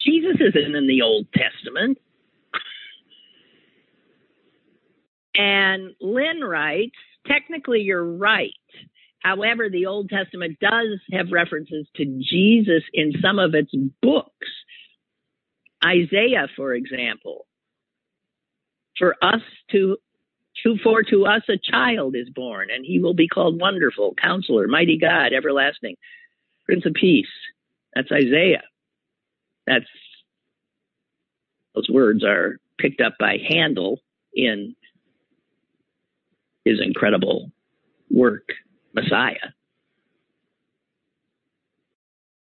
Jesus 0.00 0.36
isn't 0.40 0.76
in 0.76 0.86
the 0.86 1.02
Old 1.02 1.26
Testament. 1.32 1.98
And 5.34 5.94
Lynn 6.00 6.40
writes, 6.42 6.96
technically 7.26 7.80
you're 7.80 8.04
right. 8.04 8.52
However, 9.20 9.68
the 9.70 9.86
Old 9.86 10.10
Testament 10.10 10.58
does 10.60 11.00
have 11.12 11.32
references 11.32 11.86
to 11.96 12.04
Jesus 12.04 12.82
in 12.92 13.12
some 13.22 13.38
of 13.38 13.54
its 13.54 13.72
books. 14.02 14.30
Isaiah, 15.84 16.48
for 16.56 16.74
example, 16.74 17.46
for 18.98 19.16
us 19.22 19.40
to, 19.72 19.96
to 20.62 20.76
for 20.82 21.02
to 21.02 21.26
us 21.26 21.42
a 21.48 21.58
child 21.58 22.16
is 22.16 22.28
born, 22.28 22.68
and 22.70 22.84
he 22.84 23.00
will 23.00 23.14
be 23.14 23.28
called 23.28 23.60
Wonderful, 23.60 24.14
Counselor, 24.20 24.68
Mighty 24.68 24.98
God, 24.98 25.32
Everlasting, 25.32 25.96
Prince 26.66 26.86
of 26.86 26.92
Peace. 26.94 27.26
That's 27.94 28.12
Isaiah. 28.12 28.62
That's 29.66 29.86
those 31.74 31.88
words 31.90 32.22
are 32.24 32.58
picked 32.78 33.00
up 33.00 33.14
by 33.18 33.38
Handel 33.48 34.00
in 34.34 34.76
his 36.64 36.80
incredible 36.84 37.50
work, 38.10 38.48
Messiah. 38.94 39.52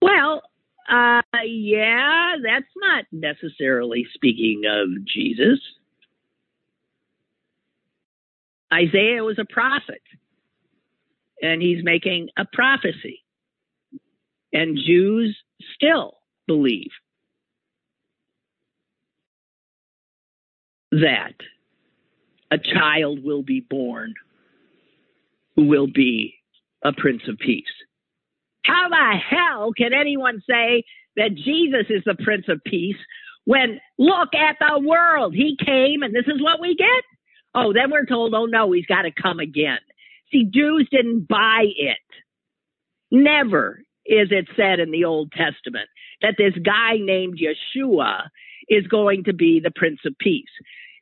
Well, 0.02 0.42
uh, 0.90 1.22
yeah, 1.44 2.34
that's 2.42 2.72
not 2.76 3.04
necessarily 3.12 4.06
speaking 4.14 4.62
of 4.68 5.06
Jesus. 5.06 5.60
Isaiah 8.72 9.22
was 9.22 9.38
a 9.38 9.44
prophet, 9.52 10.02
and 11.42 11.60
he's 11.60 11.84
making 11.84 12.28
a 12.36 12.44
prophecy. 12.52 13.22
And 14.52 14.78
Jews 14.84 15.36
still 15.74 16.18
believe 16.46 16.90
that 20.90 21.34
a 22.50 22.58
child 22.58 23.22
will 23.22 23.42
be 23.42 23.60
born 23.60 24.14
who 25.56 25.66
will 25.66 25.86
be 25.86 26.34
a 26.84 26.92
Prince 26.92 27.22
of 27.28 27.38
Peace. 27.38 27.64
How 28.64 28.88
the 28.88 29.18
hell 29.18 29.72
can 29.76 29.92
anyone 29.92 30.42
say 30.48 30.84
that 31.16 31.34
Jesus 31.34 31.86
is 31.88 32.02
the 32.04 32.16
Prince 32.22 32.46
of 32.48 32.62
Peace 32.64 32.96
when 33.44 33.80
look 33.98 34.30
at 34.34 34.56
the 34.60 34.80
world? 34.80 35.34
He 35.34 35.56
came 35.64 36.02
and 36.02 36.14
this 36.14 36.26
is 36.26 36.42
what 36.42 36.60
we 36.60 36.74
get? 36.74 37.04
Oh, 37.54 37.72
then 37.72 37.90
we're 37.90 38.06
told, 38.06 38.34
oh 38.34 38.46
no, 38.46 38.72
he's 38.72 38.86
got 38.86 39.02
to 39.02 39.10
come 39.10 39.40
again. 39.40 39.78
See, 40.30 40.44
Jews 40.44 40.88
didn't 40.90 41.26
buy 41.26 41.64
it. 41.76 41.98
Never 43.10 43.82
is 44.06 44.28
it 44.30 44.48
said 44.56 44.78
in 44.78 44.92
the 44.92 45.04
Old 45.04 45.32
Testament 45.32 45.88
that 46.22 46.36
this 46.38 46.54
guy 46.64 46.96
named 47.00 47.38
Yeshua 47.38 48.28
is 48.68 48.86
going 48.86 49.24
to 49.24 49.34
be 49.34 49.60
the 49.60 49.72
Prince 49.74 50.00
of 50.06 50.16
Peace. 50.18 50.44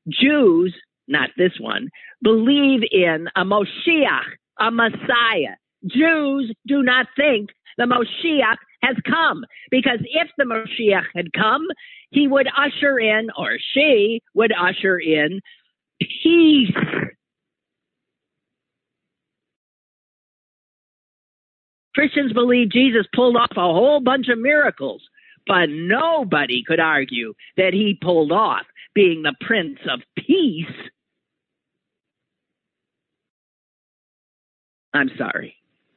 Jews, 0.09 0.75
not 1.09 1.31
this 1.37 1.53
one, 1.59 1.89
believe 2.23 2.83
in 2.91 3.29
a 3.37 3.45
Moshiach, 3.45 4.37
a 4.59 4.71
Messiah. 4.71 5.57
Jews 5.87 6.53
do 6.67 6.83
not 6.83 7.07
think 7.17 7.51
the 7.77 7.85
Moshiach 7.85 8.57
has 8.83 8.97
come 9.07 9.45
because 9.71 10.01
if 10.03 10.29
the 10.37 10.45
Moshiach 10.45 11.07
had 11.15 11.33
come, 11.33 11.67
he 12.11 12.27
would 12.27 12.49
usher 12.57 12.99
in, 12.99 13.29
or 13.37 13.59
she 13.75 14.21
would 14.35 14.53
usher 14.53 14.99
in, 14.99 15.41
peace. 16.01 16.75
Christians 21.95 22.33
believe 22.33 22.71
Jesus 22.71 23.07
pulled 23.15 23.37
off 23.37 23.51
a 23.53 23.61
whole 23.61 24.01
bunch 24.01 24.29
of 24.29 24.39
miracles, 24.39 25.03
but 25.47 25.69
nobody 25.69 26.63
could 26.65 26.79
argue 26.79 27.35
that 27.57 27.73
he 27.73 27.99
pulled 28.01 28.31
off 28.31 28.63
being 28.95 29.23
the 29.23 29.35
Prince 29.41 29.79
of 29.91 30.01
Peace. 30.17 30.67
I'm 34.99 35.11
sorry. 35.17 35.55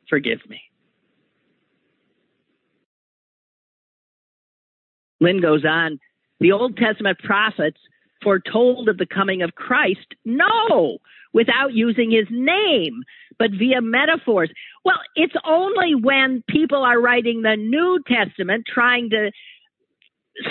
Forgive 0.10 0.40
me. 0.48 0.62
Lynn 5.20 5.42
goes 5.42 5.64
on, 5.66 6.00
the 6.40 6.52
Old 6.52 6.78
Testament 6.78 7.20
prophets 7.20 7.78
foretold 8.24 8.90
of 8.90 8.98
the 8.98 9.06
coming 9.06 9.42
of 9.42 9.56
Christ? 9.56 10.16
No, 10.26 10.98
without 11.34 11.74
using 11.74 12.12
his 12.12 12.28
name, 12.30 13.04
but 13.38 13.52
via 13.52 13.82
metaphors. 13.82 14.52
Well, 14.86 15.00
it's 15.16 15.34
only 15.46 15.96
when 15.96 16.44
people 16.48 16.84
are 16.84 17.00
writing 17.00 17.42
the 17.42 17.56
New 17.56 18.00
Testament 18.08 18.66
trying 18.72 19.10
to 19.12 19.32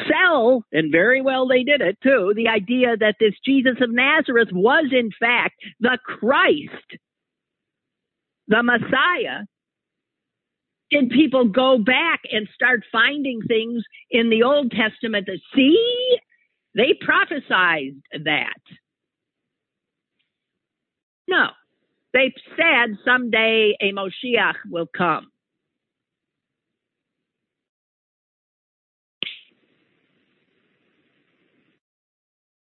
sell, 0.09 0.65
and 0.73 0.93
very 0.93 1.21
well 1.21 1.49
they 1.49 1.63
did 1.63 1.81
it 1.81 1.99
too, 2.03 2.33
the 2.37 2.49
idea 2.49 2.97
that 2.99 3.17
this 3.19 3.35
Jesus 3.45 3.77
of 3.81 3.91
Nazareth 3.91 4.49
was 4.53 4.87
in 4.93 5.11
fact 5.19 5.55
the 5.81 5.99
Christ, 6.05 6.99
the 8.51 8.63
Messiah, 8.65 9.45
did 10.91 11.09
people 11.11 11.49
go 11.49 11.79
back 11.79 12.21
and 12.31 12.49
start 12.53 12.83
finding 12.91 13.41
things 13.47 13.83
in 14.11 14.29
the 14.29 14.43
Old 14.43 14.73
Testament 14.73 15.27
to 15.27 15.37
see? 15.55 16.19
They 16.75 16.95
prophesied 17.01 17.95
that. 18.25 18.61
No, 21.29 21.47
they 22.13 22.35
said 22.57 22.99
someday 23.05 23.77
a 23.81 23.93
Moshiach 23.93 24.57
will 24.69 24.89
come. 24.97 25.29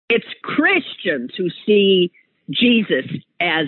It's 0.08 0.24
Christians 0.44 1.32
who 1.36 1.48
see 1.66 2.12
Jesus 2.48 3.06
as 3.40 3.66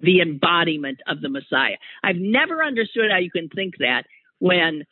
the 0.00 0.20
embodiment 0.20 1.00
of 1.06 1.20
the 1.20 1.28
Messiah. 1.28 1.76
I've 2.02 2.16
never 2.16 2.62
understood 2.62 3.10
how 3.10 3.18
you 3.18 3.30
can 3.30 3.48
think 3.48 3.74
that 3.78 4.04
when, 4.38 4.84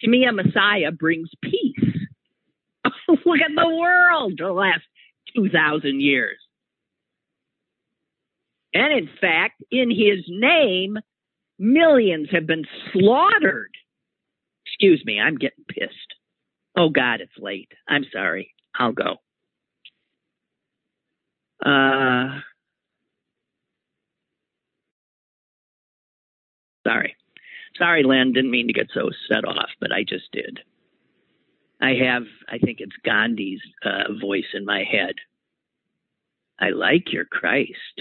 to 0.00 0.08
me, 0.08 0.24
a 0.24 0.32
Messiah 0.32 0.92
brings 0.92 1.30
peace. 1.42 1.94
Look 3.08 3.40
at 3.40 3.50
the 3.54 3.68
world 3.68 4.34
the 4.38 4.52
last 4.52 4.84
2,000 5.34 6.00
years. 6.00 6.38
And 8.72 8.92
in 8.92 9.08
fact, 9.20 9.62
in 9.70 9.90
his 9.90 10.24
name, 10.28 10.98
millions 11.58 12.28
have 12.32 12.46
been 12.46 12.64
slaughtered. 12.92 13.70
Excuse 14.66 15.02
me, 15.04 15.18
I'm 15.18 15.36
getting 15.36 15.64
pissed. 15.68 16.14
Oh 16.76 16.90
God, 16.90 17.20
it's 17.20 17.38
late. 17.38 17.72
I'm 17.88 18.04
sorry. 18.12 18.52
I'll 18.78 18.92
go. 18.92 19.16
Uh, 21.64 22.40
sorry. 26.86 27.16
Sorry, 27.78 28.02
Len. 28.04 28.32
Didn't 28.32 28.50
mean 28.50 28.68
to 28.68 28.72
get 28.72 28.88
so 28.94 29.10
set 29.28 29.44
off, 29.44 29.68
but 29.80 29.92
I 29.92 30.02
just 30.02 30.30
did. 30.32 30.60
I 31.80 31.92
have, 32.02 32.22
I 32.48 32.58
think 32.58 32.78
it's 32.80 32.96
Gandhi's 33.04 33.60
uh, 33.84 34.12
voice 34.20 34.46
in 34.54 34.64
my 34.64 34.82
head. 34.90 35.14
I 36.58 36.70
like 36.70 37.12
your 37.12 37.26
Christ. 37.26 38.00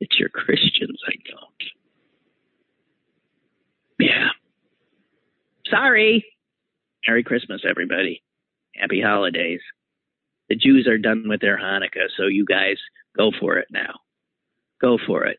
It's 0.00 0.18
your 0.18 0.30
Christians 0.30 0.98
I 1.06 1.12
don't. 1.30 1.70
Yeah. 3.98 4.28
Sorry. 5.70 6.24
Merry 7.06 7.22
Christmas, 7.22 7.62
everybody. 7.68 8.22
Happy 8.74 9.02
holidays. 9.02 9.60
The 10.48 10.56
Jews 10.56 10.86
are 10.88 10.98
done 10.98 11.24
with 11.26 11.40
their 11.40 11.58
Hanukkah, 11.58 12.08
so 12.16 12.26
you 12.26 12.46
guys 12.46 12.76
go 13.16 13.30
for 13.38 13.58
it 13.58 13.68
now. 13.70 13.94
Go 14.80 14.98
for 15.06 15.24
it. 15.26 15.38